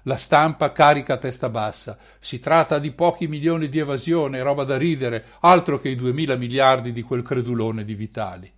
La 0.07 0.15
stampa 0.15 0.71
carica 0.71 1.15
a 1.15 1.17
testa 1.17 1.49
bassa. 1.49 1.97
Si 2.19 2.39
tratta 2.39 2.79
di 2.79 2.93
pochi 2.93 3.27
milioni 3.27 3.67
di 3.67 3.79
evasione, 3.79 4.41
roba 4.41 4.63
da 4.63 4.77
ridere, 4.77 5.25
altro 5.41 5.77
che 5.79 5.89
i 5.89 5.97
duemila 5.97 6.37
miliardi 6.37 6.93
di 6.93 7.01
quel 7.01 7.21
credulone 7.21 7.83
di 7.83 7.93
Vitali. 7.93 8.49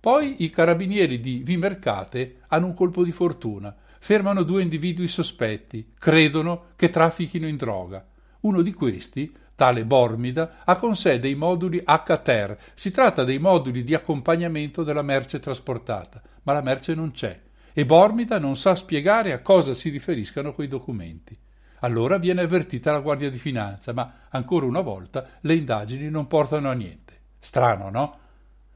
Poi 0.00 0.36
i 0.42 0.48
carabinieri 0.48 1.20
di 1.20 1.42
Vimercate 1.44 2.36
hanno 2.48 2.64
un 2.64 2.74
colpo 2.74 3.04
di 3.04 3.12
fortuna. 3.12 3.76
Fermano 3.98 4.42
due 4.42 4.62
individui 4.62 5.06
sospetti. 5.06 5.86
Credono 5.98 6.68
che 6.76 6.88
traffichino 6.88 7.46
in 7.46 7.58
droga. 7.58 8.02
Uno 8.40 8.62
di 8.62 8.72
questi, 8.72 9.30
tale 9.54 9.84
Bormida, 9.84 10.62
ha 10.64 10.76
con 10.76 10.96
sé 10.96 11.18
dei 11.18 11.34
moduli 11.34 11.82
HTER. 11.84 12.56
Si 12.72 12.90
tratta 12.90 13.24
dei 13.24 13.38
moduli 13.38 13.84
di 13.84 13.92
accompagnamento 13.92 14.82
della 14.82 15.02
merce 15.02 15.40
trasportata, 15.40 16.22
ma 16.44 16.54
la 16.54 16.62
merce 16.62 16.94
non 16.94 17.10
c'è 17.10 17.38
e 17.72 17.86
Bormida 17.86 18.38
non 18.38 18.56
sa 18.56 18.74
spiegare 18.74 19.32
a 19.32 19.40
cosa 19.40 19.74
si 19.74 19.90
riferiscano 19.90 20.52
quei 20.52 20.68
documenti. 20.68 21.38
Allora 21.80 22.18
viene 22.18 22.42
avvertita 22.42 22.92
la 22.92 23.00
Guardia 23.00 23.30
di 23.30 23.38
Finanza, 23.38 23.92
ma 23.92 24.06
ancora 24.30 24.66
una 24.66 24.80
volta 24.80 25.26
le 25.40 25.54
indagini 25.54 26.10
non 26.10 26.26
portano 26.26 26.70
a 26.70 26.74
niente. 26.74 27.18
Strano, 27.38 27.90
no? 27.90 28.18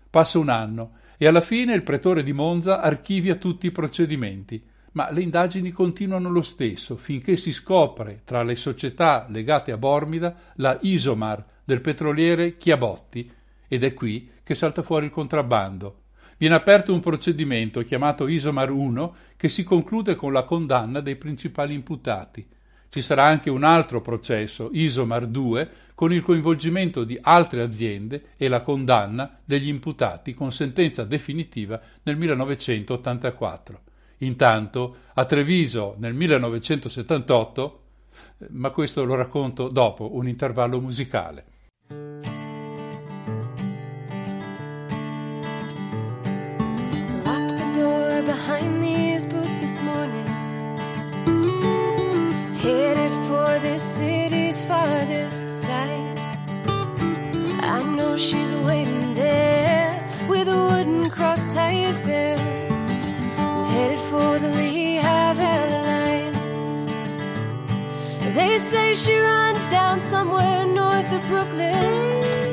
Passa 0.08 0.38
un 0.38 0.48
anno 0.48 0.92
e 1.18 1.26
alla 1.26 1.40
fine 1.40 1.74
il 1.74 1.82
pretore 1.82 2.22
di 2.22 2.32
Monza 2.32 2.80
archivia 2.80 3.36
tutti 3.36 3.66
i 3.66 3.72
procedimenti, 3.72 4.62
ma 4.92 5.10
le 5.10 5.22
indagini 5.22 5.70
continuano 5.70 6.30
lo 6.30 6.42
stesso 6.42 6.96
finché 6.96 7.36
si 7.36 7.52
scopre 7.52 8.22
tra 8.24 8.42
le 8.42 8.56
società 8.56 9.26
legate 9.28 9.72
a 9.72 9.76
Bormida 9.76 10.34
la 10.56 10.78
Isomar 10.82 11.44
del 11.64 11.80
petroliere 11.80 12.56
Chiabotti 12.56 13.30
ed 13.66 13.84
è 13.84 13.92
qui 13.92 14.30
che 14.42 14.54
salta 14.54 14.82
fuori 14.82 15.06
il 15.06 15.12
contrabbando, 15.12 16.02
viene 16.44 16.58
aperto 16.58 16.92
un 16.92 17.00
procedimento 17.00 17.80
chiamato 17.80 18.28
Isomar 18.28 18.70
1 18.70 19.16
che 19.34 19.48
si 19.48 19.62
conclude 19.62 20.14
con 20.14 20.30
la 20.30 20.42
condanna 20.42 21.00
dei 21.00 21.16
principali 21.16 21.72
imputati. 21.72 22.46
Ci 22.90 23.00
sarà 23.00 23.24
anche 23.24 23.48
un 23.48 23.64
altro 23.64 24.02
processo, 24.02 24.68
Isomar 24.72 25.26
2, 25.26 25.70
con 25.94 26.12
il 26.12 26.20
coinvolgimento 26.20 27.04
di 27.04 27.18
altre 27.18 27.62
aziende 27.62 28.24
e 28.36 28.48
la 28.48 28.60
condanna 28.60 29.38
degli 29.42 29.68
imputati 29.68 30.34
con 30.34 30.52
sentenza 30.52 31.04
definitiva 31.04 31.80
nel 32.02 32.18
1984. 32.18 33.80
Intanto, 34.18 34.96
a 35.14 35.24
Treviso 35.24 35.94
nel 35.96 36.12
1978, 36.12 37.82
ma 38.50 38.68
questo 38.68 39.02
lo 39.04 39.14
racconto 39.14 39.68
dopo 39.68 40.14
un 40.14 40.28
intervallo 40.28 40.78
musicale. 40.78 42.52
This 53.58 53.82
city's 53.82 54.60
farthest 54.64 55.50
side. 55.50 56.18
I 57.62 57.82
know 57.96 58.16
she's 58.16 58.52
waiting 58.54 59.14
there 59.14 60.26
with 60.28 60.48
a 60.48 60.56
wooden 60.56 61.10
cross 61.10 61.52
ties 61.52 62.00
bare. 62.00 62.38
I'm 63.38 63.70
headed 63.70 63.98
for 64.10 64.38
the 64.38 64.48
Lehigh 64.48 65.34
Valley 65.34 65.82
line. 65.90 66.32
They 68.34 68.58
say 68.58 68.94
she 68.94 69.16
runs 69.18 69.70
down 69.70 70.00
somewhere 70.00 70.66
north 70.66 71.12
of 71.12 71.22
Brooklyn. 71.28 72.43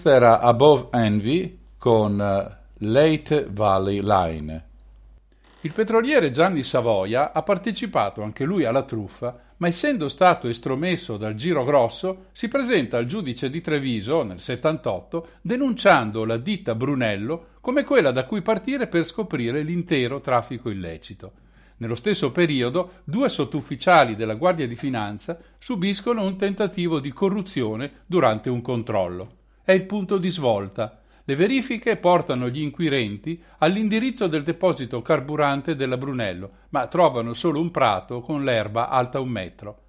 Questa 0.00 0.16
era 0.16 0.38
Above 0.38 0.90
Envy 0.92 1.58
con 1.76 2.20
eh, 2.20 2.58
Late 2.86 3.48
Valley 3.50 4.00
Line. 4.00 4.66
Il 5.62 5.72
petroliere 5.72 6.30
Gianni 6.30 6.62
Savoia 6.62 7.32
ha 7.32 7.42
partecipato 7.42 8.22
anche 8.22 8.44
lui 8.44 8.64
alla 8.64 8.84
truffa, 8.84 9.36
ma 9.56 9.66
essendo 9.66 10.08
stato 10.08 10.46
estromesso 10.46 11.16
dal 11.16 11.34
Giro 11.34 11.64
Grosso, 11.64 12.26
si 12.30 12.46
presenta 12.46 12.96
al 12.96 13.06
giudice 13.06 13.50
di 13.50 13.60
Treviso 13.60 14.22
nel 14.22 14.38
78 14.38 15.30
denunciando 15.42 16.24
la 16.24 16.36
ditta 16.36 16.76
Brunello 16.76 17.46
come 17.60 17.82
quella 17.82 18.12
da 18.12 18.24
cui 18.24 18.40
partire 18.40 18.86
per 18.86 19.04
scoprire 19.04 19.64
l'intero 19.64 20.20
traffico 20.20 20.70
illecito. 20.70 21.32
Nello 21.78 21.96
stesso 21.96 22.30
periodo, 22.30 23.00
due 23.02 23.28
sottufficiali 23.28 24.14
della 24.14 24.36
Guardia 24.36 24.68
di 24.68 24.76
Finanza 24.76 25.36
subiscono 25.58 26.22
un 26.22 26.36
tentativo 26.36 27.00
di 27.00 27.12
corruzione 27.12 28.02
durante 28.06 28.48
un 28.48 28.60
controllo. 28.60 29.37
È 29.68 29.72
il 29.72 29.84
punto 29.84 30.16
di 30.16 30.30
svolta. 30.30 30.98
Le 31.26 31.36
verifiche 31.36 31.98
portano 31.98 32.48
gli 32.48 32.62
inquirenti 32.62 33.38
all'indirizzo 33.58 34.26
del 34.26 34.42
deposito 34.42 35.02
carburante 35.02 35.76
della 35.76 35.98
Brunello, 35.98 36.48
ma 36.70 36.86
trovano 36.86 37.34
solo 37.34 37.60
un 37.60 37.70
prato 37.70 38.20
con 38.20 38.44
l'erba 38.44 38.88
alta 38.88 39.20
un 39.20 39.28
metro. 39.28 39.82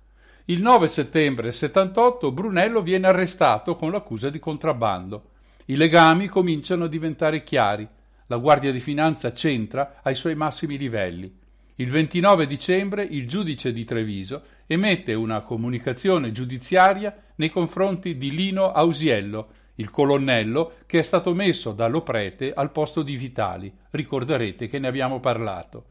Il 0.47 0.61
9 0.61 0.85
settembre 0.89 1.53
78 1.53 2.33
Brunello 2.33 2.81
viene 2.81 3.07
arrestato 3.07 3.73
con 3.73 3.91
l'accusa 3.91 4.29
di 4.29 4.37
contrabbando. 4.37 5.29
I 5.67 5.77
legami 5.77 6.27
cominciano 6.27 6.83
a 6.83 6.89
diventare 6.89 7.41
chiari. 7.41 7.87
La 8.25 8.35
Guardia 8.35 8.73
di 8.73 8.81
Finanza 8.81 9.31
c'entra 9.31 10.01
ai 10.03 10.15
suoi 10.15 10.35
massimi 10.35 10.77
livelli. 10.77 11.33
Il 11.75 11.89
29 11.89 12.47
dicembre 12.47 13.03
il 13.03 13.25
giudice 13.29 13.71
di 13.71 13.85
Treviso 13.85 14.41
emette 14.67 15.13
una 15.13 15.39
comunicazione 15.39 16.33
giudiziaria 16.33 17.15
nei 17.35 17.49
confronti 17.49 18.17
di 18.17 18.35
Lino 18.35 18.73
Ausiello, 18.73 19.47
il 19.79 19.89
colonnello 19.89 20.73
che 20.85 20.99
è 20.99 21.01
stato 21.01 21.33
messo 21.33 21.71
dallo 21.71 22.01
prete 22.01 22.53
al 22.53 22.71
posto 22.71 23.01
di 23.01 23.15
Vitali. 23.15 23.73
Ricorderete 23.91 24.67
che 24.67 24.77
ne 24.77 24.87
abbiamo 24.87 25.19
parlato. 25.19 25.85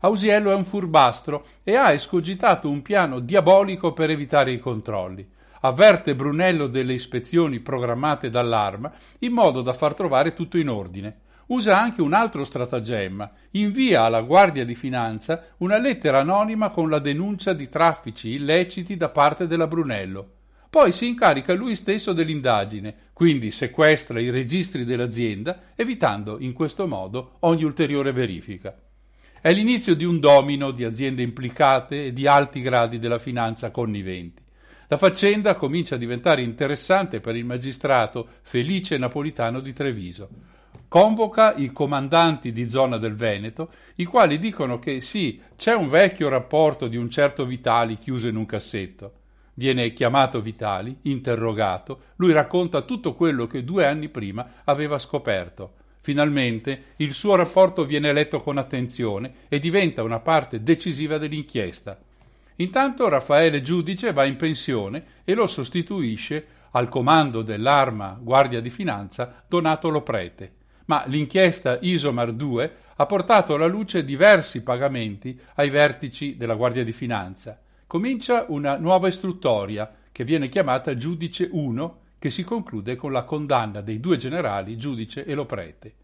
Ausiello 0.00 0.50
è 0.50 0.54
un 0.54 0.64
furbastro 0.64 1.44
e 1.62 1.76
ha 1.76 1.92
escogitato 1.92 2.68
un 2.68 2.82
piano 2.82 3.20
diabolico 3.20 3.92
per 3.92 4.10
evitare 4.10 4.52
i 4.52 4.58
controlli. 4.58 5.26
Avverte 5.60 6.14
Brunello 6.14 6.66
delle 6.66 6.92
ispezioni 6.92 7.60
programmate 7.60 8.28
dall'arma 8.28 8.92
in 9.20 9.32
modo 9.32 9.62
da 9.62 9.72
far 9.72 9.94
trovare 9.94 10.34
tutto 10.34 10.58
in 10.58 10.68
ordine. 10.68 11.20
Usa 11.46 11.78
anche 11.78 12.00
un 12.00 12.14
altro 12.14 12.44
stratagemma. 12.44 13.30
Invia 13.52 14.04
alla 14.04 14.22
Guardia 14.22 14.64
di 14.64 14.74
Finanza 14.74 15.42
una 15.58 15.78
lettera 15.78 16.20
anonima 16.20 16.70
con 16.70 16.88
la 16.88 16.98
denuncia 16.98 17.52
di 17.52 17.68
traffici 17.68 18.30
illeciti 18.30 18.96
da 18.96 19.10
parte 19.10 19.46
della 19.46 19.66
Brunello. 19.66 20.28
Poi 20.74 20.90
si 20.90 21.06
incarica 21.06 21.54
lui 21.54 21.76
stesso 21.76 22.12
dell'indagine, 22.12 22.92
quindi 23.12 23.52
sequestra 23.52 24.18
i 24.18 24.30
registri 24.30 24.84
dell'azienda, 24.84 25.56
evitando 25.76 26.38
in 26.40 26.52
questo 26.52 26.88
modo 26.88 27.36
ogni 27.42 27.62
ulteriore 27.62 28.10
verifica. 28.10 28.76
È 29.40 29.52
l'inizio 29.52 29.94
di 29.94 30.02
un 30.02 30.18
domino 30.18 30.72
di 30.72 30.82
aziende 30.82 31.22
implicate 31.22 32.06
e 32.06 32.12
di 32.12 32.26
alti 32.26 32.60
gradi 32.60 32.98
della 32.98 33.20
finanza 33.20 33.70
conniventi. 33.70 34.42
La 34.88 34.96
faccenda 34.96 35.54
comincia 35.54 35.94
a 35.94 35.98
diventare 35.98 36.42
interessante 36.42 37.20
per 37.20 37.36
il 37.36 37.44
magistrato 37.44 38.26
Felice 38.42 38.98
Napolitano 38.98 39.60
di 39.60 39.72
Treviso. 39.72 40.28
Convoca 40.88 41.54
i 41.54 41.70
comandanti 41.70 42.50
di 42.50 42.68
zona 42.68 42.98
del 42.98 43.14
Veneto, 43.14 43.70
i 43.94 44.04
quali 44.04 44.40
dicono 44.40 44.80
che 44.80 44.98
sì, 45.00 45.40
c'è 45.54 45.72
un 45.72 45.88
vecchio 45.88 46.28
rapporto 46.28 46.88
di 46.88 46.96
un 46.96 47.08
certo 47.08 47.46
Vitali 47.46 47.96
chiuso 47.96 48.26
in 48.26 48.34
un 48.34 48.44
cassetto. 48.44 49.22
Viene 49.54 49.92
chiamato 49.92 50.40
Vitali, 50.40 50.98
interrogato, 51.02 52.00
lui 52.16 52.32
racconta 52.32 52.82
tutto 52.82 53.14
quello 53.14 53.46
che 53.46 53.62
due 53.64 53.86
anni 53.86 54.08
prima 54.08 54.46
aveva 54.64 54.98
scoperto. 54.98 55.74
Finalmente 56.00 56.92
il 56.96 57.14
suo 57.14 57.34
rapporto 57.36 57.84
viene 57.84 58.12
letto 58.12 58.38
con 58.38 58.58
attenzione 58.58 59.32
e 59.48 59.58
diventa 59.58 60.02
una 60.02 60.18
parte 60.18 60.62
decisiva 60.62 61.18
dell'inchiesta. 61.18 61.98
Intanto 62.56 63.08
Raffaele 63.08 63.62
Giudice 63.62 64.12
va 64.12 64.24
in 64.24 64.36
pensione 64.36 65.04
e 65.24 65.34
lo 65.34 65.46
sostituisce 65.46 66.46
al 66.72 66.88
comando 66.88 67.42
dell'arma 67.42 68.18
Guardia 68.20 68.60
di 68.60 68.70
Finanza 68.70 69.44
Donato 69.48 69.88
Loprete. 69.88 70.52
Ma 70.86 71.04
l'inchiesta 71.06 71.78
Isomar 71.80 72.32
2 72.32 72.76
ha 72.96 73.06
portato 73.06 73.54
alla 73.54 73.66
luce 73.66 74.04
diversi 74.04 74.62
pagamenti 74.62 75.38
ai 75.54 75.70
vertici 75.70 76.36
della 76.36 76.54
Guardia 76.54 76.84
di 76.84 76.92
Finanza. 76.92 77.60
Comincia 77.86 78.46
una 78.48 78.76
nuova 78.76 79.08
istruttoria 79.08 79.92
che 80.10 80.24
viene 80.24 80.48
chiamata 80.48 80.96
Giudice 80.96 81.48
1 81.50 81.98
che 82.18 82.30
si 82.30 82.42
conclude 82.42 82.96
con 82.96 83.12
la 83.12 83.24
condanna 83.24 83.82
dei 83.82 84.00
due 84.00 84.16
generali, 84.16 84.76
Giudice 84.78 85.24
e 85.24 85.34
Loprete. 85.34 85.94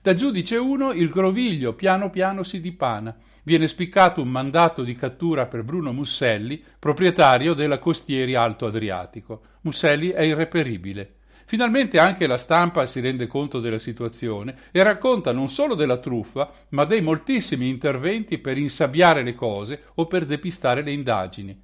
Da 0.00 0.14
Giudice 0.14 0.56
1 0.56 0.92
il 0.92 1.08
groviglio 1.10 1.74
piano 1.74 2.10
piano 2.10 2.42
si 2.42 2.60
dipana. 2.60 3.14
Viene 3.42 3.66
spiccato 3.66 4.22
un 4.22 4.28
mandato 4.28 4.82
di 4.82 4.94
cattura 4.94 5.46
per 5.46 5.64
Bruno 5.64 5.92
Musselli, 5.92 6.62
proprietario 6.78 7.54
della 7.54 7.78
Costieri 7.78 8.34
Alto 8.34 8.66
Adriatico. 8.66 9.42
Musselli 9.62 10.08
è 10.08 10.22
irreperibile. 10.22 11.15
Finalmente 11.48 12.00
anche 12.00 12.26
la 12.26 12.38
stampa 12.38 12.86
si 12.86 12.98
rende 12.98 13.28
conto 13.28 13.60
della 13.60 13.78
situazione 13.78 14.54
e 14.72 14.82
racconta 14.82 15.30
non 15.30 15.48
solo 15.48 15.76
della 15.76 15.98
truffa, 15.98 16.50
ma 16.70 16.84
dei 16.84 17.00
moltissimi 17.00 17.68
interventi 17.68 18.38
per 18.38 18.58
insabbiare 18.58 19.22
le 19.22 19.36
cose 19.36 19.84
o 19.94 20.06
per 20.06 20.26
depistare 20.26 20.82
le 20.82 20.90
indagini. 20.90 21.62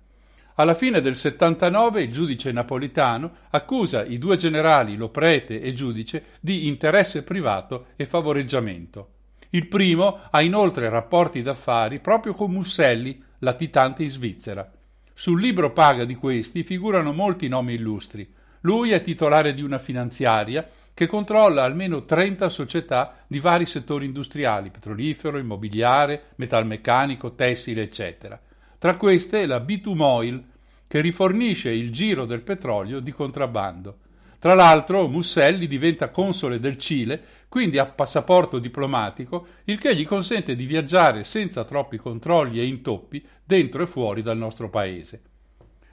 Alla 0.54 0.74
fine 0.74 1.00
del 1.00 1.16
79 1.16 2.02
il 2.02 2.12
giudice 2.12 2.52
napolitano 2.52 3.32
accusa 3.50 4.04
i 4.04 4.18
due 4.18 4.36
generali 4.36 4.94
Loprete 4.96 5.60
e 5.60 5.72
Giudice 5.72 6.24
di 6.38 6.68
interesse 6.68 7.24
privato 7.24 7.86
e 7.96 8.06
favoreggiamento. 8.06 9.08
Il 9.50 9.66
primo 9.66 10.20
ha 10.30 10.42
inoltre 10.42 10.88
rapporti 10.90 11.42
d'affari 11.42 11.98
proprio 11.98 12.34
con 12.34 12.52
Musselli, 12.52 13.20
latitante 13.38 14.04
in 14.04 14.10
Svizzera. 14.10 14.70
Sul 15.12 15.40
libro 15.40 15.72
paga 15.72 16.04
di 16.04 16.14
questi 16.14 16.62
figurano 16.62 17.12
molti 17.12 17.48
nomi 17.48 17.74
illustri. 17.74 18.32
Lui 18.62 18.90
è 18.90 19.00
titolare 19.00 19.54
di 19.54 19.62
una 19.62 19.78
finanziaria 19.78 20.68
che 20.94 21.06
controlla 21.06 21.64
almeno 21.64 22.04
30 22.04 22.48
società 22.48 23.24
di 23.26 23.40
vari 23.40 23.66
settori 23.66 24.04
industriali, 24.04 24.70
petrolifero, 24.70 25.38
immobiliare, 25.38 26.30
metalmeccanico, 26.36 27.34
tessile, 27.34 27.82
eccetera. 27.82 28.40
Tra 28.78 28.96
queste 28.96 29.46
la 29.46 29.58
B2 29.58 29.94
Moil, 29.94 30.44
che 30.86 31.00
rifornisce 31.00 31.70
il 31.70 31.90
giro 31.90 32.24
del 32.24 32.42
petrolio 32.42 33.00
di 33.00 33.12
contrabbando. 33.12 33.98
Tra 34.38 34.54
l'altro 34.54 35.08
Musselli 35.08 35.66
diventa 35.66 36.10
console 36.10 36.60
del 36.60 36.76
Cile, 36.76 37.22
quindi 37.48 37.78
ha 37.78 37.86
passaporto 37.86 38.58
diplomatico, 38.58 39.46
il 39.64 39.78
che 39.78 39.94
gli 39.96 40.04
consente 40.04 40.54
di 40.54 40.66
viaggiare 40.66 41.24
senza 41.24 41.64
troppi 41.64 41.96
controlli 41.96 42.60
e 42.60 42.64
intoppi 42.64 43.24
dentro 43.44 43.82
e 43.82 43.86
fuori 43.86 44.20
dal 44.20 44.36
nostro 44.36 44.68
paese. 44.68 45.31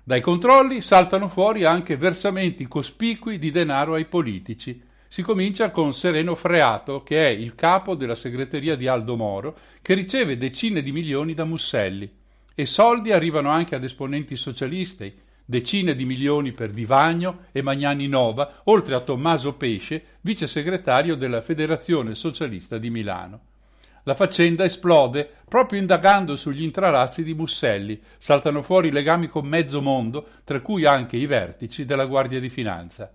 Dai 0.09 0.21
controlli 0.21 0.81
saltano 0.81 1.27
fuori 1.27 1.65
anche 1.65 1.95
versamenti 1.95 2.67
cospicui 2.67 3.37
di 3.37 3.51
denaro 3.51 3.93
ai 3.93 4.05
politici. 4.05 4.81
Si 5.07 5.21
comincia 5.21 5.69
con 5.69 5.93
Sereno 5.93 6.33
Freato, 6.33 7.03
che 7.03 7.27
è 7.27 7.29
il 7.29 7.53
capo 7.53 7.93
della 7.93 8.15
segreteria 8.15 8.75
di 8.75 8.87
Aldo 8.87 9.15
Moro, 9.15 9.55
che 9.83 9.93
riceve 9.93 10.35
decine 10.35 10.81
di 10.81 10.91
milioni 10.91 11.35
da 11.35 11.45
Musselli. 11.45 12.11
E 12.55 12.65
soldi 12.65 13.11
arrivano 13.11 13.49
anche 13.49 13.75
ad 13.75 13.83
esponenti 13.83 14.35
socialisti, 14.35 15.13
decine 15.45 15.95
di 15.95 16.05
milioni 16.05 16.53
per 16.53 16.71
Divagno 16.71 17.41
e 17.51 17.61
Magnani 17.61 18.07
Nova, 18.07 18.61
oltre 18.63 18.95
a 18.95 19.01
Tommaso 19.01 19.53
Pesce, 19.53 20.03
vice 20.21 20.47
segretario 20.47 21.15
della 21.15 21.41
Federazione 21.41 22.15
Socialista 22.15 22.79
di 22.79 22.89
Milano. 22.89 23.41
La 24.09 24.15
faccenda 24.15 24.63
esplode 24.63 25.29
proprio 25.47 25.79
indagando 25.79 26.35
sugli 26.35 26.63
intralazzi 26.63 27.23
di 27.23 27.35
Musselli. 27.35 28.01
Saltano 28.17 28.63
fuori 28.63 28.89
legami 28.89 29.27
con 29.27 29.45
mezzo 29.45 29.83
mondo, 29.83 30.29
tra 30.43 30.61
cui 30.61 30.83
anche 30.83 31.15
i 31.15 31.27
vertici 31.27 31.85
della 31.85 32.07
Guardia 32.07 32.39
di 32.39 32.49
Finanza. 32.49 33.13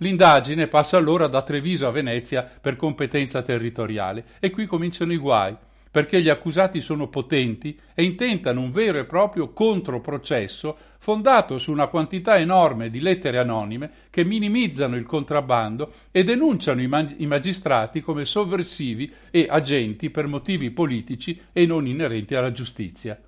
L'indagine 0.00 0.66
passa 0.66 0.98
allora 0.98 1.26
da 1.26 1.40
Treviso 1.40 1.86
a 1.86 1.90
Venezia 1.90 2.42
per 2.42 2.76
competenza 2.76 3.40
territoriale 3.40 4.26
e 4.38 4.50
qui 4.50 4.66
cominciano 4.66 5.14
i 5.14 5.16
guai 5.16 5.56
perché 5.96 6.20
gli 6.20 6.28
accusati 6.28 6.82
sono 6.82 7.08
potenti 7.08 7.74
e 7.94 8.04
intentano 8.04 8.60
un 8.60 8.70
vero 8.70 8.98
e 8.98 9.06
proprio 9.06 9.54
controprocesso 9.54 10.76
fondato 10.98 11.56
su 11.56 11.72
una 11.72 11.86
quantità 11.86 12.36
enorme 12.36 12.90
di 12.90 13.00
lettere 13.00 13.38
anonime 13.38 13.90
che 14.10 14.22
minimizzano 14.22 14.96
il 14.96 15.06
contrabbando 15.06 15.90
e 16.10 16.22
denunciano 16.22 16.82
i, 16.82 16.86
mag- 16.86 17.14
i 17.16 17.26
magistrati 17.26 18.02
come 18.02 18.26
sovversivi 18.26 19.10
e 19.30 19.46
agenti 19.48 20.10
per 20.10 20.26
motivi 20.26 20.70
politici 20.70 21.40
e 21.50 21.64
non 21.64 21.86
inerenti 21.86 22.34
alla 22.34 22.52
giustizia. 22.52 23.18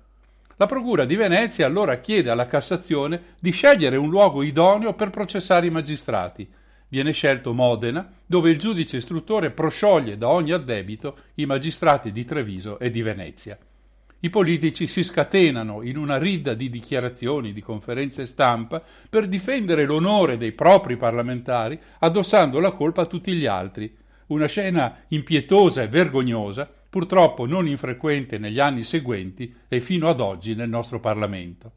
La 0.57 0.67
Procura 0.67 1.05
di 1.05 1.15
Venezia 1.15 1.65
allora 1.65 1.97
chiede 1.97 2.29
alla 2.29 2.45
Cassazione 2.45 3.19
di 3.39 3.49
scegliere 3.49 3.97
un 3.97 4.11
luogo 4.11 4.43
idoneo 4.43 4.93
per 4.93 5.09
processare 5.09 5.65
i 5.65 5.71
magistrati 5.71 6.47
Viene 6.91 7.11
scelto 7.11 7.53
Modena, 7.53 8.11
dove 8.25 8.49
il 8.49 8.57
giudice 8.57 8.97
istruttore 8.97 9.51
proscioglie 9.51 10.17
da 10.17 10.29
ogni 10.29 10.51
addebito 10.51 11.15
i 11.35 11.45
magistrati 11.45 12.11
di 12.11 12.25
Treviso 12.25 12.79
e 12.79 12.89
di 12.89 13.03
Venezia. 13.03 13.57
I 14.21 14.29
politici 14.31 14.87
si 14.87 15.03
scatenano 15.03 15.83
in 15.83 15.97
una 15.97 16.17
ridda 16.17 16.55
di 16.55 16.67
dichiarazioni, 16.67 17.53
di 17.53 17.61
conferenze 17.61 18.25
stampa, 18.25 18.81
per 19.07 19.27
difendere 19.27 19.85
l'onore 19.85 20.37
dei 20.37 20.51
propri 20.51 20.97
parlamentari, 20.97 21.79
addossando 21.99 22.59
la 22.59 22.71
colpa 22.71 23.03
a 23.03 23.05
tutti 23.05 23.33
gli 23.33 23.45
altri. 23.45 23.95
Una 24.27 24.47
scena 24.47 25.03
impietosa 25.09 25.83
e 25.83 25.87
vergognosa, 25.87 26.69
purtroppo 26.89 27.45
non 27.45 27.67
infrequente 27.67 28.39
negli 28.39 28.59
anni 28.59 28.81
seguenti 28.81 29.53
e 29.67 29.79
fino 29.79 30.09
ad 30.09 30.19
oggi 30.19 30.55
nel 30.55 30.69
nostro 30.69 30.99
Parlamento. 30.99 31.73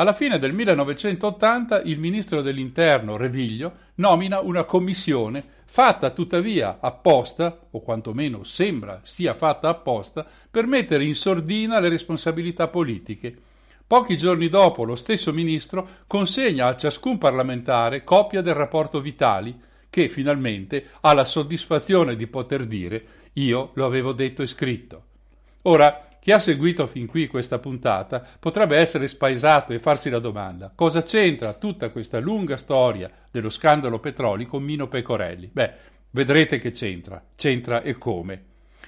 Alla 0.00 0.12
fine 0.12 0.38
del 0.38 0.52
1980 0.52 1.82
il 1.82 1.98
ministro 1.98 2.40
dell'Interno 2.40 3.16
Reviglio 3.16 3.72
nomina 3.96 4.38
una 4.38 4.62
commissione 4.62 5.44
fatta 5.64 6.10
tuttavia 6.10 6.78
apposta, 6.80 7.66
o 7.68 7.80
quantomeno 7.80 8.44
sembra 8.44 9.00
sia 9.02 9.34
fatta 9.34 9.68
apposta, 9.68 10.24
per 10.48 10.68
mettere 10.68 11.04
in 11.04 11.16
sordina 11.16 11.80
le 11.80 11.88
responsabilità 11.88 12.68
politiche. 12.68 13.36
Pochi 13.88 14.16
giorni 14.16 14.48
dopo 14.48 14.84
lo 14.84 14.94
stesso 14.94 15.32
ministro 15.32 15.88
consegna 16.06 16.68
a 16.68 16.76
ciascun 16.76 17.18
parlamentare 17.18 18.04
copia 18.04 18.40
del 18.40 18.54
rapporto 18.54 19.00
Vitali, 19.00 19.60
che 19.90 20.08
finalmente 20.08 20.90
ha 21.00 21.12
la 21.12 21.24
soddisfazione 21.24 22.14
di 22.14 22.28
poter 22.28 22.66
dire 22.66 23.04
io 23.32 23.72
lo 23.74 23.84
avevo 23.84 24.12
detto 24.12 24.42
e 24.42 24.46
scritto. 24.46 25.02
Ora, 25.62 26.07
chi 26.20 26.32
ha 26.32 26.38
seguito 26.38 26.86
fin 26.86 27.06
qui 27.06 27.26
questa 27.26 27.58
puntata 27.58 28.26
potrebbe 28.38 28.76
essere 28.76 29.08
spaesato 29.08 29.72
e 29.72 29.78
farsi 29.78 30.10
la 30.10 30.18
domanda: 30.18 30.72
cosa 30.74 31.02
c'entra 31.02 31.52
tutta 31.52 31.90
questa 31.90 32.18
lunga 32.18 32.56
storia 32.56 33.10
dello 33.30 33.48
scandalo 33.48 33.98
petroli 33.98 34.44
con 34.46 34.62
Mino 34.62 34.88
Pecorelli? 34.88 35.50
Beh, 35.52 35.72
vedrete 36.10 36.58
che 36.58 36.70
c'entra, 36.70 37.22
c'entra 37.36 37.82
e 37.82 37.96
come. 37.96 38.44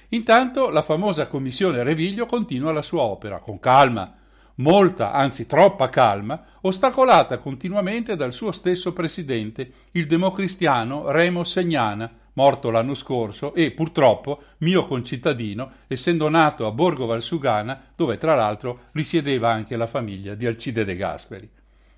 Intanto 0.09 0.69
la 0.69 0.81
famosa 0.81 1.27
commissione 1.27 1.83
Reviglio 1.83 2.25
continua 2.25 2.73
la 2.73 2.81
sua 2.81 3.03
opera 3.03 3.39
con 3.39 3.59
calma, 3.59 4.13
molta, 4.55 5.13
anzi 5.13 5.45
troppa 5.45 5.89
calma, 5.89 6.43
ostacolata 6.61 7.37
continuamente 7.37 8.15
dal 8.15 8.33
suo 8.33 8.51
stesso 8.51 8.91
presidente, 8.91 9.71
il 9.91 10.07
democristiano 10.07 11.11
Remo 11.11 11.43
Segnana, 11.43 12.11
morto 12.33 12.69
l'anno 12.69 12.93
scorso 12.93 13.53
e 13.53 13.71
purtroppo 13.71 14.41
mio 14.59 14.85
concittadino, 14.85 15.71
essendo 15.87 16.29
nato 16.29 16.65
a 16.65 16.71
Borgo 16.71 17.05
Valsugana, 17.05 17.81
dove 17.95 18.17
tra 18.17 18.35
l'altro 18.35 18.83
risiedeva 18.93 19.51
anche 19.51 19.75
la 19.75 19.87
famiglia 19.87 20.35
di 20.35 20.45
Alcide 20.45 20.85
De 20.85 20.95
Gasperi. 20.95 21.49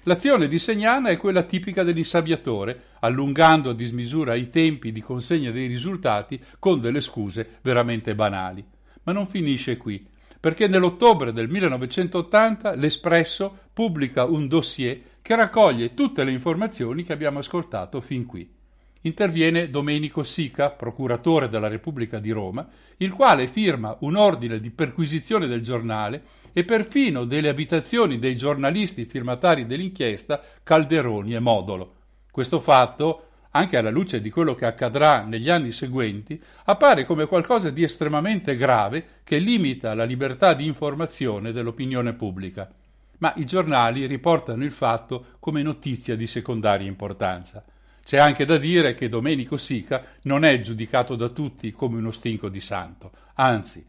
L'azione 0.05 0.47
di 0.47 0.59
Segnana 0.59 1.09
è 1.09 1.17
quella 1.17 1.43
tipica 1.43 1.84
dell'insabbiatore, 1.84 2.81
allungando 2.99 3.69
a 3.69 3.73
dismisura 3.73 4.36
i 4.36 4.49
tempi 4.49 4.91
di 4.91 5.01
consegna 5.01 5.51
dei 5.51 5.67
risultati 5.67 6.41
con 6.59 6.81
delle 6.81 6.99
scuse 6.99 7.59
veramente 7.61 8.13
banali. 8.13 8.65
Ma 9.03 9.13
non 9.13 9.27
finisce 9.27 9.77
qui, 9.77 10.05
perché 10.39 10.67
nell'ottobre 10.67 11.31
del 11.31 11.47
1980 11.47 12.75
l'Espresso 12.75 13.57
pubblica 13.71 14.25
un 14.25 14.47
dossier 14.47 15.01
che 15.21 15.36
raccoglie 15.36 15.93
tutte 15.93 16.25
le 16.25 16.31
informazioni 16.31 17.03
che 17.03 17.13
abbiamo 17.13 17.39
ascoltato 17.39 18.01
fin 18.01 18.25
qui 18.25 18.61
interviene 19.04 19.70
Domenico 19.70 20.24
Sica, 20.24 20.70
procuratore 20.70 21.50
della 21.50 21.67
Repubblica 21.67 22.20
di 22.20 22.32
Roma, 22.32 22.67
il 22.97 23.12
quale 23.12 23.47
firma 23.47 23.96
un 24.01 24.16
ordine 24.16 24.59
di 24.59 24.70
perquisizione 24.71 25.47
del 25.47 25.62
giornale 25.62 26.24
e 26.54 26.63
perfino 26.63 27.25
delle 27.25 27.50
abitazioni 27.50 28.20
dei 28.20 28.36
giornalisti 28.36 29.05
firmatari 29.05 29.66
dell'inchiesta 29.66 30.42
Calderoni 30.63 31.34
e 31.34 31.39
Modolo. 31.39 31.93
Questo 32.32 32.59
fatto, 32.59 33.28
anche 33.51 33.78
alla 33.78 33.89
luce 33.89 34.21
di 34.21 34.30
quello 34.30 34.55
che 34.55 34.66
accadrà 34.66 35.24
negli 35.24 35.50
anni 35.50 35.71
seguenti, 35.71 36.42
appare 36.66 37.05
come 37.05 37.25
qualcosa 37.25 37.70
di 37.70 37.84
estremamente 37.84 38.55
grave 38.55 39.21
che 39.24 39.38
limita 39.38 39.93
la 39.93 40.05
libertà 40.05 40.54
di 40.54 40.66
informazione 40.66 41.51
dell'opinione 41.51 42.13
pubblica. 42.13 42.71
Ma 43.20 43.34
i 43.38 43.46
giornali 43.46 44.05
riportano 44.05 44.63
il 44.63 44.71
fatto 44.71 45.25
come 45.39 45.62
notizia 45.62 46.16
di 46.16 46.28
secondaria 46.28 46.88
importanza. 46.88 47.63
C'è 48.05 48.17
anche 48.17 48.46
da 48.46 48.58
dire 48.58 48.93
che 48.93 49.08
Domenico 49.08 49.55
Sica 49.55 50.04
non 50.24 50.43
è 50.43 50.59
giudicato 50.59 51.16
da 51.16 51.30
tutti 51.30 51.71
come 51.71 51.97
uno 51.97 52.12
stinco 52.12 52.50
di 52.50 52.59
santo, 52.59 53.12
anzi. 53.36 53.86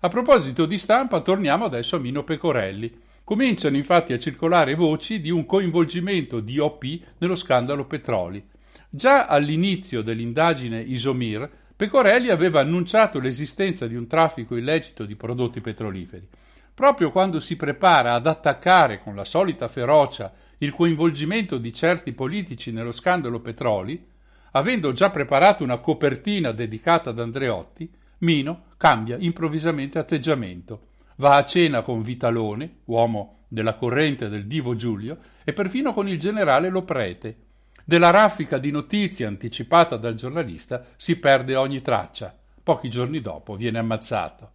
A 0.00 0.08
proposito 0.08 0.64
di 0.64 0.78
stampa, 0.78 1.20
torniamo 1.20 1.66
adesso 1.66 1.96
a 1.96 1.98
Mino 1.98 2.24
Pecorelli. 2.24 2.90
Cominciano 3.22 3.76
infatti 3.76 4.14
a 4.14 4.18
circolare 4.18 4.74
voci 4.74 5.20
di 5.20 5.30
un 5.30 5.44
coinvolgimento 5.44 6.40
di 6.40 6.58
OP 6.58 6.84
nello 7.18 7.34
scandalo 7.34 7.84
petroli. 7.84 8.42
Già 8.88 9.26
all'inizio 9.26 10.00
dell'indagine 10.00 10.80
Isomir, 10.80 11.48
Pecorelli 11.76 12.30
aveva 12.30 12.60
annunciato 12.60 13.20
l'esistenza 13.20 13.86
di 13.86 13.94
un 13.94 14.06
traffico 14.06 14.56
illecito 14.56 15.04
di 15.04 15.16
prodotti 15.16 15.60
petroliferi. 15.60 16.26
Proprio 16.74 17.10
quando 17.10 17.40
si 17.40 17.56
prepara 17.56 18.14
ad 18.14 18.26
attaccare 18.26 18.98
con 18.98 19.14
la 19.14 19.24
solita 19.24 19.68
ferocia 19.68 20.32
il 20.62 20.72
coinvolgimento 20.72 21.56
di 21.58 21.72
certi 21.72 22.12
politici 22.12 22.70
nello 22.70 22.92
scandalo 22.92 23.40
Petroli, 23.40 24.08
avendo 24.52 24.92
già 24.92 25.10
preparato 25.10 25.64
una 25.64 25.78
copertina 25.78 26.52
dedicata 26.52 27.10
ad 27.10 27.18
Andreotti, 27.18 27.90
Mino 28.18 28.64
cambia 28.76 29.16
improvvisamente 29.18 29.98
atteggiamento. 29.98 30.88
Va 31.16 31.36
a 31.36 31.44
cena 31.44 31.80
con 31.80 32.02
Vitalone, 32.02 32.80
uomo 32.86 33.44
della 33.48 33.74
corrente 33.74 34.28
del 34.28 34.46
divo 34.46 34.74
Giulio, 34.74 35.18
e 35.44 35.52
perfino 35.54 35.92
con 35.92 36.08
il 36.08 36.18
generale 36.18 36.68
Loprete. 36.68 37.36
Della 37.84 38.10
raffica 38.10 38.58
di 38.58 38.70
notizie 38.70 39.24
anticipata 39.24 39.96
dal 39.96 40.14
giornalista 40.14 40.84
si 40.96 41.16
perde 41.16 41.56
ogni 41.56 41.80
traccia. 41.80 42.36
Pochi 42.62 42.90
giorni 42.90 43.20
dopo 43.22 43.56
viene 43.56 43.78
ammazzato. 43.78 44.52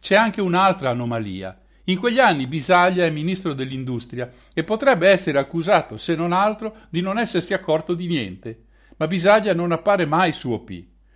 C'è 0.00 0.16
anche 0.16 0.40
un'altra 0.40 0.90
anomalia. 0.90 1.56
In 1.88 1.98
quegli 1.98 2.18
anni 2.18 2.46
Bisaglia 2.46 3.04
è 3.04 3.10
ministro 3.10 3.52
dell'industria 3.52 4.30
e 4.54 4.64
potrebbe 4.64 5.08
essere 5.08 5.38
accusato, 5.38 5.98
se 5.98 6.14
non 6.14 6.32
altro, 6.32 6.74
di 6.88 7.02
non 7.02 7.18
essersi 7.18 7.52
accorto 7.52 7.92
di 7.92 8.06
niente. 8.06 8.64
Ma 8.96 9.06
Bisaglia 9.06 9.52
non 9.52 9.70
appare 9.70 10.06
mai 10.06 10.32
su 10.32 10.50
OP. 10.50 10.70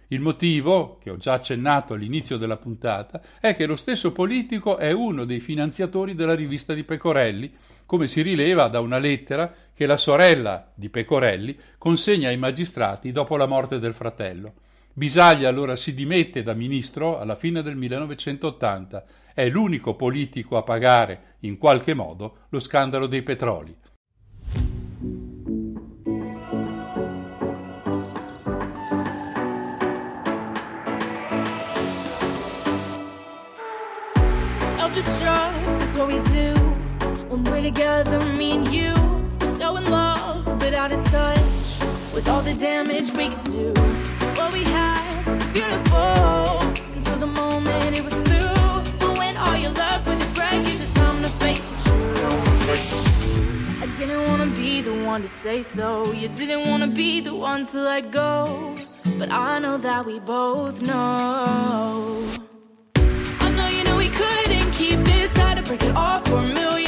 Il 0.08 0.20
motivo, 0.20 0.98
che 0.98 1.08
ho 1.08 1.16
già 1.16 1.34
accennato 1.34 1.94
all'inizio 1.94 2.36
della 2.36 2.58
puntata, 2.58 3.20
è 3.40 3.54
che 3.54 3.64
lo 3.64 3.76
stesso 3.76 4.12
politico 4.12 4.76
è 4.76 4.92
uno 4.92 5.24
dei 5.24 5.40
finanziatori 5.40 6.14
della 6.14 6.34
rivista 6.34 6.74
di 6.74 6.84
Pecorelli, 6.84 7.50
come 7.86 8.06
si 8.06 8.20
rileva 8.20 8.68
da 8.68 8.80
una 8.80 8.98
lettera 8.98 9.50
che 9.74 9.86
la 9.86 9.96
sorella 9.96 10.70
di 10.74 10.90
Pecorelli 10.90 11.58
consegna 11.78 12.28
ai 12.28 12.36
magistrati 12.36 13.10
dopo 13.10 13.38
la 13.38 13.46
morte 13.46 13.78
del 13.78 13.94
fratello. 13.94 14.54
Bisaglia 14.92 15.48
allora 15.48 15.76
si 15.76 15.94
dimette 15.94 16.42
da 16.42 16.54
ministro 16.54 17.20
alla 17.20 17.36
fine 17.36 17.62
del 17.62 17.76
1980 17.76 19.04
è 19.38 19.48
l'unico 19.48 19.94
politico 19.94 20.56
a 20.56 20.64
pagare, 20.64 21.36
in 21.42 21.58
qualche 21.58 21.94
modo, 21.94 22.38
lo 22.48 22.58
scandalo 22.58 23.06
dei 23.06 23.22
petroli. 23.22 23.72
Self-destruct 34.74 35.82
is 35.82 35.94
what 35.94 36.08
we 36.08 36.18
do 36.32 36.52
when 37.28 37.44
we're 37.44 37.62
together, 37.62 38.18
me 38.36 38.54
and 38.54 38.66
you. 38.72 38.92
So 39.56 39.76
in 39.76 39.88
love, 39.88 40.52
but 40.58 40.74
out 40.74 40.90
of 40.90 41.08
touch 41.12 41.78
with 42.12 42.26
all 42.26 42.42
the 42.42 42.54
damage 42.54 43.12
we 43.12 43.28
could 43.28 43.52
do. 43.52 43.72
What 44.34 44.52
we 44.52 44.64
had 44.64 45.26
was 45.28 45.48
beautiful 45.52 46.58
until 46.96 47.18
the 47.18 47.26
moment 47.26 47.96
it 47.96 48.02
was 48.02 48.14
through. 48.22 48.37
One 55.18 55.26
to 55.26 55.28
say 55.28 55.62
so. 55.62 56.12
You 56.12 56.28
didn't 56.28 56.68
want 56.68 56.84
to 56.84 56.88
be 56.88 57.20
the 57.20 57.34
one 57.34 57.66
to 57.66 57.78
let 57.80 58.12
go. 58.12 58.76
But 59.18 59.32
I 59.32 59.58
know 59.58 59.76
that 59.76 60.06
we 60.06 60.20
both 60.20 60.80
know. 60.80 62.24
I 63.44 63.48
know 63.56 63.68
you 63.76 63.82
know 63.82 63.96
we 63.96 64.10
couldn't 64.10 64.70
keep 64.72 65.00
this. 65.00 65.36
Had 65.36 65.56
to 65.56 65.64
break 65.64 65.82
it 65.82 65.96
off 65.96 66.24
for 66.28 66.38
a 66.38 66.46
million 66.60 66.87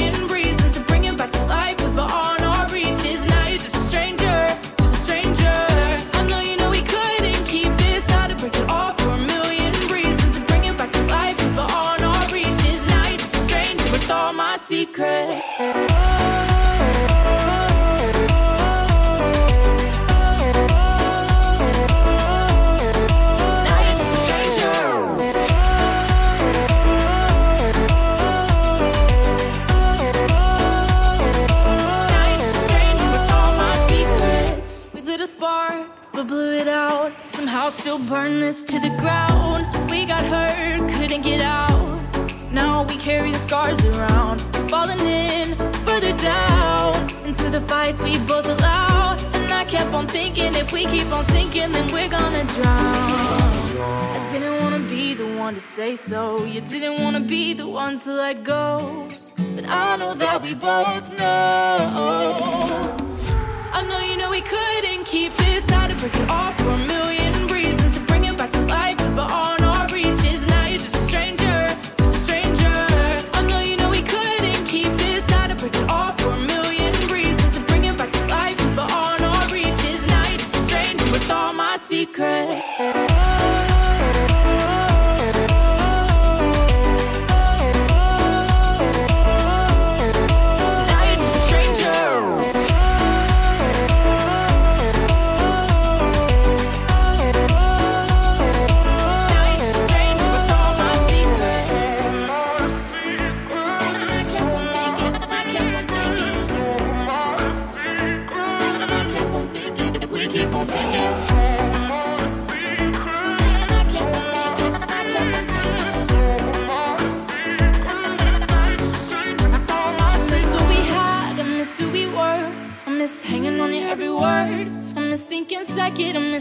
We 42.87 42.97
carry 42.97 43.31
the 43.31 43.37
scars 43.37 43.83
around. 43.85 44.41
Falling 44.69 44.99
in 44.99 45.55
further 45.85 46.13
down 46.17 46.95
into 47.25 47.49
the 47.49 47.61
fights 47.61 48.01
we 48.01 48.17
both 48.19 48.45
allow. 48.45 49.17
And 49.33 49.51
I 49.51 49.63
kept 49.65 49.93
on 49.93 50.07
thinking 50.07 50.55
if 50.55 50.71
we 50.71 50.85
keep 50.85 51.11
on 51.11 51.23
sinking, 51.25 51.71
then 51.71 51.91
we're 51.93 52.09
gonna 52.09 52.43
drown. 52.55 53.51
I 54.15 54.29
didn't 54.31 54.61
wanna 54.61 54.79
be 54.79 55.13
the 55.13 55.27
one 55.37 55.53
to 55.53 55.59
say 55.59 55.95
so. 55.95 56.43
You 56.45 56.61
didn't 56.61 57.01
wanna 57.03 57.21
be 57.21 57.53
the 57.53 57.67
one 57.67 57.99
to 57.99 58.11
let 58.13 58.43
go. 58.43 59.07
But 59.55 59.65
I 59.67 59.97
know 59.97 60.13
that 60.15 60.41
we 60.41 60.53
both 60.53 61.05
know. 61.17 62.95
I 63.73 63.83
know 63.87 63.99
you 63.99 64.17
know 64.17 64.29
we 64.29 64.41
couldn't 64.41 65.05
keep 65.05 65.33
this. 65.37 65.61
To 65.71 65.95
break 65.97 66.15
it 66.15 66.29
off 66.29 66.55
for 66.57 66.69
a 66.69 66.77
million 66.77 67.47
reasons. 67.47 67.97
To 67.97 68.03
bring 68.05 68.23
it 68.25 68.37
back 68.37 68.51
to 68.51 68.61
life 68.67 69.01
was 69.01 69.13
beyond 69.13 69.31
our 69.33 69.50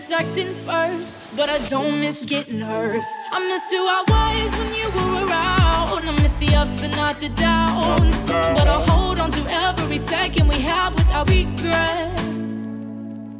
miss 0.01 0.11
acting 0.11 0.55
first. 0.65 1.37
But 1.37 1.49
I 1.49 1.59
don't 1.69 2.01
miss 2.01 2.25
getting 2.25 2.61
hurt. 2.61 3.03
I 3.33 3.39
miss 3.51 3.65
who 3.71 3.83
I 3.99 4.03
was 4.15 4.51
when 4.59 4.71
you 4.81 4.89
were 4.97 5.27
around. 5.27 6.09
I 6.09 6.13
miss 6.23 6.37
the 6.39 6.55
ups, 6.57 6.81
but 6.81 6.97
not 6.97 7.21
the 7.21 7.29
downs. 7.31 8.17
But 8.27 8.67
I'll 8.67 8.87
hold 8.93 9.21
on 9.21 9.31
to 9.31 9.43
every 9.67 9.99
second 9.99 10.49
we 10.49 10.61
have 10.61 10.95
without 10.95 11.29
regret. 11.29 12.17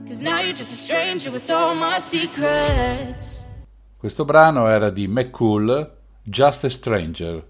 Cause 0.07 0.21
now 0.23 0.41
you're 0.41 0.59
just 0.63 0.73
a 0.73 0.77
stranger 0.77 1.31
with 1.31 1.51
all 1.51 1.75
my 1.75 1.99
secrets. 1.99 3.45
Questo 3.97 4.25
brano 4.25 4.67
era 4.67 4.91
di 4.91 5.07
McCool, 5.09 5.91
Just 6.23 6.65
a 6.65 6.69
Stranger. 6.69 7.43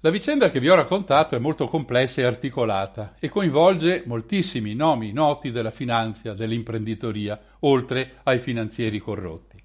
La 0.00 0.10
vicenda 0.10 0.50
che 0.50 0.60
vi 0.60 0.68
ho 0.68 0.74
raccontato 0.74 1.36
è 1.36 1.38
molto 1.38 1.66
complessa 1.66 2.20
e 2.20 2.24
articolata 2.24 3.14
e 3.18 3.30
coinvolge 3.30 4.02
moltissimi 4.04 4.74
nomi 4.74 5.10
noti 5.10 5.50
della 5.50 5.70
finanza, 5.70 6.34
dell'imprenditoria, 6.34 7.40
oltre 7.60 8.12
ai 8.24 8.38
finanzieri 8.38 8.98
corrotti. 8.98 9.56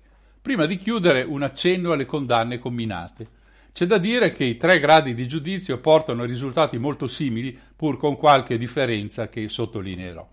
Prima 0.42 0.66
di 0.66 0.78
chiudere 0.78 1.24
un 1.24 1.42
accenno 1.42 1.92
alle 1.92 2.06
condanne 2.06 2.60
comminate. 2.60 3.28
C'è 3.74 3.86
da 3.86 3.98
dire 3.98 4.32
che 4.32 4.46
i 4.46 4.56
tre 4.56 4.80
gradi 4.80 5.14
di 5.14 5.28
giudizio 5.28 5.80
portano 5.80 6.24
a 6.24 6.26
risultati 6.26 6.78
molto 6.78 7.08
simili, 7.08 7.58
pur 7.76 7.98
con 7.98 8.16
qualche 8.16 8.58
differenza 8.58 9.28
che 9.28 9.50
sottolineerò. 9.50 10.28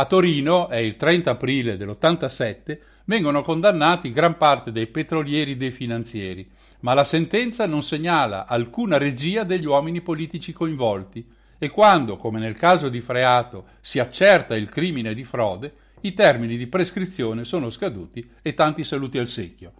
A 0.00 0.04
Torino, 0.04 0.68
è 0.68 0.76
il 0.76 0.94
30 0.94 1.32
aprile 1.32 1.76
dell'87, 1.76 2.78
vengono 3.06 3.42
condannati 3.42 4.12
gran 4.12 4.36
parte 4.36 4.70
dei 4.70 4.86
petrolieri 4.86 5.52
e 5.52 5.56
dei 5.56 5.72
finanzieri, 5.72 6.48
ma 6.80 6.94
la 6.94 7.02
sentenza 7.02 7.66
non 7.66 7.82
segnala 7.82 8.46
alcuna 8.46 8.96
regia 8.96 9.42
degli 9.42 9.66
uomini 9.66 10.00
politici 10.00 10.52
coinvolti 10.52 11.26
e 11.58 11.68
quando, 11.70 12.14
come 12.14 12.38
nel 12.38 12.54
caso 12.54 12.88
di 12.88 13.00
Freato, 13.00 13.64
si 13.80 13.98
accerta 13.98 14.54
il 14.54 14.68
crimine 14.68 15.14
di 15.14 15.24
frode, 15.24 15.72
i 16.02 16.14
termini 16.14 16.56
di 16.56 16.68
prescrizione 16.68 17.42
sono 17.42 17.68
scaduti 17.68 18.24
e 18.40 18.54
tanti 18.54 18.84
saluti 18.84 19.18
al 19.18 19.26
secchio. 19.26 19.72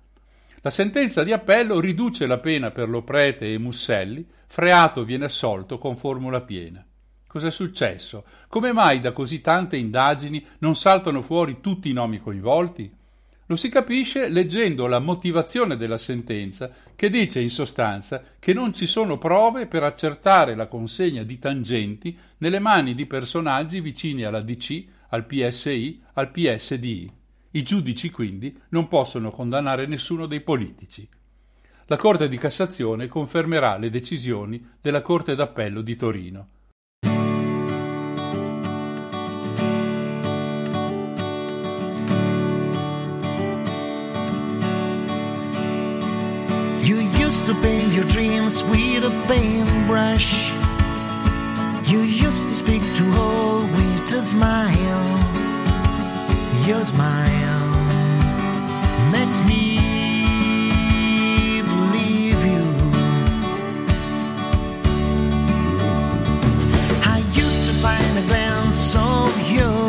La 0.62 0.70
sentenza 0.70 1.22
di 1.22 1.30
appello 1.30 1.78
riduce 1.78 2.26
la 2.26 2.38
pena 2.38 2.72
per 2.72 2.88
Loprete 2.88 3.52
e 3.52 3.58
Musselli, 3.58 4.26
Freato 4.48 5.04
viene 5.04 5.26
assolto 5.26 5.78
con 5.78 5.94
formula 5.94 6.40
piena. 6.40 6.84
Cos'è 7.28 7.50
successo? 7.50 8.24
Come 8.48 8.72
mai 8.72 9.00
da 9.00 9.12
così 9.12 9.42
tante 9.42 9.76
indagini 9.76 10.42
non 10.60 10.74
saltano 10.74 11.20
fuori 11.20 11.60
tutti 11.60 11.90
i 11.90 11.92
nomi 11.92 12.16
coinvolti? 12.16 12.90
Lo 13.44 13.54
si 13.54 13.68
capisce 13.68 14.30
leggendo 14.30 14.86
la 14.86 14.98
motivazione 14.98 15.76
della 15.76 15.98
sentenza 15.98 16.70
che 16.96 17.10
dice 17.10 17.40
in 17.40 17.50
sostanza 17.50 18.22
che 18.38 18.54
non 18.54 18.72
ci 18.72 18.86
sono 18.86 19.18
prove 19.18 19.66
per 19.66 19.82
accertare 19.82 20.54
la 20.54 20.66
consegna 20.66 21.22
di 21.22 21.38
tangenti 21.38 22.16
nelle 22.38 22.60
mani 22.60 22.94
di 22.94 23.04
personaggi 23.04 23.82
vicini 23.82 24.24
alla 24.24 24.40
DC, 24.40 24.84
al 25.10 25.26
PSI, 25.26 26.02
al 26.14 26.30
PSDI. 26.30 27.12
I 27.50 27.62
giudici 27.62 28.10
quindi 28.10 28.58
non 28.70 28.88
possono 28.88 29.30
condannare 29.30 29.84
nessuno 29.84 30.24
dei 30.24 30.40
politici. 30.40 31.06
La 31.86 31.96
Corte 31.96 32.26
di 32.28 32.38
Cassazione 32.38 33.06
confermerà 33.06 33.76
le 33.76 33.90
decisioni 33.90 34.66
della 34.80 35.02
Corte 35.02 35.34
d'Appello 35.34 35.82
di 35.82 35.94
Torino. 35.94 36.48
To 47.48 47.54
paint 47.62 47.90
your 47.94 48.04
dreams 48.04 48.62
with 48.64 49.04
a 49.04 49.24
paintbrush. 49.26 50.50
You 51.90 52.00
used 52.00 52.46
to 52.48 52.54
speak 52.54 52.82
to 52.82 53.04
all 53.16 53.62
with 53.62 54.12
a 54.12 54.22
smile. 54.22 55.06
Your 56.66 56.84
smile 56.84 57.68
makes 59.10 59.40
me 59.48 59.80
believe 61.62 62.38
you. 62.52 62.64
I 67.14 67.18
used 67.32 67.64
to 67.68 67.72
find 67.80 68.18
a 68.18 68.26
glance 68.26 68.94
of 68.94 69.50
your 69.50 69.87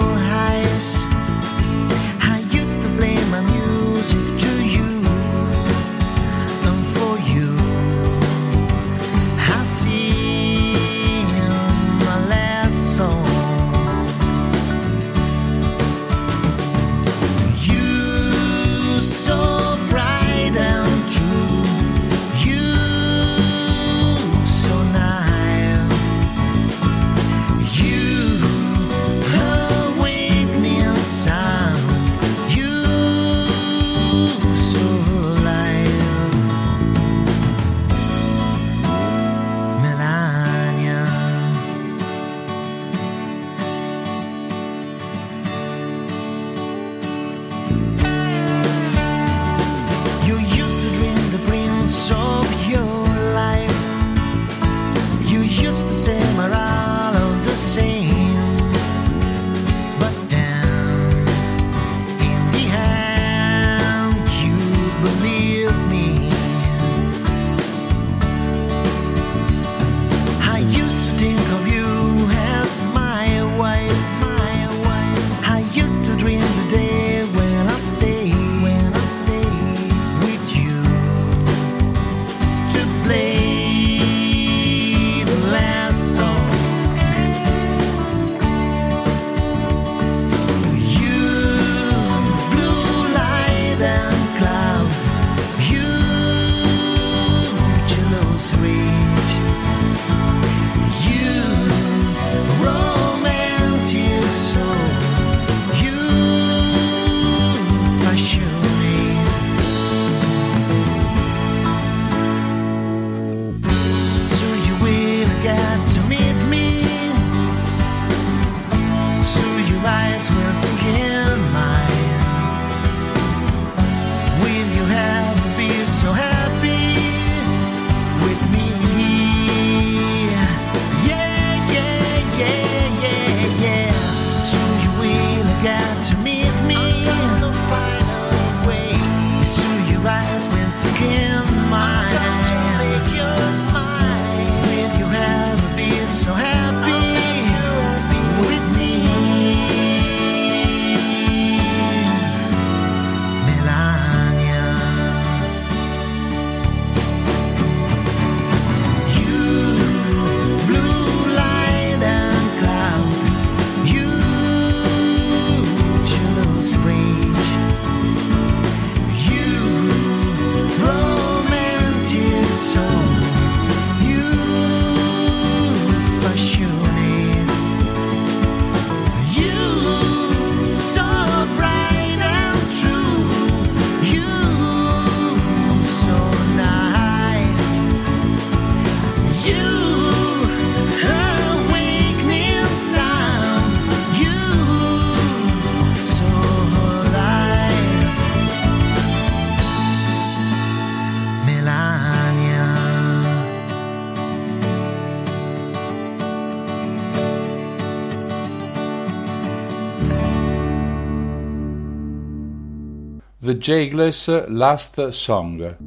The 213.59 213.65
Jagless 213.65 214.47
Last 214.47 215.09
Song. 215.09 215.77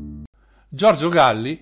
Giorgio 0.68 1.08
Galli, 1.08 1.58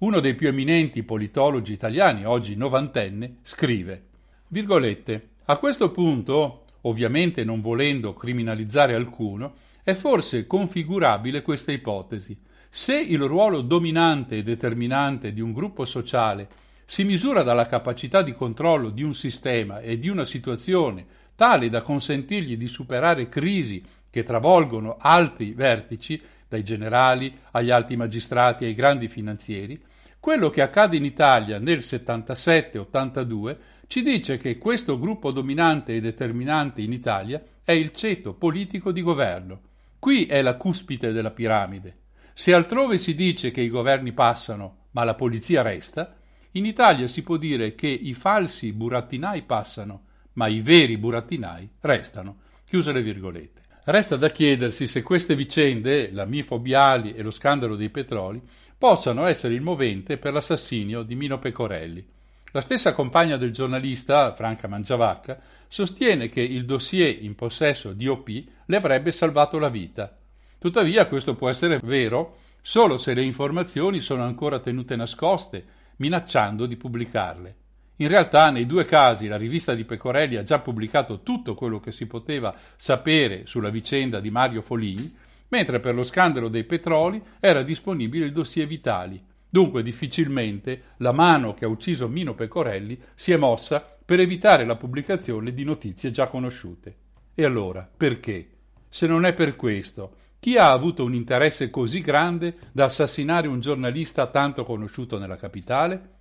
uno 0.00 0.20
dei 0.20 0.34
più 0.34 0.48
eminenti 0.48 1.02
politologi 1.04 1.72
italiani, 1.72 2.26
oggi 2.26 2.54
novantenne, 2.54 3.36
scrive, 3.40 4.08
virgolette, 4.48 5.30
a 5.46 5.56
questo 5.56 5.90
punto, 5.90 6.66
ovviamente 6.82 7.44
non 7.44 7.62
volendo 7.62 8.12
criminalizzare 8.12 8.94
alcuno, 8.94 9.54
è 9.82 9.94
forse 9.94 10.46
configurabile 10.46 11.40
questa 11.40 11.72
ipotesi. 11.72 12.38
Se 12.68 13.00
il 13.00 13.22
ruolo 13.22 13.62
dominante 13.62 14.36
e 14.36 14.42
determinante 14.42 15.32
di 15.32 15.40
un 15.40 15.54
gruppo 15.54 15.86
sociale 15.86 16.46
si 16.84 17.04
misura 17.04 17.42
dalla 17.42 17.66
capacità 17.66 18.20
di 18.20 18.34
controllo 18.34 18.90
di 18.90 19.02
un 19.02 19.14
sistema 19.14 19.80
e 19.80 19.98
di 19.98 20.10
una 20.10 20.26
situazione 20.26 21.06
tale 21.34 21.68
da 21.68 21.82
consentirgli 21.82 22.56
di 22.56 22.68
superare 22.68 23.28
crisi 23.28 23.82
che 24.10 24.22
travolgono 24.22 24.96
alti 24.98 25.52
vertici, 25.52 26.20
dai 26.48 26.62
generali 26.62 27.36
agli 27.52 27.70
alti 27.70 27.96
magistrati 27.96 28.64
ai 28.64 28.74
grandi 28.74 29.08
finanzieri, 29.08 29.80
quello 30.20 30.48
che 30.48 30.62
accade 30.62 30.96
in 30.96 31.04
Italia 31.04 31.58
nel 31.58 31.80
77-82 31.80 33.56
ci 33.86 34.02
dice 34.02 34.38
che 34.38 34.56
questo 34.56 34.98
gruppo 34.98 35.30
dominante 35.30 35.94
e 35.94 36.00
determinante 36.00 36.80
in 36.80 36.92
Italia 36.92 37.42
è 37.62 37.72
il 37.72 37.92
ceto 37.92 38.32
politico 38.34 38.90
di 38.90 39.02
governo. 39.02 39.60
Qui 39.98 40.26
è 40.26 40.40
la 40.42 40.56
cuspide 40.56 41.12
della 41.12 41.30
piramide. 41.30 41.98
Se 42.32 42.54
altrove 42.54 42.98
si 42.98 43.14
dice 43.14 43.50
che 43.50 43.60
i 43.60 43.68
governi 43.68 44.12
passano, 44.12 44.86
ma 44.92 45.04
la 45.04 45.14
polizia 45.14 45.62
resta, 45.62 46.16
in 46.52 46.64
Italia 46.64 47.06
si 47.08 47.22
può 47.22 47.36
dire 47.36 47.74
che 47.74 47.88
i 47.88 48.14
falsi 48.14 48.72
burattinai 48.72 49.42
passano, 49.42 50.03
ma 50.34 50.46
i 50.46 50.60
veri 50.60 50.96
burattinai 50.96 51.68
restano. 51.80 52.42
Chiuse 52.64 52.92
le 52.92 53.02
virgolette. 53.02 53.62
Resta 53.86 54.16
da 54.16 54.30
chiedersi 54.30 54.86
se 54.86 55.02
queste 55.02 55.36
vicende, 55.36 56.10
la 56.10 56.24
Mifo 56.24 56.58
Biali 56.58 57.12
e 57.12 57.22
lo 57.22 57.30
scandalo 57.30 57.76
dei 57.76 57.90
petroli, 57.90 58.42
possano 58.78 59.26
essere 59.26 59.54
il 59.54 59.60
movente 59.60 60.16
per 60.16 60.32
l'assassinio 60.32 61.02
di 61.02 61.14
Mino 61.14 61.38
Pecorelli. 61.38 62.04
La 62.52 62.60
stessa 62.60 62.92
compagna 62.92 63.36
del 63.36 63.52
giornalista, 63.52 64.32
Franca 64.32 64.68
Mangiavacca, 64.68 65.38
sostiene 65.68 66.28
che 66.28 66.40
il 66.40 66.64
dossier 66.64 67.22
in 67.22 67.34
possesso 67.34 67.92
di 67.92 68.06
OP 68.06 68.28
le 68.64 68.76
avrebbe 68.76 69.12
salvato 69.12 69.58
la 69.58 69.68
vita. 69.68 70.16
Tuttavia 70.58 71.06
questo 71.06 71.34
può 71.34 71.50
essere 71.50 71.80
vero 71.82 72.36
solo 72.62 72.96
se 72.96 73.12
le 73.12 73.22
informazioni 73.22 74.00
sono 74.00 74.22
ancora 74.22 74.60
tenute 74.60 74.96
nascoste, 74.96 75.64
minacciando 75.96 76.64
di 76.64 76.76
pubblicarle. 76.76 77.56
In 77.98 78.08
realtà 78.08 78.50
nei 78.50 78.66
due 78.66 78.84
casi 78.84 79.28
la 79.28 79.36
rivista 79.36 79.74
di 79.74 79.84
Pecorelli 79.84 80.36
ha 80.36 80.42
già 80.42 80.58
pubblicato 80.58 81.22
tutto 81.22 81.54
quello 81.54 81.78
che 81.78 81.92
si 81.92 82.06
poteva 82.06 82.52
sapere 82.74 83.46
sulla 83.46 83.68
vicenda 83.68 84.18
di 84.18 84.30
Mario 84.30 84.62
Foligni, 84.62 85.14
mentre 85.48 85.78
per 85.78 85.94
lo 85.94 86.02
scandalo 86.02 86.48
dei 86.48 86.64
petroli 86.64 87.22
era 87.38 87.62
disponibile 87.62 88.24
il 88.24 88.32
dossier 88.32 88.66
Vitali. 88.66 89.22
Dunque 89.48 89.84
difficilmente 89.84 90.94
la 90.96 91.12
mano 91.12 91.54
che 91.54 91.64
ha 91.64 91.68
ucciso 91.68 92.08
Mino 92.08 92.34
Pecorelli 92.34 93.00
si 93.14 93.30
è 93.30 93.36
mossa 93.36 93.80
per 94.04 94.18
evitare 94.18 94.64
la 94.64 94.74
pubblicazione 94.74 95.54
di 95.54 95.62
notizie 95.62 96.10
già 96.10 96.26
conosciute. 96.26 96.96
E 97.32 97.44
allora, 97.44 97.88
perché? 97.96 98.48
Se 98.88 99.06
non 99.06 99.24
è 99.24 99.32
per 99.32 99.54
questo, 99.54 100.16
chi 100.40 100.56
ha 100.56 100.72
avuto 100.72 101.04
un 101.04 101.14
interesse 101.14 101.70
così 101.70 102.00
grande 102.00 102.56
da 102.72 102.86
assassinare 102.86 103.46
un 103.46 103.60
giornalista 103.60 104.26
tanto 104.26 104.64
conosciuto 104.64 105.18
nella 105.18 105.36
capitale? 105.36 106.13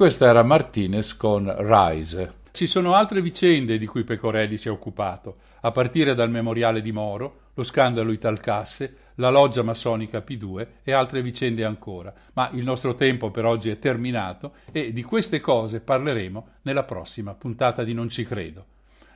Questa 0.00 0.28
era 0.28 0.42
Martinez 0.42 1.14
con 1.14 1.54
Rise. 1.58 2.36
Ci 2.52 2.66
sono 2.66 2.94
altre 2.94 3.20
vicende 3.20 3.76
di 3.76 3.84
cui 3.84 4.02
Pecorelli 4.02 4.56
si 4.56 4.68
è 4.68 4.70
occupato, 4.70 5.36
a 5.60 5.72
partire 5.72 6.14
dal 6.14 6.30
memoriale 6.30 6.80
di 6.80 6.90
Moro, 6.90 7.50
lo 7.52 7.62
scandalo 7.62 8.10
Italcasse, 8.10 8.96
la 9.16 9.28
loggia 9.28 9.62
massonica 9.62 10.24
P2 10.26 10.66
e 10.82 10.92
altre 10.92 11.20
vicende 11.20 11.66
ancora. 11.66 12.14
Ma 12.32 12.48
il 12.54 12.64
nostro 12.64 12.94
tempo 12.94 13.30
per 13.30 13.44
oggi 13.44 13.68
è 13.68 13.78
terminato 13.78 14.54
e 14.72 14.94
di 14.94 15.02
queste 15.02 15.38
cose 15.38 15.80
parleremo 15.80 16.46
nella 16.62 16.84
prossima 16.84 17.34
puntata 17.34 17.84
di 17.84 17.92
Non 17.92 18.08
ci 18.08 18.24
credo. 18.24 18.64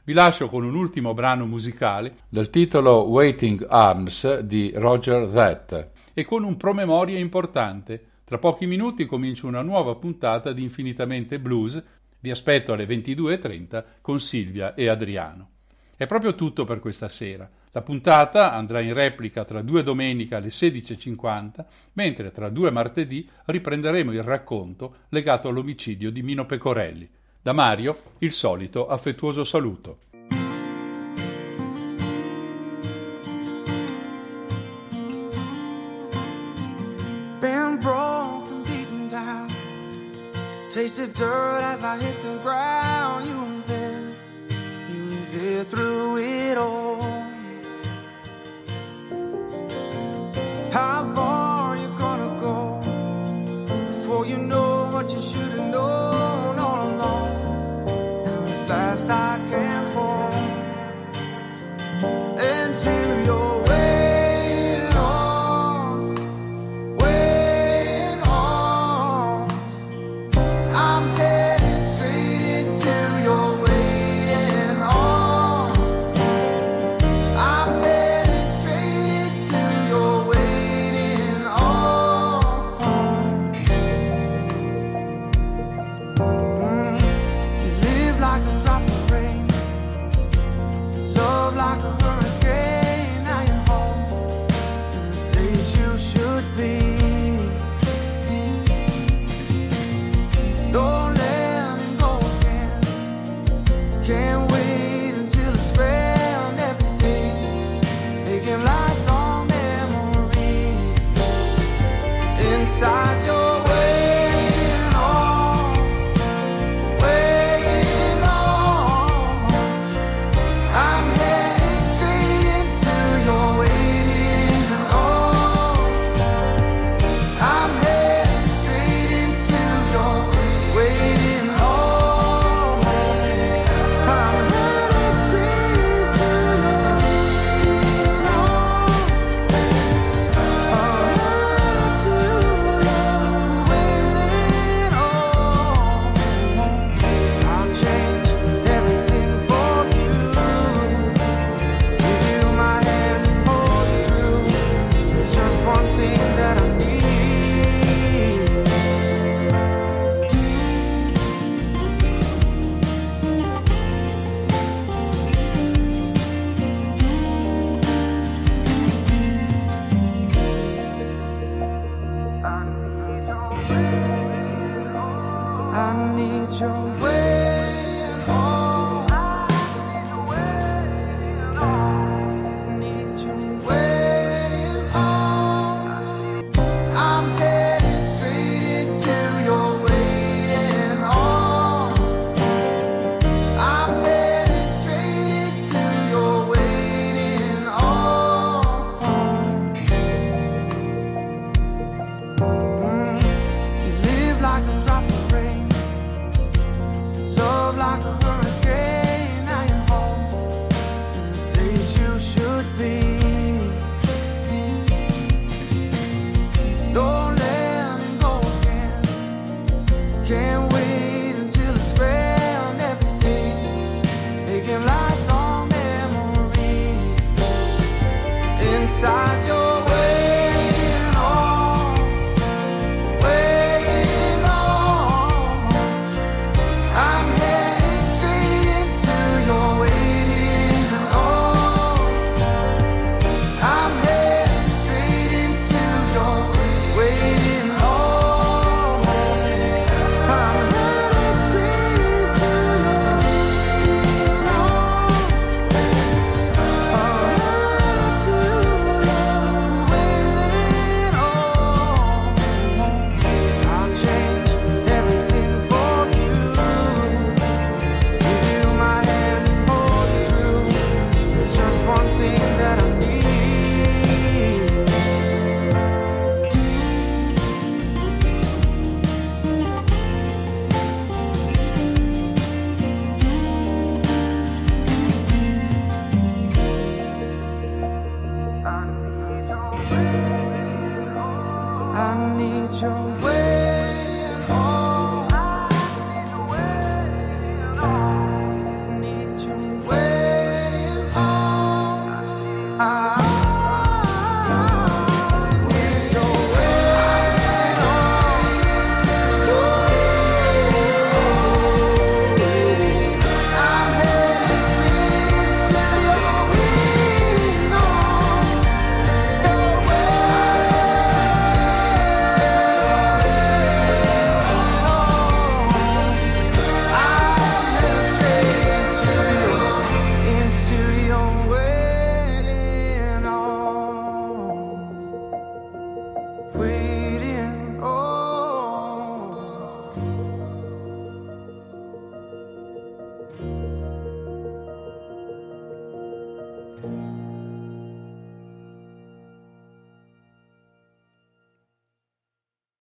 Vi 0.04 0.12
lascio 0.12 0.48
con 0.48 0.64
un 0.64 0.74
ultimo 0.74 1.14
brano 1.14 1.46
musicale 1.46 2.12
dal 2.28 2.50
titolo 2.50 3.08
Waiting 3.08 3.64
Arms 3.70 4.40
di 4.40 4.70
Roger 4.74 5.28
That 5.28 5.88
e 6.12 6.26
con 6.26 6.44
un 6.44 6.58
promemoria 6.58 7.18
importante. 7.18 8.08
Tra 8.24 8.38
pochi 8.38 8.66
minuti 8.66 9.04
comincia 9.04 9.46
una 9.46 9.60
nuova 9.60 9.96
puntata 9.96 10.52
di 10.54 10.62
Infinitamente 10.62 11.38
Blues. 11.38 11.82
Vi 12.20 12.30
aspetto 12.30 12.72
alle 12.72 12.86
22.30 12.86 13.84
con 14.00 14.18
Silvia 14.18 14.72
e 14.72 14.88
Adriano. 14.88 15.50
È 15.94 16.06
proprio 16.06 16.34
tutto 16.34 16.64
per 16.64 16.80
questa 16.80 17.10
sera. 17.10 17.48
La 17.72 17.82
puntata 17.82 18.54
andrà 18.54 18.80
in 18.80 18.94
replica 18.94 19.44
tra 19.44 19.60
due 19.60 19.82
domeniche 19.82 20.36
alle 20.36 20.48
16.50, 20.48 21.66
mentre 21.92 22.30
tra 22.30 22.48
due 22.48 22.70
martedì 22.70 23.28
riprenderemo 23.44 24.10
il 24.12 24.22
racconto 24.22 25.00
legato 25.10 25.48
all'omicidio 25.48 26.10
di 26.10 26.22
Mino 26.22 26.46
Pecorelli. 26.46 27.06
Da 27.42 27.52
Mario 27.52 28.00
il 28.20 28.32
solito 28.32 28.86
affettuoso 28.86 29.44
saluto. 29.44 30.13
Tasted 40.84 41.14
dirt 41.14 41.62
as 41.62 41.82
I 41.82 41.96
hit 41.96 42.22
the 42.22 42.36
ground. 42.42 43.24
You 43.24 43.62
there, 43.66 44.06
you 44.90 45.24
there 45.32 45.64
through 45.64 46.18
it 46.18 46.58
all. 46.58 46.93